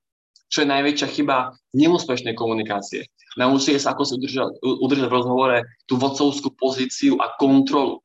čo 0.51 0.61
je 0.61 0.67
najväčšia 0.67 1.07
chyba 1.15 1.55
neúspešnej 1.71 2.35
komunikácie. 2.35 3.07
Naučite 3.39 3.79
sa, 3.79 3.95
ako 3.95 4.03
sa 4.03 4.13
udržať, 4.19 4.59
udržať 4.59 5.07
v 5.07 5.15
rozhovore 5.15 5.57
tú 5.87 5.95
vodcovskú 5.95 6.51
pozíciu 6.59 7.15
a 7.23 7.31
kontrolu. 7.39 8.03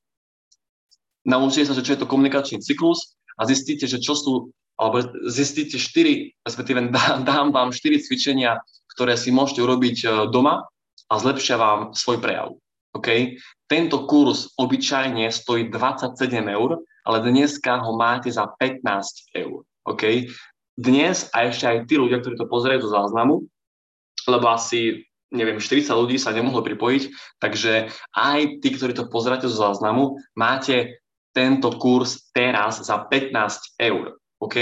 Naučite 1.27 1.67
sa, 1.67 1.75
že 1.75 1.83
čo 1.83 1.99
je 1.99 2.01
to 2.07 2.11
komunikačný 2.11 2.63
cyklus 2.63 3.19
a 3.35 3.43
zistíte, 3.51 3.91
že 3.91 3.99
čo 3.99 4.15
sú, 4.15 4.55
alebo 4.79 5.03
zistíte 5.27 5.75
štyri, 5.75 6.31
respektíve 6.47 6.95
dám 7.27 7.51
vám 7.51 7.75
štyri 7.75 7.99
cvičenia, 7.99 8.63
ktoré 8.95 9.19
si 9.19 9.35
môžete 9.35 9.67
urobiť 9.67 9.97
e, 10.07 10.07
doma 10.31 10.63
a 11.11 11.15
zlepšia 11.19 11.59
vám 11.59 11.81
svoj 11.99 12.23
prejav. 12.23 12.55
Okay? 12.95 13.37
Tento 13.67 14.07
kurz 14.07 14.55
obyčajne 14.55 15.27
stojí 15.29 15.69
27 15.69 16.15
eur, 16.47 16.81
ale 17.03 17.19
dneska 17.27 17.83
ho 17.83 17.99
máte 17.99 18.31
za 18.31 18.47
15 18.63 19.35
eur. 19.35 19.67
Okay? 19.83 20.31
Dnes 20.77 21.33
a 21.33 21.49
ešte 21.49 21.65
aj 21.65 21.89
tí 21.89 21.97
ľudia, 21.97 22.21
ktorí 22.21 22.37
to 22.37 22.49
pozerajú 22.53 22.85
do 22.85 22.93
záznamu, 22.93 23.35
lebo 24.29 24.47
asi 24.53 25.09
neviem, 25.33 25.59
40 25.59 25.91
ľudí 25.91 26.17
sa 26.23 26.31
nemohlo 26.31 26.63
pripojiť, 26.63 27.03
takže 27.43 27.91
aj 28.15 28.63
tí, 28.63 28.69
ktorí 28.71 28.95
to 28.95 29.11
pozeráte 29.11 29.51
zo 29.51 29.59
záznamu, 29.59 30.23
máte 30.39 31.03
tento 31.35 31.69
kurz 31.77 32.31
teraz 32.31 32.79
za 32.81 32.97
15 33.11 33.77
eur. 33.83 34.17
OK? 34.39 34.57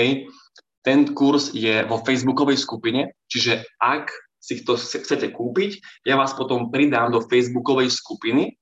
Ten 0.85 1.12
kurz 1.12 1.53
je 1.53 1.85
vo 1.85 2.01
facebookovej 2.01 2.61
skupine, 2.61 3.12
čiže 3.29 3.65
ak 3.81 4.11
si 4.41 4.61
to 4.61 4.77
chcete 4.77 5.33
kúpiť, 5.33 6.05
ja 6.05 6.21
vás 6.21 6.37
potom 6.37 6.69
pridám 6.69 7.09
do 7.09 7.25
facebookovej 7.25 7.89
skupiny. 7.89 8.53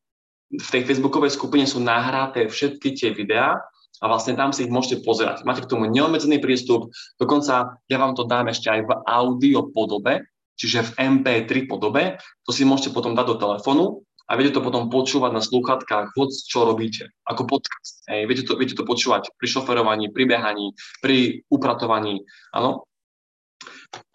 V 0.53 0.69
tej 0.71 0.87
facebookovej 0.87 1.35
skupine 1.35 1.67
sú 1.67 1.83
nahraté 1.83 2.47
všetky 2.47 2.95
tie 2.95 3.11
videá 3.11 3.59
a 4.03 4.05
vlastne 4.11 4.35
tam 4.35 4.51
si 4.51 4.67
ich 4.67 4.73
môžete 4.75 5.07
pozerať. 5.07 5.47
Máte 5.47 5.63
k 5.63 5.71
tomu 5.71 5.87
neobmedzený 5.87 6.43
prístup, 6.43 6.91
dokonca 7.23 7.79
ja 7.87 7.97
vám 8.03 8.19
to 8.19 8.27
dám 8.27 8.51
ešte 8.51 8.67
aj 8.67 8.81
v 8.83 8.93
audio 9.07 9.71
podobe, 9.71 10.27
čiže 10.59 10.83
v 10.83 10.91
MP3 11.23 11.71
podobe, 11.71 12.19
to 12.43 12.51
si 12.51 12.67
môžete 12.67 12.91
potom 12.91 13.15
dať 13.15 13.27
do 13.31 13.37
telefónu 13.39 14.03
a 14.27 14.35
viete 14.35 14.59
to 14.59 14.65
potom 14.67 14.91
počúvať 14.91 15.31
na 15.31 15.43
slúchatkách, 15.43 16.19
hoď 16.19 16.31
čo 16.35 16.67
robíte, 16.67 17.15
ako 17.31 17.47
podcast. 17.47 18.03
Hej, 18.11 18.27
viete, 18.27 18.43
to, 18.43 18.59
viete 18.59 18.75
to 18.75 18.83
počúvať 18.83 19.31
pri 19.39 19.49
šoferovaní, 19.49 20.11
pri 20.11 20.25
behaní, 20.27 20.75
pri 20.99 21.47
upratovaní, 21.53 22.27
áno. 22.51 22.87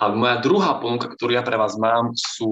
A 0.01 0.09
moja 0.09 0.41
druhá 0.41 0.81
ponuka, 0.81 1.07
ktorú 1.07 1.37
ja 1.37 1.45
pre 1.45 1.55
vás 1.55 1.77
mám, 1.79 2.11
sú, 2.17 2.49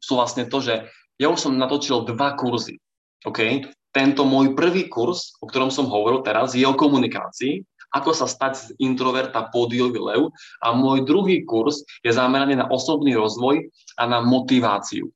sú 0.00 0.12
vlastne 0.16 0.46
to, 0.46 0.62
že 0.62 0.88
ja 1.20 1.28
už 1.28 1.36
som 1.36 1.58
natočil 1.58 2.08
dva 2.08 2.38
kurzy. 2.38 2.80
Okay? 3.26 3.68
Tento 3.90 4.22
môj 4.22 4.54
prvý 4.54 4.86
kurz, 4.86 5.34
o 5.42 5.50
ktorom 5.50 5.74
som 5.74 5.90
hovoril 5.90 6.22
teraz, 6.22 6.54
je 6.54 6.62
o 6.62 6.78
komunikácii 6.78 7.66
ako 7.90 8.14
sa 8.14 8.30
stať 8.30 8.52
z 8.54 8.66
introverta 8.78 9.50
pódiový 9.50 9.98
lev. 9.98 10.30
A 10.62 10.70
môj 10.70 11.02
druhý 11.02 11.42
kurz 11.42 11.82
je 12.06 12.14
zameraný 12.14 12.54
na 12.54 12.70
osobný 12.70 13.18
rozvoj 13.18 13.66
a 13.98 14.02
na 14.06 14.22
motiváciu. 14.22 15.10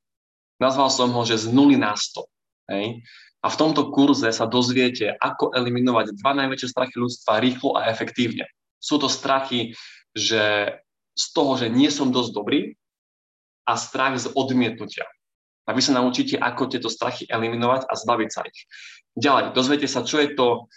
Nazval 0.59 0.91
som 0.91 1.11
ho, 1.11 1.23
že 1.23 1.39
z 1.39 1.55
nuly 1.55 1.79
na 1.79 1.95
100. 1.95 2.71
Hej? 2.71 2.85
A 3.43 3.47
v 3.47 3.59
tomto 3.59 3.91
kurze 3.95 4.27
sa 4.31 4.49
dozviete, 4.49 5.15
ako 5.19 5.55
eliminovať 5.55 6.15
dva 6.19 6.33
najväčšie 6.35 6.71
strachy 6.71 6.95
ľudstva 6.99 7.43
rýchlo 7.43 7.79
a 7.79 7.87
efektívne. 7.87 8.47
Sú 8.79 8.99
to 8.99 9.07
strachy 9.07 9.75
že 10.15 10.71
z 11.11 11.25
toho, 11.35 11.59
že 11.59 11.67
nie 11.67 11.91
som 11.91 12.07
dosť 12.07 12.31
dobrý 12.31 12.71
a 13.67 13.75
strach 13.75 14.15
z 14.15 14.31
odmietnutia. 14.31 15.03
A 15.65 15.73
vy 15.73 15.81
sa 15.81 15.97
naučíte, 15.97 16.37
ako 16.37 16.69
tieto 16.69 16.89
strachy 16.93 17.25
eliminovať 17.25 17.89
a 17.89 17.93
zbaviť 17.97 18.29
sa 18.29 18.41
ich. 18.45 18.69
Ďalej, 19.17 19.57
dozviete 19.57 19.87
sa, 19.89 20.05
čo 20.05 20.21
je 20.21 20.37
to 20.37 20.69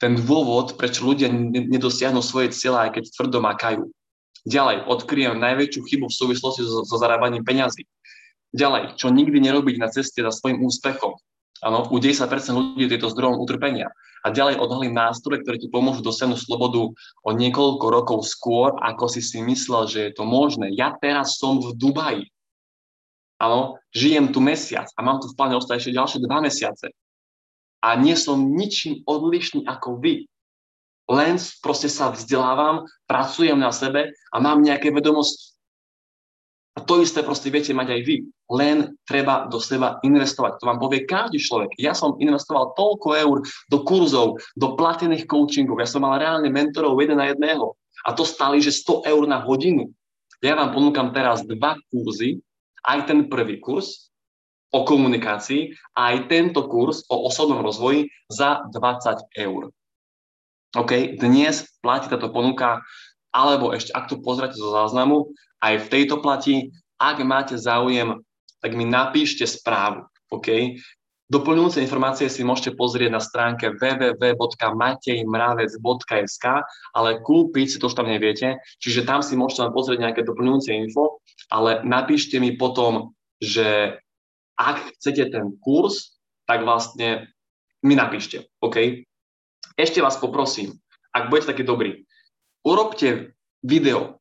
ten 0.00 0.16
dôvod, 0.16 0.80
prečo 0.80 1.04
ľudia 1.04 1.28
nedosiahnu 1.28 2.24
svoje 2.24 2.54
cieľa, 2.56 2.88
aj 2.88 2.90
keď 2.96 3.04
tvrdo 3.12 3.38
makajú. 3.44 3.82
Ďalej, 4.48 4.88
odkryjem 4.88 5.36
najväčšiu 5.36 5.80
chybu 5.84 6.06
v 6.08 6.16
súvislosti 6.16 6.64
so, 6.64 6.80
so 6.88 6.96
zarábaním 6.96 7.44
peňazí. 7.44 7.84
Ďalej, 8.56 8.96
čo 8.96 9.12
nikdy 9.12 9.36
nerobiť 9.44 9.76
na 9.76 9.92
ceste 9.92 10.24
za 10.24 10.32
svojim 10.32 10.64
úspechom. 10.64 11.14
Áno, 11.60 11.84
u 11.92 11.96
10% 12.00 12.24
ľudí 12.56 12.88
je 12.88 13.00
to 13.04 13.12
zdrojom 13.12 13.36
utrpenia. 13.36 13.92
A 14.24 14.32
ďalej 14.32 14.60
odhalím 14.60 14.96
nástroje, 14.96 15.44
ktoré 15.44 15.56
ti 15.60 15.68
pomôžu 15.68 16.00
dosiahnuť 16.00 16.40
slobodu 16.40 16.92
o 17.24 17.30
niekoľko 17.32 17.86
rokov 17.88 18.18
skôr, 18.24 18.76
ako 18.80 19.08
si 19.12 19.20
si 19.20 19.44
myslel, 19.44 19.88
že 19.88 20.00
je 20.08 20.12
to 20.16 20.24
možné. 20.24 20.72
Ja 20.72 20.96
teraz 20.96 21.36
som 21.36 21.60
v 21.60 21.76
Dubaji. 21.76 22.28
Áno, 23.40 23.80
žijem 23.96 24.28
tu 24.28 24.44
mesiac 24.44 24.86
a 24.94 25.00
mám 25.00 25.24
tu 25.24 25.32
v 25.32 25.36
pláne 25.36 25.56
ostať 25.56 25.80
ešte 25.80 25.96
ďalšie 25.96 26.18
dva 26.20 26.44
mesiace. 26.44 26.92
A 27.80 27.96
nie 27.96 28.12
som 28.12 28.36
ničím 28.52 29.00
odlišný 29.08 29.64
ako 29.64 29.96
vy 29.96 30.28
len 31.10 31.34
proste 31.58 31.90
sa 31.90 32.14
vzdelávam, 32.14 32.86
pracujem 33.10 33.58
na 33.58 33.74
sebe 33.74 34.14
a 34.30 34.36
mám 34.38 34.62
nejaké 34.62 34.94
vedomosti. 34.94 35.58
A 36.78 36.86
to 36.86 37.02
isté 37.02 37.26
proste 37.26 37.50
viete 37.50 37.74
mať 37.74 37.98
aj 37.98 38.00
vy. 38.06 38.16
Len 38.46 38.94
treba 39.02 39.50
do 39.50 39.58
seba 39.58 39.98
investovať. 40.06 40.62
To 40.62 40.70
vám 40.70 40.78
povie 40.78 41.02
každý 41.02 41.42
človek. 41.42 41.74
Ja 41.82 41.98
som 41.98 42.14
investoval 42.22 42.78
toľko 42.78 43.08
eur 43.18 43.36
do 43.42 43.78
kurzov, 43.82 44.38
do 44.54 44.78
platených 44.78 45.26
coachingov. 45.26 45.82
Ja 45.82 45.90
som 45.90 46.06
mal 46.06 46.22
reálne 46.22 46.46
mentorov 46.46 46.94
jeden 47.02 47.18
na 47.18 47.26
jedného. 47.26 47.74
A 48.06 48.14
to 48.14 48.22
stali, 48.22 48.62
že 48.62 48.70
100 48.70 49.10
eur 49.10 49.26
na 49.26 49.42
hodinu. 49.42 49.90
Ja 50.38 50.54
vám 50.54 50.70
ponúkam 50.70 51.10
teraz 51.10 51.42
dva 51.42 51.74
kurzy, 51.90 52.38
aj 52.86 53.08
ten 53.08 53.26
prvý 53.26 53.60
kurz 53.60 54.10
o 54.70 54.86
komunikácii, 54.86 55.74
aj 55.98 56.30
tento 56.30 56.66
kurz 56.70 57.02
o 57.10 57.26
osobnom 57.26 57.60
rozvoji 57.60 58.06
za 58.30 58.62
20 58.70 59.34
eur. 59.34 59.74
OK, 60.78 61.18
dnes 61.18 61.66
platí 61.82 62.06
táto 62.06 62.30
ponuka, 62.30 62.78
alebo 63.34 63.74
ešte 63.74 63.90
ak 63.90 64.06
to 64.06 64.22
pozrite 64.22 64.54
zo 64.54 64.70
záznamu, 64.70 65.34
aj 65.58 65.86
v 65.86 65.90
tejto 65.90 66.22
platí, 66.22 66.70
ak 67.02 67.18
máte 67.26 67.58
záujem, 67.58 68.22
tak 68.62 68.78
mi 68.78 68.86
napíšte 68.86 69.42
správu. 69.42 70.06
OK? 70.30 70.78
Doplňujúce 71.30 71.78
informácie 71.78 72.26
si 72.26 72.42
môžete 72.42 72.74
pozrieť 72.74 73.14
na 73.14 73.22
stránke 73.22 73.70
www.matejmravec.sk, 73.78 76.46
ale 76.90 77.22
kúpiť 77.22 77.66
si 77.70 77.78
to 77.78 77.86
už 77.86 77.94
tam 77.94 78.10
neviete, 78.10 78.58
čiže 78.82 79.06
tam 79.06 79.22
si 79.22 79.38
môžete 79.38 79.62
len 79.62 79.70
pozrieť 79.70 80.02
nejaké 80.02 80.26
doplňujúce 80.26 80.74
info, 80.74 81.22
ale 81.46 81.86
napíšte 81.86 82.42
mi 82.42 82.58
potom, 82.58 83.14
že 83.38 83.94
ak 84.58 84.98
chcete 84.98 85.30
ten 85.30 85.54
kurz, 85.62 86.18
tak 86.50 86.66
vlastne 86.66 87.30
mi 87.86 87.94
napíšte, 87.94 88.50
OK? 88.60 89.06
ešte 89.80 90.04
vás 90.04 90.20
poprosím, 90.20 90.76
ak 91.16 91.32
budete 91.32 91.56
taký 91.56 91.64
dobrý, 91.64 92.04
urobte 92.60 93.32
video. 93.64 94.19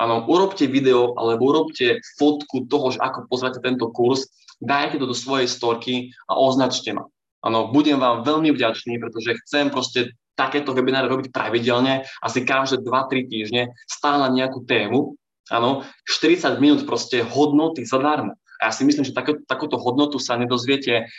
Áno, 0.00 0.26
urobte 0.26 0.66
video 0.66 1.14
alebo 1.14 1.52
urobte 1.52 2.00
fotku 2.18 2.66
toho, 2.66 2.94
že 2.94 2.98
ako 2.98 3.28
pozrite 3.28 3.60
tento 3.60 3.92
kurz, 3.92 4.28
dajte 4.62 4.98
to 5.02 5.06
do 5.10 5.16
svojej 5.16 5.50
storky 5.50 6.14
a 6.30 6.38
označte 6.38 6.94
ma. 6.94 7.04
Áno, 7.42 7.74
budem 7.74 7.98
vám 7.98 8.22
veľmi 8.22 8.54
vďačný, 8.54 9.02
pretože 9.02 9.34
chcem 9.46 9.68
proste 9.70 10.14
takéto 10.38 10.72
webináry 10.72 11.10
robiť 11.10 11.28
pravidelne, 11.34 12.06
asi 12.22 12.46
každé 12.46 12.86
2-3 12.86 13.28
týždne, 13.28 13.62
stále 13.84 14.30
nejakú 14.32 14.64
tému. 14.64 15.18
Áno, 15.50 15.84
40 16.06 16.62
minút 16.62 16.80
proste 16.86 17.20
hodnoty 17.20 17.82
zadarmo. 17.84 18.38
A 18.62 18.70
ja 18.70 18.72
si 18.72 18.86
myslím, 18.86 19.02
že 19.02 19.12
takú, 19.12 19.42
takúto 19.44 19.74
hodnotu 19.74 20.22
sa 20.22 20.38
nedozviete 20.38 21.10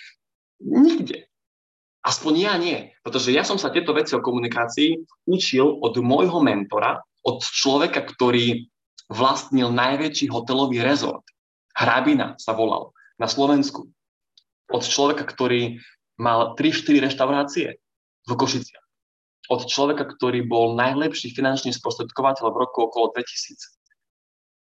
nikde. 0.64 1.28
Aspoň 2.04 2.34
ja 2.36 2.54
nie, 2.56 2.92
pretože 3.04 3.32
ja 3.32 3.48
som 3.48 3.60
sa 3.60 3.72
tieto 3.72 3.96
veci 3.96 4.16
o 4.16 4.24
komunikácii 4.24 5.04
učil 5.28 5.68
od 5.84 6.00
môjho 6.00 6.40
mentora, 6.40 7.04
od 7.24 7.40
človeka, 7.44 8.04
ktorý 8.04 8.68
vlastnil 9.08 9.72
najväčší 9.72 10.32
hotelový 10.32 10.84
rezort. 10.84 11.24
Hrabina 11.74 12.38
sa 12.38 12.54
volal 12.54 12.94
na 13.18 13.28
Slovensku. 13.28 13.90
Od 14.70 14.84
človeka, 14.84 15.26
ktorý 15.28 15.80
mal 16.20 16.54
3-4 16.56 17.10
reštaurácie 17.10 17.68
v 18.28 18.32
Košiciach. 18.32 18.86
Od 19.52 19.68
človeka, 19.68 20.08
ktorý 20.08 20.48
bol 20.48 20.80
najlepší 20.80 21.36
finančný 21.36 21.76
sprostredkovateľ 21.76 22.48
v 22.48 22.60
roku 22.64 22.88
okolo 22.88 23.12
2000. 23.12 23.60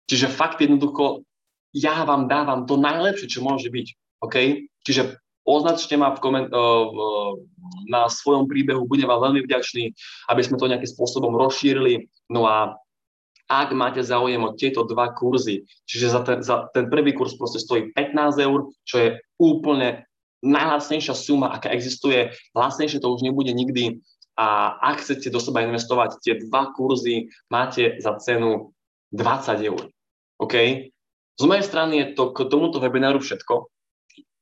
Čiže 0.10 0.28
fakt 0.30 0.62
jednoducho, 0.62 1.26
ja 1.74 2.02
vám 2.06 2.26
dávam 2.30 2.66
to 2.66 2.78
najlepšie, 2.78 3.30
čo 3.30 3.45
môže 3.45 3.70
byť. 3.70 3.88
Okay? 4.26 4.70
Čiže 4.86 5.18
označte 5.50 5.97
ma 5.97 6.14
v 6.14 6.22
koment- 6.22 6.54
na 7.89 8.06
svojom 8.06 8.45
príbehu, 8.45 8.86
budem 8.86 9.10
vám 9.10 9.34
veľmi 9.34 9.41
vďačný, 9.50 9.89
aby 10.30 10.41
sme 10.45 10.62
to 10.62 10.70
nejakým 10.70 10.93
spôsobom 10.93 11.34
rozšírili. 11.34 12.06
No 12.30 12.45
a 12.45 12.78
ak 13.50 13.74
máte 13.74 14.06
záujem 14.06 14.45
o 14.45 14.54
tieto 14.54 14.86
dva 14.86 15.10
kurzy, 15.18 15.66
čiže 15.89 16.14
za 16.14 16.22
ten, 16.22 16.38
za 16.45 16.70
ten 16.70 16.86
prvý 16.86 17.18
kurz 17.18 17.34
proste 17.34 17.58
stojí 17.58 17.89
15 17.97 18.38
eur, 18.45 18.70
čo 18.86 18.95
je 19.02 19.10
úplne 19.41 20.06
najlacnejšia 20.45 21.18
suma, 21.18 21.50
aká 21.50 21.74
existuje, 21.74 22.30
lacnejšie 22.54 23.02
to 23.02 23.10
už 23.10 23.26
nebude 23.26 23.50
nikdy. 23.50 24.00
A 24.39 24.78
ak 24.80 25.04
chcete 25.04 25.34
do 25.34 25.41
seba 25.41 25.66
investovať, 25.66 26.22
tie 26.24 26.39
dva 26.47 26.72
kurzy 26.72 27.28
máte 27.52 28.00
za 28.00 28.16
cenu 28.22 28.72
20 29.12 29.68
eur. 29.68 29.91
OK? 30.39 30.56
Z 31.36 31.43
mojej 31.43 31.66
strany 31.66 31.93
je 32.00 32.08
to 32.16 32.32
k 32.32 32.47
tomuto 32.47 32.80
webináru 32.80 33.20
všetko. 33.20 33.68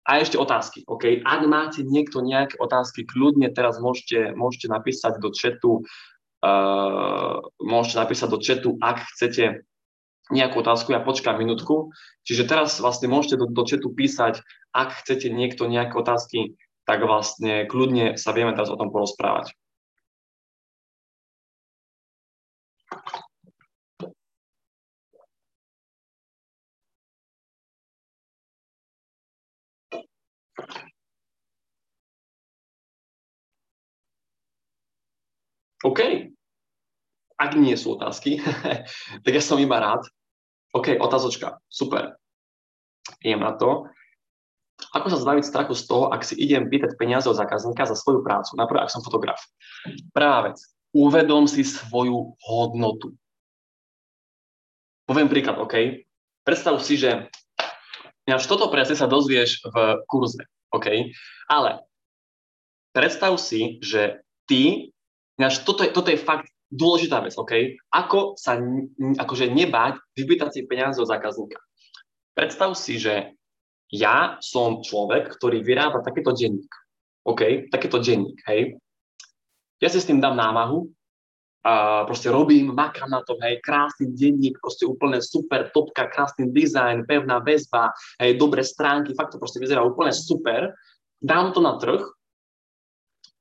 A 0.08 0.24
ešte 0.24 0.40
otázky. 0.40 0.88
OK, 0.88 1.20
ak 1.20 1.42
máte 1.52 1.84
niekto 1.84 2.24
nejaké 2.24 2.56
otázky, 2.56 3.04
kľudne 3.04 3.52
teraz 3.52 3.76
môžete, 3.84 4.32
môžete 4.40 4.72
napísať 4.72 5.20
do 5.20 5.36
chatu, 5.36 5.84
uh, 6.48 7.44
môžete 7.60 8.00
napísať 8.00 8.28
do 8.32 8.40
chatu, 8.40 8.70
ak 8.80 9.04
chcete 9.12 9.68
nejakú 10.32 10.64
otázku, 10.64 10.96
ja 10.96 11.04
počkám 11.04 11.40
minútku. 11.40 11.92
Čiže 12.24 12.48
teraz 12.48 12.80
vlastne 12.80 13.12
môžete 13.12 13.36
do, 13.36 13.52
do 13.52 13.64
chatu 13.68 13.92
písať, 13.92 14.44
ak 14.72 15.04
chcete 15.04 15.28
niekto 15.28 15.68
nejaké 15.68 15.96
otázky, 15.96 16.56
tak 16.88 17.04
vlastne 17.04 17.68
kľudne 17.68 18.16
sa 18.16 18.32
vieme 18.32 18.56
teraz 18.56 18.72
o 18.72 18.80
tom 18.80 18.92
porozprávať. 18.92 19.52
OK. 35.86 36.32
Ak 37.38 37.54
nie 37.54 37.78
sú 37.78 37.94
otázky, 37.94 38.42
tak 39.24 39.34
ja 39.34 39.44
som 39.44 39.62
iba 39.62 39.78
rád. 39.78 40.10
OK, 40.74 40.98
otázočka. 40.98 41.62
Super. 41.70 42.18
Idem 43.22 43.46
na 43.46 43.54
to. 43.54 43.86
Ako 44.94 45.10
sa 45.10 45.22
zbaviť 45.22 45.46
strachu 45.46 45.74
z 45.74 45.84
toho, 45.90 46.14
ak 46.14 46.22
si 46.22 46.38
idem 46.38 46.70
pýtať 46.70 46.98
peniaze 46.98 47.26
od 47.26 47.38
zákazníka 47.38 47.86
za 47.86 47.98
svoju 47.98 48.22
prácu? 48.22 48.54
Napríklad, 48.58 48.86
ak 48.86 48.94
som 48.94 49.06
fotograf. 49.06 49.42
Prvá 50.14 50.50
vec. 50.50 50.62
Uvedom 50.94 51.50
si 51.50 51.66
svoju 51.66 52.38
hodnotu. 52.46 53.14
Poviem 55.10 55.30
príklad, 55.30 55.58
OK? 55.58 56.06
Predstav 56.46 56.78
si, 56.84 57.00
že 57.00 57.32
až 58.28 58.44
toto 58.46 58.68
presne 58.68 59.00
sa 59.00 59.08
dozvieš 59.08 59.64
v 59.66 59.76
kurze, 60.06 60.46
OK? 60.76 61.16
Ale 61.48 61.82
predstav 62.92 63.34
si, 63.40 63.80
že 63.80 64.20
ty 64.46 64.92
Ináč, 65.38 65.62
toto 65.62 65.86
je, 65.86 65.94
toto 65.94 66.10
je 66.10 66.18
fakt 66.18 66.50
dôležitá 66.74 67.22
vec, 67.22 67.38
OK? 67.38 67.78
Ako 67.94 68.36
sa 68.36 68.58
akože 68.98 69.54
nebáť 69.54 70.02
vypýtať 70.18 70.50
si 70.52 70.60
peniaze 70.66 70.98
od 70.98 71.08
zákazníka. 71.08 71.62
Predstav 72.34 72.74
si, 72.74 72.98
že 72.98 73.38
ja 73.94 74.36
som 74.44 74.84
človek, 74.84 75.32
ktorý 75.38 75.64
vyrába 75.64 76.04
takýto 76.04 76.36
denník. 76.36 76.70
OK? 77.24 77.72
Takýto 77.72 78.04
denník, 78.04 78.42
hej? 78.50 78.76
Ja 79.78 79.94
si 79.94 80.02
s 80.02 80.10
tým 80.10 80.18
dám 80.18 80.36
námahu, 80.36 80.90
a 81.68 82.08
proste 82.08 82.32
robím, 82.32 82.72
makám 82.72 83.12
na 83.12 83.20
tom, 83.28 83.36
hej, 83.44 83.60
krásny 83.60 84.08
denník, 84.16 84.56
proste 84.64 84.88
úplne 84.88 85.20
super, 85.20 85.68
topka, 85.76 86.08
krásny 86.08 86.48
dizajn, 86.48 87.04
pevná 87.04 87.44
väzba, 87.44 87.92
hej, 88.24 88.40
dobré 88.40 88.64
stránky, 88.64 89.12
fakt 89.12 89.36
to 89.36 89.42
proste 89.42 89.60
vyzerá 89.60 89.84
úplne 89.84 90.16
super. 90.16 90.72
Dám 91.20 91.52
to 91.52 91.60
na 91.60 91.76
trh 91.76 92.00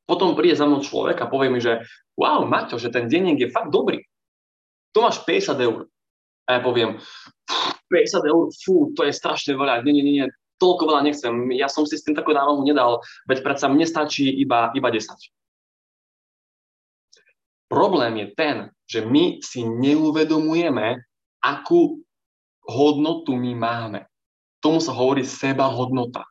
potom 0.07 0.39
príde 0.39 0.55
za 0.55 0.65
mnou 0.65 0.81
človek 0.81 1.19
a 1.19 1.31
povie 1.31 1.51
mi, 1.51 1.59
že 1.59 1.83
wow, 2.15 2.47
Maťo, 2.47 2.79
že 2.79 2.95
ten 2.95 3.11
denník 3.11 3.43
je 3.43 3.53
fakt 3.53 3.75
dobrý. 3.75 4.01
Tu 4.95 4.99
máš 5.03 5.21
50 5.27 5.59
eur. 5.61 5.91
A 6.47 6.57
ja 6.57 6.61
poviem, 6.63 7.03
50 7.91 8.23
eur, 8.23 8.45
fú, 8.55 8.95
to 8.95 9.03
je 9.03 9.13
strašne 9.13 9.59
veľa, 9.59 9.83
nie, 9.83 9.99
nie, 9.99 10.23
nie, 10.23 10.27
toľko 10.63 10.83
veľa 10.89 11.03
nechcem, 11.05 11.35
ja 11.59 11.67
som 11.67 11.85
si 11.85 11.99
s 11.99 12.07
tým 12.07 12.15
takú 12.15 12.33
námahu 12.33 12.63
nedal, 12.63 13.03
veď 13.27 13.43
predsa 13.43 13.67
mne 13.67 13.83
stačí 13.83 14.31
iba, 14.31 14.71
iba 14.73 14.89
10. 14.89 15.11
Problém 17.67 18.15
je 18.23 18.27
ten, 18.39 18.57
že 18.87 19.03
my 19.03 19.43
si 19.43 19.67
neuvedomujeme, 19.67 21.03
akú 21.43 21.99
hodnotu 22.63 23.35
my 23.35 23.53
máme. 23.59 24.01
Tomu 24.63 24.79
sa 24.79 24.95
hovorí 24.95 25.27
seba 25.27 25.67
hodnota. 25.67 26.23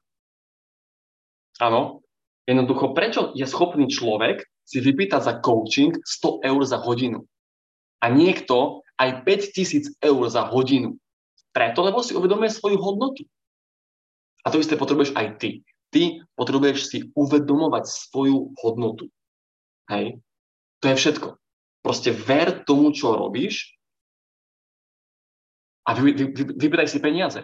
Áno, 1.60 2.04
jednoducho, 2.46 2.94
prečo 2.94 3.34
je 3.34 3.46
schopný 3.46 3.90
človek 3.90 4.46
si 4.66 4.82
vypýtať 4.82 5.22
za 5.22 5.34
coaching 5.42 5.94
100 6.02 6.46
eur 6.46 6.62
za 6.66 6.78
hodinu 6.82 7.26
a 8.02 8.10
niekto 8.10 8.86
aj 9.02 9.26
5000 9.26 9.98
eur 10.02 10.22
za 10.30 10.46
hodinu. 10.48 10.98
Preto, 11.52 11.82
lebo 11.82 12.04
si 12.04 12.14
uvedomuje 12.14 12.52
svoju 12.52 12.78
hodnotu. 12.78 13.24
A 14.46 14.54
to 14.54 14.62
isté 14.62 14.78
potrebuješ 14.78 15.16
aj 15.18 15.42
ty. 15.42 15.50
Ty 15.90 16.22
potrebuješ 16.38 16.80
si 16.86 16.98
uvedomovať 17.16 17.88
svoju 17.88 18.54
hodnotu. 18.62 19.10
Hej? 19.90 20.22
To 20.84 20.86
je 20.92 20.96
všetko. 20.96 21.28
Proste 21.82 22.14
ver 22.14 22.62
tomu, 22.62 22.94
čo 22.94 23.18
robíš 23.18 23.74
a 25.86 25.98
vy, 25.98 26.14
vy, 26.14 26.26
vy, 26.34 26.44
vybíraj 26.62 26.90
si 26.94 27.00
peniaze. 27.02 27.42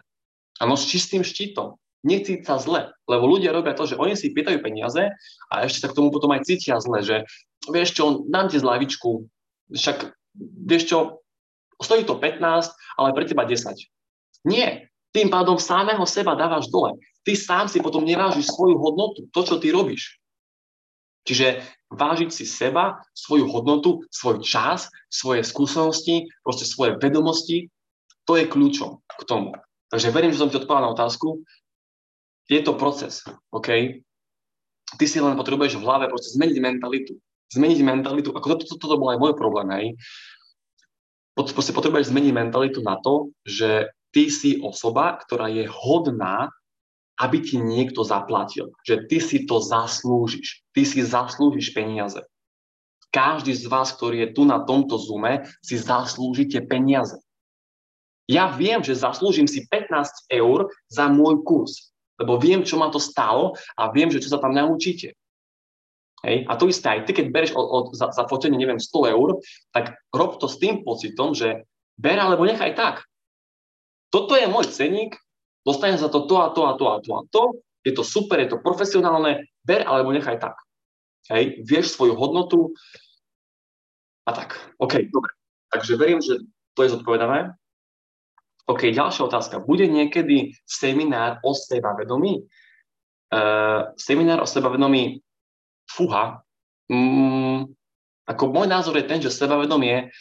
Áno, 0.61 0.77
s 0.77 0.85
čistým 0.85 1.25
štítom. 1.25 1.77
Necíť 2.01 2.49
sa 2.49 2.57
zle, 2.57 2.89
lebo 3.05 3.29
ľudia 3.29 3.53
robia 3.53 3.77
to, 3.77 3.85
že 3.85 3.99
oni 3.99 4.17
si 4.17 4.33
pýtajú 4.33 4.57
peniaze 4.65 5.13
a 5.53 5.53
ešte 5.61 5.85
sa 5.85 5.89
k 5.93 5.97
tomu 6.01 6.09
potom 6.09 6.33
aj 6.33 6.49
cítia 6.49 6.81
zle, 6.81 7.05
že 7.05 7.17
vieš 7.69 7.93
čo, 7.93 8.25
dám 8.25 8.49
ti 8.49 8.57
zľavičku, 8.57 9.29
však 9.69 10.09
vieš 10.65 10.83
čo, 10.89 10.97
stojí 11.77 12.01
to 12.05 12.17
15, 12.17 12.41
ale 12.97 13.13
pre 13.13 13.29
teba 13.29 13.45
10. 13.45 13.77
Nie, 14.49 14.89
tým 15.13 15.29
pádom 15.29 15.61
samého 15.61 16.01
seba 16.09 16.33
dávaš 16.33 16.73
dole. 16.73 16.97
Ty 17.21 17.37
sám 17.37 17.65
si 17.69 17.77
potom 17.77 18.01
nevážiš 18.01 18.49
svoju 18.49 18.81
hodnotu, 18.81 19.29
to, 19.29 19.45
čo 19.45 19.61
ty 19.61 19.69
robíš. 19.69 20.17
Čiže 21.21 21.61
vážiť 21.93 22.33
si 22.33 22.49
seba, 22.49 22.97
svoju 23.13 23.45
hodnotu, 23.45 24.01
svoj 24.09 24.41
čas, 24.41 24.89
svoje 25.05 25.45
skúsenosti, 25.45 26.25
proste 26.41 26.65
svoje 26.65 26.97
vedomosti, 26.97 27.69
to 28.25 28.41
je 28.41 28.49
kľúčom 28.49 29.05
k 29.05 29.21
tomu. 29.29 29.53
Takže 29.91 30.09
verím, 30.09 30.31
že 30.31 30.41
som 30.41 30.49
ti 30.49 30.57
odpovedal 30.57 30.87
na 30.87 30.93
otázku. 30.95 31.43
Je 32.49 32.59
to 32.63 32.73
proces, 32.77 33.21
OK? 33.53 34.01
Ty 34.97 35.05
si 35.07 35.17
len 35.21 35.37
potrebuješ 35.39 35.79
v 35.79 35.85
hlave 35.85 36.05
proste 36.11 36.35
zmeniť 36.35 36.57
mentalitu. 36.59 37.13
Zmeniť 37.51 37.79
mentalitu, 37.83 38.29
ako 38.31 38.55
toto, 38.55 38.63
toto, 38.75 38.79
toto 38.79 38.95
bol 38.99 39.11
aj 39.11 39.19
môj 39.19 39.33
problém, 39.35 39.67
hej. 39.75 39.87
Proste 41.35 41.71
potrebuješ 41.71 42.11
zmeniť 42.11 42.31
mentalitu 42.35 42.79
na 42.83 42.99
to, 42.99 43.31
že 43.47 43.91
ty 44.11 44.27
si 44.27 44.59
osoba, 44.59 45.15
ktorá 45.23 45.47
je 45.47 45.63
hodná, 45.67 46.51
aby 47.21 47.39
ti 47.39 47.55
niekto 47.61 48.03
zaplatil. 48.03 48.73
Že 48.83 48.95
ty 49.07 49.17
si 49.21 49.37
to 49.47 49.61
zaslúžiš. 49.63 50.65
Ty 50.75 50.83
si 50.83 50.99
zaslúžiš 51.05 51.71
peniaze. 51.71 52.19
Každý 53.11 53.51
z 53.51 53.67
vás, 53.67 53.91
ktorý 53.91 54.27
je 54.27 54.29
tu 54.31 54.47
na 54.47 54.63
tomto 54.63 54.95
Zoome, 54.95 55.43
si 55.59 55.75
zaslúžite 55.75 56.63
peniaze. 56.63 57.19
Ja 58.31 58.47
viem, 58.47 58.79
že 58.79 58.95
zaslúžim 58.95 59.45
si 59.51 59.67
15 59.67 60.31
eur 60.31 60.71
za 60.87 61.11
môj 61.11 61.43
kurz, 61.43 61.90
lebo 62.21 62.37
viem, 62.37 62.61
čo 62.61 62.77
ma 62.77 62.93
to 62.93 63.01
stalo 63.01 63.57
a 63.73 63.89
viem, 63.89 64.13
že 64.13 64.21
čo 64.21 64.29
sa 64.29 64.37
tam 64.37 64.53
naučíte. 64.53 65.17
Hej? 66.21 66.45
A 66.45 66.53
to 66.53 66.69
isté 66.69 66.93
aj 66.93 67.09
ty, 67.09 67.17
keď 67.17 67.25
bereš 67.33 67.51
od, 67.57 67.65
od, 67.65 67.85
za, 67.97 68.13
za 68.13 68.29
fotenie, 68.29 68.61
neviem, 68.61 68.77
100 68.77 69.13
eur, 69.17 69.41
tak 69.73 69.97
rob 70.13 70.37
to 70.37 70.45
s 70.45 70.61
tým 70.61 70.85
pocitom, 70.85 71.33
že 71.33 71.65
ber 71.97 72.21
alebo 72.21 72.45
nechaj 72.45 72.77
tak. 72.77 72.95
Toto 74.13 74.37
je 74.37 74.45
môj 74.45 74.69
ceník, 74.69 75.17
dostane 75.65 75.97
za 75.97 76.13
to 76.13 76.29
to 76.29 76.35
a 76.37 76.53
to 76.53 76.61
a 76.69 76.73
to 76.77 76.85
a 76.85 76.95
to 77.01 77.11
a 77.17 77.21
to, 77.33 77.43
je 77.81 77.93
to 77.97 78.05
super, 78.05 78.37
je 78.37 78.53
to 78.53 78.61
profesionálne, 78.61 79.49
ber 79.65 79.81
alebo 79.89 80.13
nechaj 80.13 80.37
tak. 80.37 80.53
Hej? 81.33 81.65
Vieš 81.65 81.97
svoju 81.97 82.13
hodnotu 82.13 82.77
a 84.29 84.31
tak. 84.37 84.61
OK, 84.77 85.09
dobre. 85.09 85.33
Takže 85.73 85.93
verím, 85.97 86.19
že 86.21 86.37
to 86.77 86.85
je 86.85 86.93
zodpovedané. 86.93 87.55
OK, 88.69 88.93
ďalšia 88.93 89.25
otázka. 89.25 89.63
Bude 89.63 89.89
niekedy 89.89 90.53
seminár 90.67 91.41
o 91.41 91.55
sebavedomí? 91.55 92.45
Uh, 93.31 93.95
seminár 93.95 94.43
o 94.43 94.47
sebavedomí, 94.47 95.23
fúha. 95.87 96.43
Mm, 96.91 97.71
ako 98.27 98.43
môj 98.51 98.67
názor 98.67 98.95
je 98.99 99.07
ten, 99.07 99.19
že 99.23 99.31
sebavedomie 99.31 100.11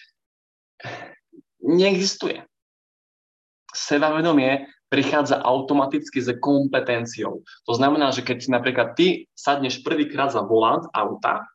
neexistuje. 1.62 2.42
Sebavedomie 3.70 4.66
prichádza 4.90 5.38
automaticky 5.38 6.18
s 6.18 6.34
kompetenciou. 6.42 7.46
To 7.66 7.72
znamená, 7.74 8.10
že 8.10 8.26
keď 8.26 8.50
napríklad 8.50 8.98
ty 8.98 9.30
sadneš 9.38 9.86
prvýkrát 9.86 10.34
za 10.34 10.42
volant 10.42 10.90
auta, 10.90 11.46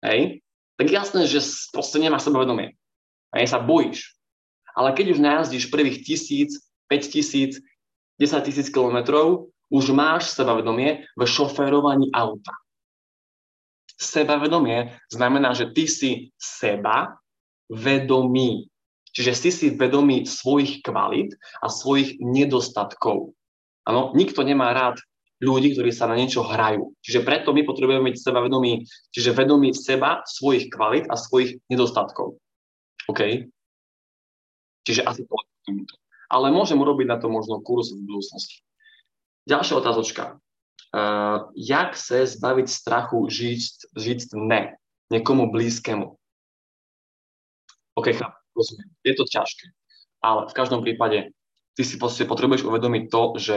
hej, 0.00 0.40
tak 0.80 0.88
jasné, 0.88 1.28
že 1.28 1.44
proste 1.68 2.00
nemáš 2.00 2.24
sebavedomie. 2.30 2.72
A 3.28 3.44
sa 3.44 3.60
bojíš. 3.60 4.17
Ale 4.78 4.94
keď 4.94 5.18
už 5.18 5.18
najazdíš 5.18 5.74
prvých 5.74 6.06
tisíc, 6.06 6.54
5 6.86 7.10
tisíc, 7.10 7.58
10 8.22 8.46
tisíc 8.46 8.70
kilometrov, 8.70 9.50
už 9.74 9.90
máš 9.90 10.30
sebavedomie 10.32 11.02
v 11.18 11.22
šoférovaní 11.26 12.14
auta. 12.14 12.54
Sebavedomie 13.98 14.94
znamená, 15.10 15.52
že 15.58 15.74
ty 15.74 15.90
si 15.90 16.30
seba 16.38 17.18
vedomý. 17.66 18.70
Čiže 19.10 19.32
si 19.34 19.50
si 19.50 19.66
vedomý 19.74 20.22
svojich 20.22 20.86
kvalít 20.86 21.34
a 21.58 21.66
svojich 21.66 22.22
nedostatkov. 22.22 23.34
Áno, 23.82 24.14
nikto 24.14 24.46
nemá 24.46 24.70
rád 24.70 25.02
ľudí, 25.42 25.74
ktorí 25.74 25.90
sa 25.90 26.06
na 26.06 26.14
niečo 26.14 26.46
hrajú. 26.46 26.94
Čiže 27.02 27.26
preto 27.26 27.50
my 27.50 27.66
potrebujeme 27.66 28.14
byť 28.14 28.16
sebavedomí, 28.22 28.86
čiže 29.10 29.34
vedomí 29.34 29.74
seba, 29.74 30.22
svojich 30.22 30.70
kvalít 30.70 31.10
a 31.10 31.18
svojich 31.18 31.58
nedostatkov. 31.66 32.38
OK? 33.10 33.50
Čiže 34.88 35.04
asi 35.04 35.28
to 35.28 35.36
Ale 36.32 36.48
môžem 36.48 36.80
urobiť 36.80 37.04
na 37.04 37.20
to 37.20 37.28
možno 37.28 37.60
kurz 37.60 37.92
v 37.92 38.08
budúcnosti. 38.08 38.64
Ďalšia 39.44 39.74
otázočka. 39.76 40.24
Uh, 40.88 41.52
jak 41.52 41.92
sa 41.92 42.24
zbaviť 42.24 42.64
strachu 42.64 43.20
žiť, 43.28 43.92
žiť 43.92 44.20
ne 44.40 44.80
niekomu 45.12 45.52
blízkemu? 45.52 46.16
OK, 48.00 48.06
chápem, 48.16 48.40
rozumiem. 48.56 48.88
Je 49.04 49.12
to 49.12 49.28
ťažké. 49.28 49.68
Ale 50.24 50.48
v 50.48 50.56
každom 50.56 50.80
prípade 50.80 51.36
ty 51.76 51.82
si 51.84 52.00
potrebuješ 52.00 52.64
uvedomiť 52.64 53.04
to, 53.12 53.22
že 53.36 53.56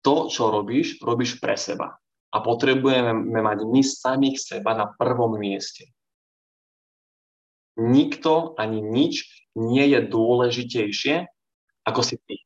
to, 0.00 0.32
čo 0.32 0.48
robíš, 0.48 0.96
robíš 1.04 1.36
pre 1.36 1.60
seba. 1.60 2.00
A 2.32 2.40
potrebujeme 2.40 3.12
mať 3.44 3.68
my 3.68 3.84
samých 3.84 4.40
seba 4.40 4.72
na 4.72 4.88
prvom 4.88 5.36
mieste. 5.36 5.92
Nikto 7.80 8.54
ani 8.60 8.84
nič 8.84 9.28
nie 9.56 9.84
je 9.92 10.00
dôležitejšie 10.04 11.28
ako 11.88 12.00
si 12.04 12.16
ty. 12.28 12.36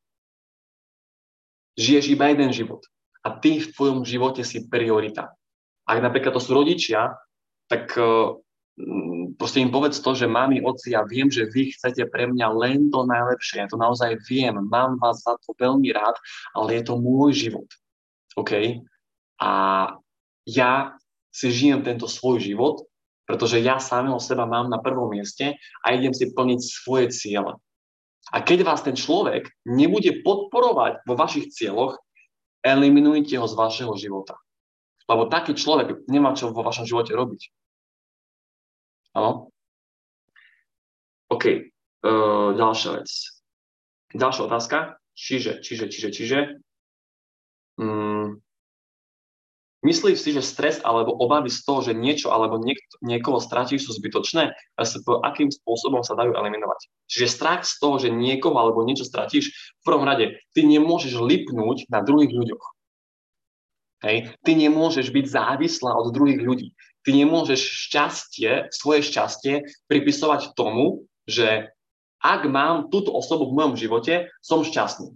Žiješ 1.77 2.15
iba 2.15 2.33
jeden 2.33 2.51
život 2.57 2.87
a 3.27 3.35
ty 3.37 3.59
v 3.59 3.71
tvojom 3.75 4.07
živote 4.07 4.47
si 4.47 4.65
priorita. 4.65 5.35
Ak 5.87 5.99
napríklad 5.99 6.35
to 6.35 6.43
sú 6.43 6.57
rodičia, 6.57 7.15
tak 7.67 7.91
uh, 7.99 8.39
proste 9.37 9.59
im 9.59 9.75
povedz 9.75 9.99
to, 9.99 10.15
že 10.15 10.31
mami, 10.31 10.63
oci, 10.63 10.95
ja 10.95 11.03
viem, 11.03 11.27
že 11.29 11.51
vy 11.51 11.75
chcete 11.75 12.07
pre 12.09 12.31
mňa 12.31 12.47
len 12.55 12.89
to 12.89 13.03
najlepšie. 13.03 13.67
Ja 13.67 13.69
to 13.69 13.77
naozaj 13.77 14.19
viem, 14.31 14.57
mám 14.71 14.97
vás 15.03 15.27
za 15.27 15.35
to 15.43 15.53
veľmi 15.59 15.91
rád, 15.91 16.17
ale 16.55 16.81
je 16.81 16.83
to 16.87 16.95
môj 16.97 17.35
život. 17.35 17.69
OK? 18.39 18.83
A 19.43 19.51
ja 20.47 20.97
si 21.35 21.53
žijem 21.53 21.85
tento 21.85 22.09
svoj 22.09 22.41
život 22.41 22.87
pretože 23.27 23.59
ja 23.61 23.83
samého 23.83 24.17
seba 24.23 24.47
mám 24.47 24.71
na 24.71 24.79
prvom 24.79 25.11
mieste 25.11 25.59
a 25.83 25.87
idem 25.93 26.15
si 26.15 26.31
plniť 26.31 26.61
svoje 26.63 27.11
ciele. 27.11 27.59
A 28.31 28.43
keď 28.43 28.67
vás 28.67 28.83
ten 28.83 28.95
človek 28.95 29.51
nebude 29.67 30.23
podporovať 30.23 31.03
vo 31.07 31.15
vašich 31.15 31.51
cieľoch, 31.51 31.99
eliminujte 32.63 33.39
ho 33.39 33.47
z 33.47 33.55
vašeho 33.55 33.95
života. 33.95 34.39
Lebo 35.07 35.31
taký 35.31 35.55
človek 35.55 36.07
nemá 36.11 36.35
čo 36.35 36.51
vo 36.51 36.67
vašom 36.67 36.87
živote 36.87 37.15
robiť. 37.15 37.43
Áno? 39.15 39.55
OK, 41.31 41.45
uh, 41.47 42.51
ďalšia 42.55 42.91
vec. 43.03 43.11
Ďalšia 44.15 44.43
otázka. 44.47 44.79
Čiže, 45.17 45.63
čiže, 45.63 45.87
čiže, 45.89 46.09
čiže. 46.13 46.39
Um, 47.79 48.43
Myslíš 49.87 50.19
si, 50.19 50.35
že 50.35 50.43
stres 50.43 50.83
alebo 50.83 51.15
obavy 51.15 51.47
z 51.47 51.63
toho, 51.63 51.79
že 51.79 51.95
niečo 51.95 52.35
alebo 52.35 52.59
niek- 52.59 52.83
niekoho 52.99 53.39
stratíš, 53.39 53.87
sú 53.87 53.95
zbytočné? 53.95 54.51
Akým 55.23 55.55
spôsobom 55.55 56.03
sa 56.03 56.19
dajú 56.19 56.35
eliminovať? 56.35 56.91
Čiže 57.07 57.31
strach 57.31 57.63
z 57.63 57.79
toho, 57.79 58.03
že 58.03 58.11
niekoho 58.11 58.59
alebo 58.59 58.83
niečo 58.83 59.07
stratíš, 59.07 59.55
v 59.55 59.83
prvom 59.87 60.03
rade, 60.03 60.43
ty 60.59 60.67
nemôžeš 60.67 61.15
lipnúť 61.23 61.87
na 61.87 62.03
druhých 62.03 62.35
ľuďoch. 62.35 62.65
Hej. 64.03 64.35
Ty 64.43 64.53
nemôžeš 64.59 65.15
byť 65.15 65.27
závislá 65.31 65.95
od 65.95 66.11
druhých 66.11 66.43
ľudí. 66.43 66.75
Ty 67.07 67.15
nemôžeš 67.15 67.87
šťastie, 67.87 68.75
svoje 68.75 69.07
šťastie 69.07 69.63
pripisovať 69.87 70.59
tomu, 70.59 71.07
že 71.31 71.71
ak 72.19 72.43
mám 72.51 72.91
túto 72.91 73.15
osobu 73.15 73.47
v 73.47 73.63
mojom 73.63 73.75
živote, 73.79 74.27
som 74.43 74.67
šťastný. 74.67 75.15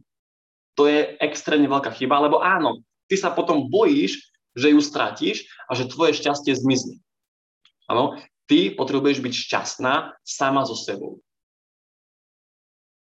To 0.78 0.86
je 0.86 1.18
extrémne 1.18 1.66
veľká 1.66 1.90
chyba, 1.98 2.22
lebo 2.22 2.38
áno, 2.38 2.86
ty 3.10 3.18
sa 3.18 3.34
potom 3.34 3.66
bojíš, 3.66 4.29
že 4.54 4.74
ju 4.74 4.80
stratíš 4.82 5.46
a 5.70 5.78
že 5.78 5.90
tvoje 5.90 6.16
šťastie 6.18 6.54
zmizne. 6.54 6.98
Áno? 7.90 8.18
ty 8.50 8.74
potrebuješ 8.74 9.22
byť 9.22 9.34
šťastná 9.46 10.18
sama 10.26 10.66
so 10.66 10.74
sebou. 10.74 11.22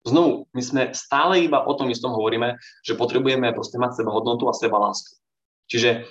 Znovu, 0.02 0.50
my 0.50 0.62
sme 0.62 0.82
stále 0.90 1.46
iba 1.46 1.62
o 1.62 1.72
tom 1.78 1.86
istom 1.86 2.10
hovoríme, 2.10 2.58
že 2.82 2.98
potrebujeme 2.98 3.54
proste 3.54 3.78
mať 3.78 4.02
seba 4.02 4.10
hodnotu 4.10 4.50
a 4.50 4.54
seba 4.58 4.82
lásku. 4.82 5.14
Čiže 5.70 6.10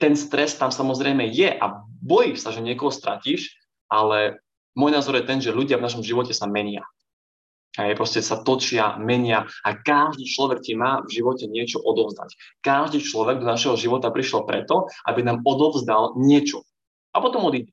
ten 0.00 0.16
stres 0.16 0.56
tam 0.56 0.72
samozrejme 0.72 1.28
je 1.28 1.52
a 1.52 1.84
bojíš 2.00 2.40
sa, 2.40 2.50
že 2.52 2.64
niekoho 2.64 2.88
stratíš, 2.88 3.52
ale 3.92 4.40
môj 4.72 4.96
názor 4.96 5.20
je 5.20 5.28
ten, 5.28 5.40
že 5.40 5.52
ľudia 5.52 5.76
v 5.76 5.84
našom 5.84 6.04
živote 6.04 6.32
sa 6.32 6.48
menia. 6.48 6.84
Hej, 7.72 7.96
proste 7.96 8.20
sa 8.20 8.44
točia, 8.44 9.00
menia 9.00 9.48
a 9.64 9.72
každý 9.72 10.28
človek 10.28 10.60
ti 10.60 10.76
má 10.76 11.00
v 11.08 11.20
živote 11.20 11.48
niečo 11.48 11.80
odovzdať. 11.80 12.60
Každý 12.60 13.00
človek 13.00 13.40
do 13.40 13.48
našeho 13.48 13.80
života 13.80 14.12
prišiel 14.12 14.44
preto, 14.44 14.92
aby 15.08 15.24
nám 15.24 15.40
odovzdal 15.40 16.12
niečo. 16.20 16.68
A 17.16 17.24
potom 17.24 17.48
odíde. 17.48 17.72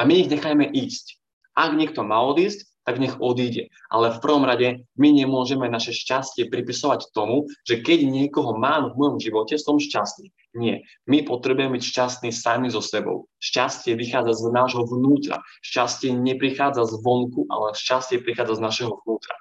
A 0.00 0.08
my 0.08 0.24
ich 0.24 0.32
nechajme 0.32 0.64
ísť. 0.72 1.20
Ak 1.52 1.76
niekto 1.76 2.00
má 2.00 2.20
odísť, 2.24 2.64
tak 2.86 3.02
nech 3.02 3.18
odíde. 3.18 3.66
Ale 3.90 4.14
v 4.14 4.22
prvom 4.22 4.46
rade 4.46 4.86
my 4.94 5.08
nemôžeme 5.10 5.66
naše 5.66 5.90
šťastie 5.90 6.46
pripisovať 6.46 7.10
tomu, 7.10 7.50
že 7.66 7.82
keď 7.82 8.06
niekoho 8.06 8.54
mám 8.54 8.94
v 8.94 8.96
mojom 9.02 9.18
živote, 9.18 9.58
som 9.58 9.82
šťastný. 9.82 10.30
Nie. 10.54 10.86
My 11.10 11.26
potrebujeme 11.26 11.76
byť 11.76 11.82
šťastní 11.82 12.30
sami 12.30 12.70
so 12.70 12.78
sebou. 12.78 13.26
Šťastie 13.42 13.98
vychádza 13.98 14.38
z 14.38 14.54
nášho 14.54 14.86
vnútra. 14.86 15.42
Šťastie 15.66 16.14
neprichádza 16.14 16.86
z 16.86 16.94
vonku, 17.02 17.50
ale 17.50 17.74
šťastie 17.74 18.22
prichádza 18.22 18.56
z 18.56 18.62
našeho 18.62 18.92
vnútra. 19.02 19.34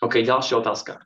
OK, 0.00 0.24
ďalšia 0.24 0.56
otázka. 0.56 1.04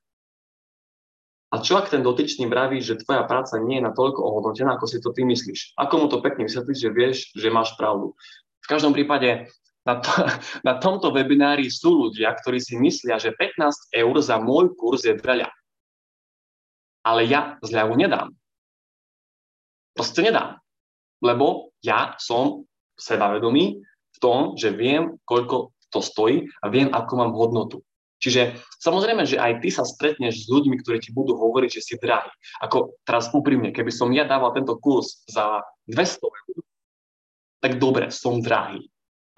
A 1.51 1.63
čo 1.63 1.79
ak 1.79 1.91
ten 1.91 2.03
dotyčný 2.03 2.47
vraví, 2.47 2.83
že 2.83 2.99
tvoja 2.99 3.27
práca 3.27 3.59
nie 3.63 3.79
je 3.79 3.87
natoľko 3.87 4.23
ohodnotená, 4.23 4.79
ako 4.79 4.87
si 4.91 4.99
to 4.99 5.11
ty 5.15 5.27
myslíš? 5.27 5.75
Ako 5.79 6.03
mu 6.03 6.07
to 6.07 6.23
pekne 6.23 6.47
vysvetlíš, 6.47 6.79
že 6.79 6.91
vieš, 6.91 7.17
že 7.35 7.51
máš 7.51 7.75
pravdu? 7.79 8.15
V 8.63 8.67
každom 8.67 8.91
prípade 8.91 9.51
na, 9.85 10.01
to, 10.01 10.11
na 10.67 10.75
tomto 10.81 11.13
webinári 11.13 11.69
sú 11.69 12.09
ľudia, 12.09 12.33
ktorí 12.35 12.59
si 12.59 12.77
myslia, 12.81 13.21
že 13.21 13.37
15 13.37 13.95
eur 13.95 14.15
za 14.21 14.41
môj 14.41 14.73
kurz 14.75 15.05
je 15.05 15.15
veľa. 15.17 15.49
Ale 17.05 17.29
ja 17.29 17.61
zľavu 17.61 18.01
nedám. 18.01 18.33
Proste 19.93 20.25
nedám. 20.25 20.57
Lebo 21.21 21.77
ja 21.85 22.17
som 22.17 22.65
sebavedomý 22.97 23.85
v 23.85 24.19
tom, 24.19 24.57
že 24.57 24.73
viem, 24.73 25.21
koľko 25.29 25.77
to 25.93 26.01
stojí 26.01 26.49
a 26.65 26.73
viem, 26.73 26.91
ako 26.91 27.13
mám 27.21 27.33
hodnotu. 27.37 27.85
Čiže 28.25 28.57
samozrejme, 28.81 29.29
že 29.29 29.37
aj 29.37 29.61
ty 29.61 29.69
sa 29.69 29.85
stretneš 29.85 30.49
s 30.49 30.51
ľuďmi, 30.51 30.81
ktorí 30.81 30.97
ti 30.97 31.13
budú 31.13 31.37
hovoriť, 31.37 31.71
že 31.77 31.85
si 31.85 31.95
drahý. 32.01 32.33
Ako 32.65 32.97
teraz 33.05 33.29
úprimne, 33.37 33.69
keby 33.69 33.93
som 33.93 34.09
ja 34.17 34.25
dával 34.25 34.57
tento 34.57 34.81
kurz 34.81 35.29
za 35.29 35.61
200 35.93 36.25
eur, 36.25 36.65
tak 37.61 37.77
dobre, 37.77 38.09
som 38.09 38.41
drahý. 38.41 38.89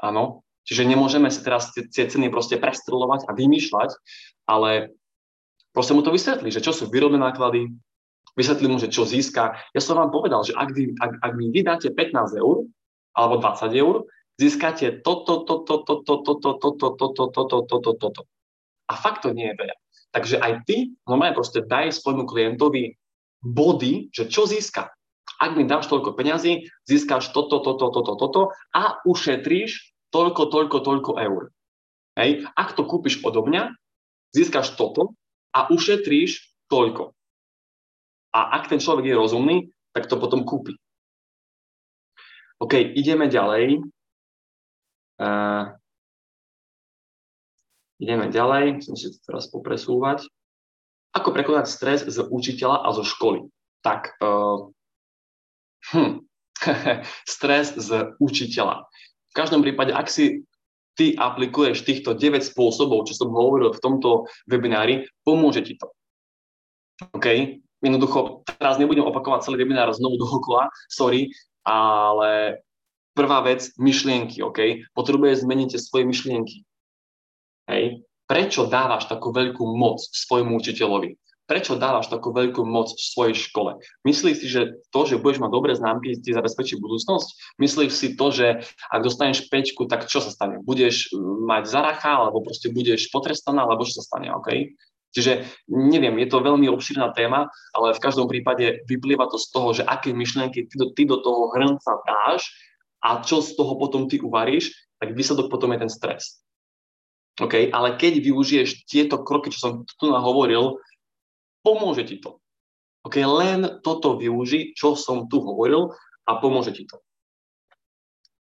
Áno, 0.01 0.45
čiže 0.69 0.85
nemôžeme 0.85 1.33
si 1.33 1.41
teraz 1.41 1.73
tie 1.73 2.05
ceny 2.05 2.29
proste 2.29 2.61
prestrelovať 2.61 3.29
a 3.29 3.33
vymýšľať, 3.33 3.91
ale 4.45 4.93
proste 5.73 5.97
mu 5.97 6.05
to 6.05 6.13
vysvetli, 6.13 6.53
že 6.53 6.61
čo 6.61 6.77
sú 6.77 6.93
výrobné 6.93 7.17
náklady, 7.17 7.73
vysvetli 8.37 8.69
mu, 8.69 8.77
že 8.77 8.93
čo 8.93 9.09
získa. 9.09 9.57
Ja 9.73 9.81
som 9.81 9.97
vám 9.97 10.13
povedal, 10.13 10.45
že 10.45 10.53
ak, 10.53 10.69
vy, 10.77 10.93
ak, 11.01 11.13
ak 11.25 11.33
mi 11.35 11.49
vydáte 11.49 11.89
15 11.91 12.37
eur 12.37 12.69
alebo 13.17 13.41
20 13.41 13.73
eur, 13.73 14.05
získate 14.37 15.01
toto, 15.01 15.49
toto, 15.49 15.65
toto, 15.81 16.05
toto, 16.05 16.53
toto, 16.61 16.89
toto, 16.93 17.25
toto, 17.33 17.59
toto, 17.65 17.93
toto. 17.97 18.23
A 18.87 18.95
fakt 18.95 19.25
to 19.25 19.33
nie 19.33 19.51
je 19.51 19.57
veľa. 19.57 19.77
Takže 20.13 20.37
aj 20.41 20.53
ty 20.69 20.97
normálne 21.09 21.37
proste 21.37 21.65
daj 21.65 21.93
svojmu 21.93 22.29
klientovi 22.29 22.97
body, 23.45 24.13
že 24.13 24.29
čo 24.29 24.49
získa. 24.49 24.96
Ak 25.37 25.55
mi 25.55 25.69
dáš 25.69 25.89
toľko 25.93 26.17
peňazí, 26.17 26.69
získaš 26.89 27.31
toto, 27.33 27.61
toto, 27.61 27.93
toto, 27.93 28.13
toto 28.17 28.43
a 28.73 29.01
ušetríš 29.05 29.93
toľko, 30.11 30.49
toľko, 30.49 30.77
toľko 30.81 31.13
eur. 31.21 31.53
Hej. 32.17 32.49
Ak 32.57 32.73
to 32.73 32.89
kúpiš 32.89 33.21
odo 33.21 33.45
mňa, 33.45 33.77
získaš 34.33 34.75
toto 34.81 35.13
a 35.53 35.69
ušetríš 35.69 36.57
toľko. 36.73 37.13
A 38.33 38.41
ak 38.61 38.69
ten 38.73 38.81
človek 38.81 39.13
je 39.13 39.17
rozumný, 39.17 39.57
tak 39.97 40.09
to 40.09 40.21
potom 40.21 40.45
kúpi. 40.45 40.77
OK, 42.61 42.77
ideme 42.97 43.29
ďalej. 43.29 43.85
Uh, 45.17 45.73
ideme 48.01 48.29
ďalej, 48.29 48.81
musím 48.81 48.97
si 48.97 49.13
to 49.13 49.21
teraz 49.25 49.49
popresúvať. 49.49 50.29
Ako 51.17 51.33
prekonať 51.33 51.73
stres 51.73 52.05
z 52.05 52.21
učiteľa 52.29 52.85
a 52.85 52.89
zo 52.93 53.05
školy? 53.05 53.49
Tak, 53.81 54.21
uh, 54.21 54.69
Hm. 55.93 56.25
Stres 57.29 57.77
z 57.77 58.17
učiteľa. 58.19 58.89
V 59.31 59.35
každom 59.37 59.61
prípade, 59.61 59.93
ak 59.93 60.09
si 60.09 60.47
ty 60.97 61.13
aplikuješ 61.13 61.85
týchto 61.85 62.17
9 62.17 62.41
spôsobov, 62.41 63.05
čo 63.05 63.15
som 63.15 63.29
hovoril 63.29 63.71
v 63.71 63.83
tomto 63.85 64.25
webinári, 64.49 65.05
pomôže 65.23 65.61
ti 65.61 65.77
to. 65.77 65.93
OK? 67.13 67.61
Jednoducho, 67.85 68.49
teraz 68.57 68.81
nebudem 68.81 69.05
opakovať 69.05 69.45
celý 69.45 69.61
webinár 69.61 69.93
znovu 69.93 70.17
dookola, 70.17 70.73
sorry, 70.89 71.29
ale 71.69 72.65
prvá 73.13 73.45
vec, 73.45 73.69
myšlienky, 73.77 74.41
OK? 74.41 74.89
Potrebuješ 74.97 75.45
zmeniť 75.45 75.77
svoje 75.77 76.09
myšlienky. 76.09 76.65
Hej? 77.69 78.01
Prečo 78.25 78.67
dávaš 78.67 79.07
takú 79.07 79.31
veľkú 79.31 79.63
moc 79.77 80.01
svojmu 80.01 80.57
učiteľovi? 80.57 81.15
Prečo 81.47 81.79
dávaš 81.79 82.11
takú 82.11 82.35
veľkú 82.35 82.67
moc 82.67 82.91
v 82.91 83.01
svojej 83.01 83.37
škole? 83.39 83.79
Myslíš 84.03 84.37
si, 84.43 84.47
že 84.51 84.63
to, 84.91 85.07
že 85.07 85.23
budeš 85.23 85.39
mať 85.39 85.51
dobré 85.55 85.73
známky, 85.79 86.19
ti 86.19 86.35
zabezpečí 86.35 86.77
budúcnosť? 86.83 87.59
Myslíš 87.63 87.91
si 87.95 88.09
to, 88.19 88.35
že 88.35 88.67
ak 88.91 89.01
dostaneš 89.01 89.47
pečku, 89.47 89.87
tak 89.87 90.11
čo 90.11 90.19
sa 90.19 90.35
stane? 90.35 90.59
Budeš 90.61 91.15
mm, 91.15 91.47
mať 91.47 91.63
zaracha, 91.71 92.19
alebo 92.19 92.43
proste 92.43 92.69
budeš 92.69 93.09
potrestaná, 93.15 93.63
alebo 93.63 93.87
čo 93.87 94.03
sa 94.03 94.05
stane, 94.05 94.35
OK? 94.35 94.75
Čiže 95.17 95.49
neviem, 95.73 96.13
je 96.21 96.29
to 96.29 96.45
veľmi 96.45 96.69
obšírna 96.69 97.17
téma, 97.17 97.49
ale 97.73 97.97
v 97.97 98.03
každom 98.05 98.29
prípade 98.29 98.85
vyplýva 98.85 99.31
to 99.33 99.41
z 99.41 99.47
toho, 99.49 99.69
že 99.73 99.87
aké 99.87 100.13
myšlienky 100.13 100.69
ty 100.69 100.75
do, 100.77 100.93
ty 100.93 101.09
do 101.09 101.17
toho 101.25 101.49
hrnca 101.57 102.05
dáš 102.05 102.53
a 103.01 103.25
čo 103.25 103.41
z 103.41 103.57
toho 103.57 103.81
potom 103.81 104.13
ty 104.13 104.21
uvaríš, 104.21 104.77
tak 105.01 105.17
výsledok 105.17 105.49
potom 105.49 105.73
je 105.73 105.89
ten 105.89 105.93
stres. 105.93 106.45
OK, 107.37 107.69
ale 107.69 108.01
keď 108.01 108.25
využiješ 108.25 108.89
tieto 108.89 109.21
kroky, 109.21 109.53
čo 109.53 109.61
som 109.61 109.73
tu 109.85 110.09
nahovoril, 110.09 110.81
pomôže 111.67 112.07
ti 112.07 112.23
to. 112.23 112.39
Ok, 113.03 113.19
len 113.19 113.83
toto 113.83 114.15
využi, 114.15 114.71
čo 114.79 114.95
som 114.95 115.27
tu 115.27 115.43
hovoril 115.43 115.91
a 116.23 116.39
pomôže 116.39 116.71
ti 116.71 116.87
to. 116.87 117.03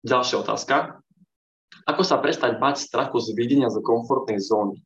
Ďalšia 0.02 0.42
otázka. 0.42 0.98
Ako 1.86 2.02
sa 2.02 2.18
prestať 2.18 2.58
bať 2.58 2.82
strachu 2.82 3.22
z 3.22 3.38
videnia 3.38 3.70
z 3.70 3.78
komfortnej 3.78 4.42
zóny? 4.42 4.82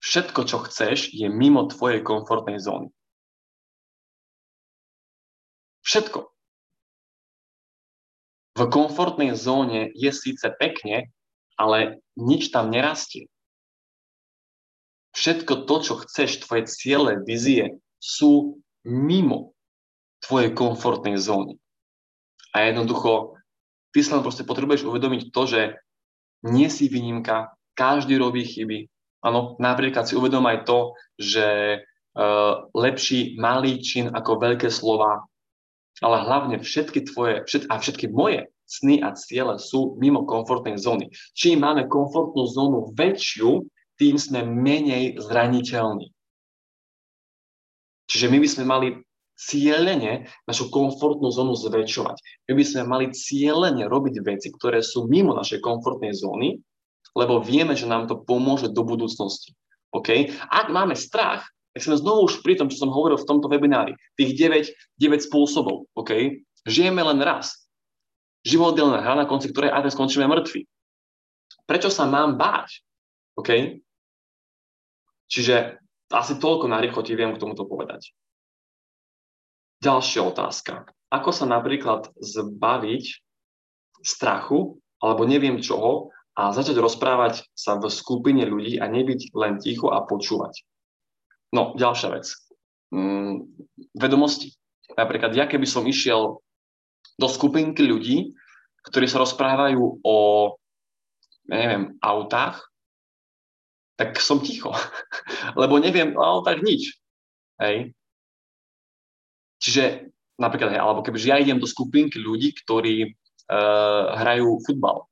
Všetko, 0.00 0.44
čo 0.44 0.60
chceš, 0.64 1.12
je 1.12 1.28
mimo 1.28 1.64
tvojej 1.68 2.04
komfortnej 2.04 2.60
zóny. 2.60 2.92
Všetko. 5.84 6.28
V 8.54 8.62
komfortnej 8.68 9.32
zóne 9.36 9.92
je 9.96 10.12
síce 10.12 10.44
pekne, 10.60 11.12
ale 11.56 12.04
nič 12.16 12.52
tam 12.52 12.68
nerastie. 12.68 13.28
Všetko 15.14 15.70
to, 15.70 15.76
čo 15.80 15.94
chceš, 16.02 16.42
tvoje 16.42 16.66
ciele, 16.66 17.22
vizie 17.22 17.78
sú 18.02 18.58
mimo 18.82 19.54
tvojej 20.20 20.50
komfortnej 20.52 21.14
zóny. 21.16 21.56
A 22.54 22.70
jednoducho, 22.70 23.38
ty 23.94 24.02
sa 24.02 24.18
proste 24.18 24.42
potrebuješ 24.42 24.86
uvedomiť 24.86 25.22
to, 25.30 25.42
že 25.46 25.60
nie 26.44 26.68
si 26.68 26.90
výnimka, 26.90 27.54
každý 27.78 28.18
robí 28.20 28.44
chyby. 28.44 28.90
Áno, 29.24 29.56
napríklad 29.56 30.04
si 30.04 30.14
uvedom 30.18 30.44
aj 30.44 30.68
to, 30.68 30.92
že 31.16 31.46
uh, 31.80 32.68
lepší 32.76 33.40
malý 33.40 33.80
čin 33.80 34.12
ako 34.12 34.36
veľké 34.36 34.68
slova, 34.68 35.24
ale 36.04 36.16
hlavne 36.26 36.60
všetky 36.60 37.08
tvoje 37.08 37.46
všet, 37.48 37.70
a 37.70 37.80
všetky 37.80 38.10
moje 38.12 38.50
sny 38.68 39.00
a 39.04 39.12
ciele 39.16 39.56
sú 39.60 39.96
mimo 40.00 40.24
komfortnej 40.28 40.76
zóny. 40.76 41.12
Čím 41.36 41.64
máme 41.64 41.88
komfortnú 41.88 42.44
zónu 42.48 42.92
väčšiu, 42.96 43.64
tým 43.98 44.18
sme 44.18 44.42
menej 44.42 45.18
zraniteľní. 45.18 46.10
Čiže 48.10 48.26
my 48.28 48.38
by 48.42 48.48
sme 48.48 48.64
mali 48.66 48.88
cieľene 49.34 50.30
našu 50.46 50.70
komfortnú 50.70 51.30
zónu 51.34 51.58
zväčšovať. 51.58 52.16
My 52.50 52.52
by 52.54 52.64
sme 52.64 52.82
mali 52.86 53.06
cieľene 53.10 53.90
robiť 53.90 54.22
veci, 54.22 54.48
ktoré 54.54 54.78
sú 54.84 55.10
mimo 55.10 55.34
našej 55.34 55.58
komfortnej 55.58 56.14
zóny, 56.14 56.62
lebo 57.14 57.42
vieme, 57.42 57.74
že 57.74 57.90
nám 57.90 58.06
to 58.06 58.22
pomôže 58.22 58.70
do 58.70 58.82
budúcnosti. 58.86 59.54
Okay? 59.94 60.34
Ak 60.50 60.70
máme 60.70 60.94
strach, 60.98 61.46
tak 61.74 61.82
sme 61.82 61.98
znovu 61.98 62.30
už 62.30 62.42
pri 62.46 62.54
tom, 62.54 62.70
čo 62.70 62.86
som 62.86 62.94
hovoril 62.94 63.18
v 63.18 63.26
tomto 63.26 63.50
webinári. 63.50 63.98
Tých 64.14 64.38
9, 64.38 64.70
9 65.02 65.26
spôsobov. 65.26 65.90
Okay? 65.98 66.46
Žijeme 66.66 67.02
len 67.02 67.18
raz. 67.22 67.66
Život 68.46 68.78
je 68.78 68.84
len 68.86 69.02
hra, 69.02 69.18
na 69.18 69.26
konci 69.26 69.50
ktorej 69.50 69.74
aj 69.74 69.90
skončíme 69.90 70.26
mŕtvi. 70.30 70.66
Prečo 71.64 71.88
sa 71.90 72.04
mám 72.06 72.36
báť? 72.36 72.84
OK? 73.34 73.80
Čiže 75.28 75.80
asi 76.12 76.38
toľko 76.38 76.70
na 76.70 76.78
ti 76.84 77.12
viem 77.18 77.34
k 77.34 77.40
tomuto 77.40 77.66
povedať. 77.66 78.14
Ďalšia 79.82 80.22
otázka. 80.24 80.86
Ako 81.10 81.30
sa 81.34 81.44
napríklad 81.44 82.14
zbaviť 82.16 83.04
strachu 84.04 84.78
alebo 85.02 85.22
neviem 85.28 85.60
čoho 85.60 86.14
a 86.34 86.50
začať 86.50 86.78
rozprávať 86.78 87.46
sa 87.54 87.78
v 87.78 87.86
skupine 87.90 88.42
ľudí 88.42 88.80
a 88.80 88.90
nebyť 88.90 89.34
len 89.36 89.62
ticho 89.62 89.92
a 89.92 90.02
počúvať. 90.02 90.66
No, 91.54 91.78
ďalšia 91.78 92.08
vec. 92.10 92.26
Mm, 92.90 93.46
vedomosti. 93.94 94.58
Napríklad, 94.98 95.34
ja 95.38 95.46
keby 95.46 95.66
som 95.66 95.86
išiel 95.86 96.42
do 97.14 97.28
skupinky 97.30 97.86
ľudí, 97.86 98.34
ktorí 98.84 99.06
sa 99.06 99.22
rozprávajú 99.22 100.02
o, 100.02 100.16
ja 101.48 101.56
neviem, 101.56 101.94
autách, 102.02 102.73
tak 103.94 104.18
som 104.18 104.42
ticho. 104.42 104.74
Lebo 105.60 105.78
neviem 105.78 106.14
o 106.14 106.22
autách 106.22 106.62
nič. 106.62 106.98
Hej. 107.58 107.94
Čiže 109.62 110.12
napríklad, 110.36 110.74
alebo 110.74 111.00
kebyže 111.00 111.30
ja 111.30 111.38
idem 111.38 111.62
do 111.62 111.68
skupinky 111.70 112.18
ľudí, 112.18 112.52
ktorí 112.64 113.14
uh, 113.14 114.18
hrajú 114.18 114.60
futbal, 114.66 115.06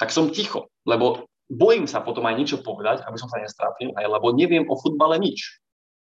tak 0.00 0.10
som 0.10 0.32
ticho, 0.32 0.72
lebo 0.88 1.28
bojím 1.50 1.84
sa 1.84 2.00
potom 2.00 2.24
aj 2.24 2.38
niečo 2.38 2.58
povedať, 2.64 3.04
aby 3.04 3.16
som 3.20 3.28
sa 3.28 3.42
nestratil, 3.42 3.92
aj 3.94 4.06
lebo 4.06 4.32
neviem 4.32 4.64
o 4.66 4.74
futbale 4.78 5.20
nič. 5.20 5.60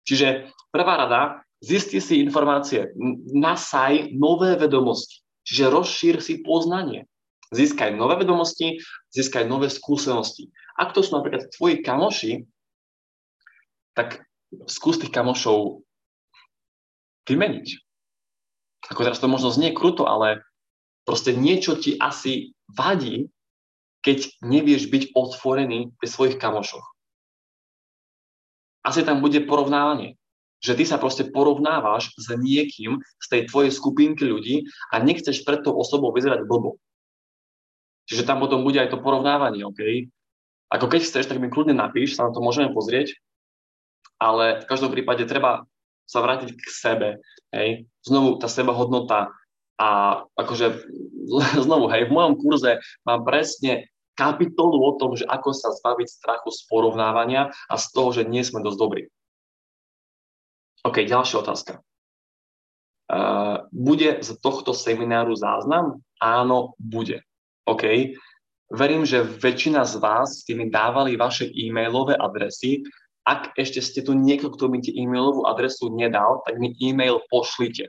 Čiže 0.04 0.50
prvá 0.74 0.98
rada, 0.98 1.42
zisti 1.62 2.02
si 2.02 2.20
informácie, 2.20 2.90
nasaj 3.32 4.12
nové 4.18 4.58
vedomosti, 4.58 5.22
čiže 5.46 5.72
rozšír 5.72 6.16
si 6.18 6.42
poznanie. 6.42 7.06
Získaj 7.52 7.92
nové 7.92 8.16
vedomosti, 8.16 8.80
získaj 9.12 9.44
nové 9.44 9.68
skúsenosti. 9.68 10.48
Ak 10.80 10.96
to 10.96 11.04
sú 11.04 11.12
napríklad 11.12 11.52
tvoji 11.52 11.84
kamoši, 11.84 12.48
tak 13.92 14.24
skús 14.72 14.96
tých 14.96 15.12
kamošov 15.12 15.84
vymeniť. 17.28 17.68
Ako 18.88 19.04
teraz 19.04 19.20
to 19.20 19.28
možno 19.30 19.52
znie 19.52 19.76
kruto, 19.76 20.08
ale 20.08 20.42
proste 21.04 21.36
niečo 21.36 21.76
ti 21.76 21.94
asi 22.00 22.56
vadí, 22.72 23.28
keď 24.02 24.42
nevieš 24.42 24.90
byť 24.90 25.02
otvorený 25.14 25.94
pri 25.94 26.08
svojich 26.10 26.36
kamošoch. 26.40 26.82
Asi 28.82 29.06
tam 29.06 29.22
bude 29.22 29.38
porovnávanie. 29.46 30.18
Že 30.62 30.78
ty 30.78 30.84
sa 30.86 30.98
proste 30.98 31.26
porovnávaš 31.30 32.14
s 32.18 32.30
niekým 32.34 33.02
z 33.18 33.26
tej 33.30 33.42
tvojej 33.50 33.70
skupinky 33.74 34.26
ľudí 34.26 34.66
a 34.94 35.02
nechceš 35.02 35.42
pred 35.46 35.62
tou 35.62 35.74
osobou 35.74 36.10
vyzerať 36.14 36.46
blbo. 36.46 36.78
Čiže 38.12 38.28
tam 38.28 38.44
potom 38.44 38.60
bude 38.60 38.76
aj 38.76 38.92
to 38.92 39.00
porovnávanie, 39.00 39.64
OK? 39.64 40.12
Ako 40.68 40.84
keď 40.92 41.00
chceš, 41.00 41.32
tak 41.32 41.40
mi 41.40 41.48
kľudne 41.48 41.72
napíš, 41.72 42.20
sa 42.20 42.28
na 42.28 42.36
to 42.36 42.44
môžeme 42.44 42.68
pozrieť, 42.76 43.16
ale 44.20 44.60
v 44.60 44.68
každom 44.68 44.92
prípade 44.92 45.24
treba 45.24 45.64
sa 46.04 46.20
vrátiť 46.20 46.52
k 46.52 46.68
sebe, 46.68 47.08
hej? 47.56 47.88
Znovu 48.04 48.36
tá 48.36 48.52
seba 48.52 48.76
hodnota 48.76 49.32
a 49.80 50.20
akože 50.36 50.84
znovu, 51.64 51.88
hej, 51.88 52.12
v 52.12 52.12
mojom 52.12 52.36
kurze 52.36 52.84
mám 53.08 53.24
presne 53.24 53.88
kapitolu 54.12 54.76
o 54.76 54.92
tom, 55.00 55.16
že 55.16 55.24
ako 55.24 55.56
sa 55.56 55.72
zbaviť 55.72 56.08
strachu 56.12 56.52
z 56.52 56.60
porovnávania 56.68 57.48
a 57.48 57.74
z 57.80 57.86
toho, 57.96 58.12
že 58.12 58.28
nie 58.28 58.44
sme 58.44 58.60
dosť 58.60 58.76
dobrí. 58.76 59.08
OK, 60.84 61.08
ďalšia 61.08 61.40
otázka. 61.40 61.80
Uh, 63.08 63.64
bude 63.72 64.20
z 64.20 64.36
tohto 64.44 64.76
semináru 64.76 65.32
záznam? 65.32 66.04
Áno, 66.20 66.76
bude. 66.76 67.24
OK. 67.72 68.14
Verím, 68.72 69.04
že 69.04 69.24
väčšina 69.24 69.84
z 69.84 70.00
vás 70.00 70.44
ste 70.44 70.56
mi 70.56 70.72
dávali 70.72 71.16
vaše 71.16 71.48
e-mailové 71.52 72.16
adresy. 72.16 72.84
Ak 73.24 73.52
ešte 73.56 73.80
ste 73.84 74.00
tu 74.00 74.16
niekto, 74.16 74.48
kto 74.52 74.68
mi 74.72 74.80
e-mailovú 74.80 75.44
adresu 75.44 75.92
nedal, 75.92 76.40
tak 76.44 76.56
mi 76.56 76.72
e-mail 76.80 77.20
pošlite. 77.28 77.88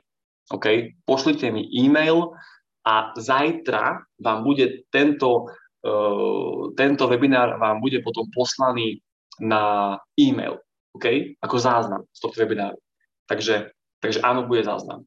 OK? 0.52 0.92
Pošlite 1.08 1.48
mi 1.48 1.64
e-mail 1.72 2.36
a 2.84 3.12
zajtra 3.16 4.04
vám 4.20 4.40
bude 4.44 4.88
tento 4.88 5.52
Uh, 5.84 6.72
tento 6.80 7.04
webinár 7.04 7.60
vám 7.60 7.76
bude 7.76 8.00
potom 8.00 8.24
poslaný 8.32 9.04
na 9.36 9.92
e-mail, 10.16 10.56
OK? 10.96 11.36
Ako 11.44 11.60
záznam 11.60 12.08
z 12.08 12.18
tohto 12.24 12.40
webináru. 12.40 12.80
Takže, 13.28 13.68
takže 14.00 14.24
áno, 14.24 14.48
bude 14.48 14.64
záznam. 14.64 15.04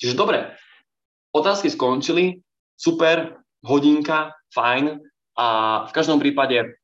Čiže 0.00 0.16
dobre, 0.16 0.56
otázky 1.28 1.68
skončili, 1.68 2.40
super, 2.72 3.36
hodinka, 3.66 4.30
fajn 4.54 5.02
a 5.36 5.46
v 5.90 5.92
každom 5.92 6.22
prípade 6.22 6.78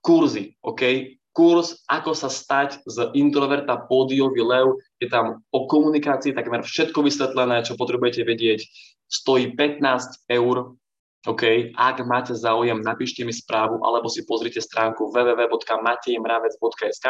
kurzy, 0.00 0.56
OK? 0.64 1.14
Kurs, 1.36 1.84
ako 1.86 2.18
sa 2.18 2.26
stať 2.26 2.82
z 2.82 3.14
introverta 3.14 3.76
pódiový 3.86 4.42
lev, 4.42 4.74
je 4.98 5.06
tam 5.06 5.44
o 5.54 5.70
komunikácii 5.70 6.34
takmer 6.34 6.66
všetko 6.66 6.98
vysvetlené, 7.06 7.62
čo 7.62 7.78
potrebujete 7.78 8.26
vedieť. 8.26 8.66
Stojí 9.06 9.54
15 9.54 10.26
eur, 10.34 10.74
OK, 11.28 11.74
ak 11.78 12.02
máte 12.08 12.34
záujem, 12.34 12.82
napíšte 12.82 13.22
mi 13.22 13.30
správu 13.30 13.78
alebo 13.86 14.10
si 14.10 14.26
pozrite 14.26 14.58
stránku 14.58 15.14
www.matejmravec.sk. 15.14 17.06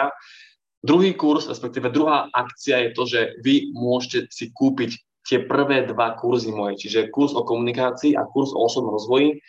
Druhý 0.78 1.16
kurz, 1.16 1.48
respektíve 1.48 1.88
druhá 1.90 2.28
akcia 2.30 2.78
je 2.84 2.90
to, 2.94 3.02
že 3.08 3.34
vy 3.40 3.72
môžete 3.72 4.28
si 4.28 4.52
kúpiť 4.52 5.07
tie 5.28 5.44
prvé 5.44 5.84
dva 5.84 6.16
kurzy 6.16 6.48
moje, 6.48 6.88
čiže 6.88 7.12
kurz 7.12 7.36
o 7.36 7.44
komunikácii 7.44 8.16
a 8.16 8.24
kurz 8.24 8.56
o 8.56 8.64
osobnom 8.64 8.96
rozvoji 8.96 9.44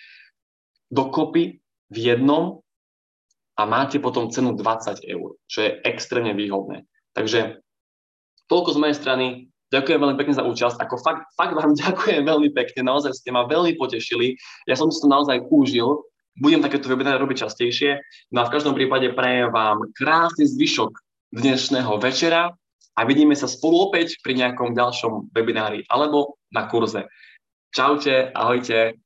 dokopy 0.92 1.64
v 1.90 1.98
jednom 1.98 2.60
a 3.56 3.62
máte 3.64 4.02
potom 4.04 4.28
cenu 4.28 4.58
20 4.58 5.08
eur, 5.08 5.40
čo 5.48 5.60
je 5.64 5.72
extrémne 5.88 6.36
výhodné. 6.36 6.84
Takže 7.16 7.64
toľko 8.52 8.70
z 8.76 8.82
mojej 8.82 8.98
strany. 8.98 9.26
Ďakujem 9.70 10.02
veľmi 10.02 10.18
pekne 10.18 10.34
za 10.34 10.42
účasť. 10.50 10.82
Ako 10.82 10.98
fakt, 10.98 11.30
fakt 11.38 11.54
vám 11.54 11.78
ďakujem 11.86 12.26
veľmi 12.26 12.50
pekne, 12.52 12.90
naozaj 12.90 13.14
ste 13.16 13.30
ma 13.30 13.46
veľmi 13.46 13.78
potešili. 13.78 14.36
Ja 14.66 14.74
som 14.74 14.90
si 14.90 15.00
to 15.00 15.08
naozaj 15.08 15.46
užil. 15.54 16.04
Budem 16.40 16.64
takéto 16.64 16.90
webináre 16.90 17.22
robiť 17.22 17.46
častejšie. 17.46 18.00
No 18.34 18.42
a 18.42 18.48
v 18.48 18.54
každom 18.58 18.74
prípade 18.74 19.12
prajem 19.14 19.54
vám 19.54 19.92
krásny 19.94 20.48
zvyšok 20.48 20.96
dnešného 21.36 22.00
večera 22.02 22.56
a 23.00 23.08
vidíme 23.08 23.32
sa 23.32 23.48
spolu 23.48 23.88
opäť 23.88 24.20
pri 24.20 24.36
nejakom 24.36 24.76
ďalšom 24.76 25.32
webinári 25.32 25.88
alebo 25.88 26.36
na 26.52 26.68
kurze. 26.68 27.08
Čaute, 27.72 28.36
ahojte. 28.36 29.00